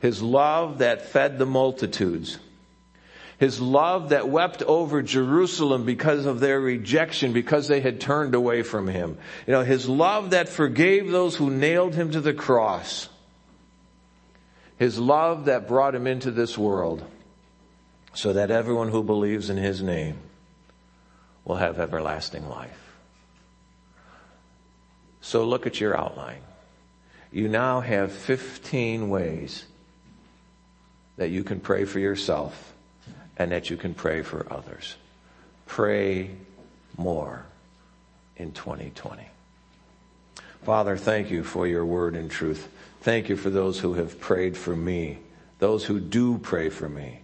His 0.00 0.22
love 0.22 0.78
that 0.78 1.06
fed 1.06 1.38
the 1.38 1.46
multitudes. 1.46 2.38
His 3.38 3.60
love 3.60 4.10
that 4.10 4.28
wept 4.28 4.62
over 4.62 5.00
Jerusalem 5.00 5.84
because 5.84 6.26
of 6.26 6.40
their 6.40 6.60
rejection, 6.60 7.32
because 7.32 7.68
they 7.68 7.80
had 7.80 8.00
turned 8.00 8.34
away 8.34 8.62
from 8.62 8.88
him. 8.88 9.16
You 9.46 9.52
know, 9.52 9.62
his 9.62 9.88
love 9.88 10.30
that 10.30 10.48
forgave 10.48 11.10
those 11.10 11.36
who 11.36 11.50
nailed 11.50 11.94
him 11.94 12.10
to 12.12 12.20
the 12.20 12.34
cross. 12.34 13.08
His 14.76 14.98
love 14.98 15.46
that 15.46 15.68
brought 15.68 15.94
him 15.94 16.06
into 16.06 16.30
this 16.30 16.58
world 16.58 17.02
so 18.12 18.32
that 18.32 18.50
everyone 18.50 18.88
who 18.88 19.02
believes 19.02 19.50
in 19.50 19.56
his 19.56 19.82
name 19.82 20.18
will 21.44 21.56
have 21.56 21.78
everlasting 21.78 22.48
life. 22.48 22.96
So 25.20 25.44
look 25.44 25.66
at 25.66 25.80
your 25.80 25.96
outline 25.96 26.42
you 27.32 27.48
now 27.48 27.80
have 27.80 28.12
15 28.12 29.10
ways 29.10 29.64
that 31.16 31.30
you 31.30 31.44
can 31.44 31.60
pray 31.60 31.84
for 31.84 31.98
yourself 31.98 32.72
and 33.36 33.52
that 33.52 33.70
you 33.70 33.76
can 33.76 33.94
pray 33.94 34.22
for 34.22 34.46
others. 34.50 34.96
Pray 35.66 36.30
more 36.96 37.44
in 38.36 38.52
2020. 38.52 39.22
Father, 40.62 40.96
thank 40.96 41.30
you 41.30 41.44
for 41.44 41.66
your 41.66 41.84
word 41.84 42.16
and 42.16 42.30
truth. 42.30 42.68
Thank 43.00 43.28
you 43.28 43.36
for 43.36 43.50
those 43.50 43.78
who 43.78 43.94
have 43.94 44.18
prayed 44.20 44.56
for 44.56 44.74
me, 44.74 45.18
those 45.58 45.84
who 45.84 46.00
do 46.00 46.38
pray 46.38 46.68
for 46.68 46.88
me. 46.88 47.20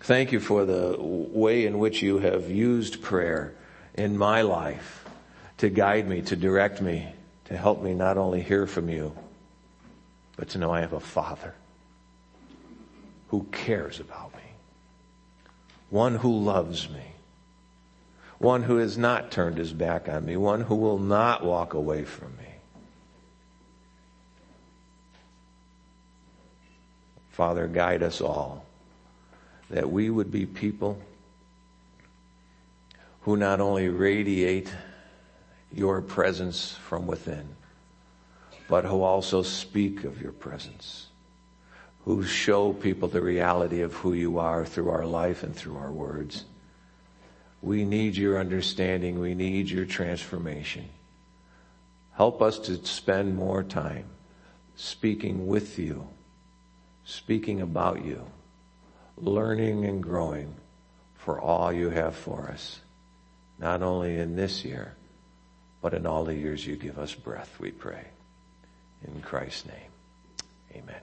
Thank 0.00 0.32
you 0.32 0.40
for 0.40 0.64
the 0.64 0.96
way 0.98 1.66
in 1.66 1.78
which 1.78 2.02
you 2.02 2.18
have 2.18 2.50
used 2.50 3.02
prayer 3.02 3.54
in 3.94 4.16
my 4.16 4.42
life 4.42 5.04
to 5.58 5.68
guide 5.68 6.08
me, 6.08 6.22
to 6.22 6.36
direct 6.36 6.80
me, 6.80 7.12
to 7.46 7.56
help 7.56 7.82
me 7.82 7.94
not 7.94 8.18
only 8.18 8.42
hear 8.42 8.66
from 8.66 8.88
you, 8.88 9.16
but 10.36 10.48
to 10.50 10.58
know 10.58 10.72
I 10.72 10.80
have 10.80 10.92
a 10.92 11.00
Father 11.00 11.54
who 13.28 13.44
cares 13.50 14.00
about 14.00 14.34
me, 14.34 14.42
one 15.90 16.16
who 16.16 16.32
loves 16.32 16.88
me, 16.88 17.12
one 18.38 18.62
who 18.62 18.76
has 18.76 18.98
not 18.98 19.30
turned 19.30 19.58
his 19.58 19.72
back 19.72 20.08
on 20.08 20.26
me, 20.26 20.36
one 20.36 20.60
who 20.60 20.74
will 20.74 20.98
not 20.98 21.44
walk 21.44 21.74
away 21.74 22.04
from 22.04 22.36
me. 22.36 22.44
Father, 27.30 27.66
guide 27.66 28.02
us 28.02 28.20
all 28.20 28.64
that 29.70 29.90
we 29.90 30.08
would 30.10 30.30
be 30.30 30.46
people 30.46 30.98
who 33.22 33.36
not 33.36 33.60
only 33.60 33.88
radiate 33.88 34.72
your 35.72 36.00
presence 36.00 36.72
from 36.72 37.06
within, 37.06 37.56
but 38.68 38.84
who 38.84 39.02
also 39.02 39.42
speak 39.42 40.04
of 40.04 40.20
your 40.20 40.32
presence, 40.32 41.08
who 42.04 42.24
show 42.24 42.72
people 42.72 43.08
the 43.08 43.20
reality 43.20 43.82
of 43.82 43.92
who 43.94 44.12
you 44.12 44.38
are 44.38 44.64
through 44.64 44.90
our 44.90 45.06
life 45.06 45.42
and 45.42 45.54
through 45.54 45.76
our 45.76 45.92
words. 45.92 46.44
We 47.62 47.84
need 47.84 48.16
your 48.16 48.38
understanding. 48.38 49.18
We 49.18 49.34
need 49.34 49.68
your 49.68 49.86
transformation. 49.86 50.88
Help 52.12 52.40
us 52.40 52.58
to 52.60 52.84
spend 52.86 53.36
more 53.36 53.62
time 53.62 54.06
speaking 54.76 55.46
with 55.46 55.78
you, 55.78 56.06
speaking 57.04 57.60
about 57.60 58.04
you, 58.04 58.24
learning 59.16 59.84
and 59.84 60.02
growing 60.02 60.54
for 61.14 61.40
all 61.40 61.72
you 61.72 61.90
have 61.90 62.14
for 62.14 62.48
us, 62.48 62.80
not 63.58 63.82
only 63.82 64.16
in 64.16 64.36
this 64.36 64.64
year, 64.64 64.94
but 65.86 65.94
in 65.94 66.04
all 66.04 66.24
the 66.24 66.34
years 66.34 66.66
you 66.66 66.74
give 66.74 66.98
us 66.98 67.14
breath, 67.14 67.60
we 67.60 67.70
pray. 67.70 68.08
In 69.06 69.22
Christ's 69.22 69.66
name, 69.66 69.92
amen. 70.74 71.00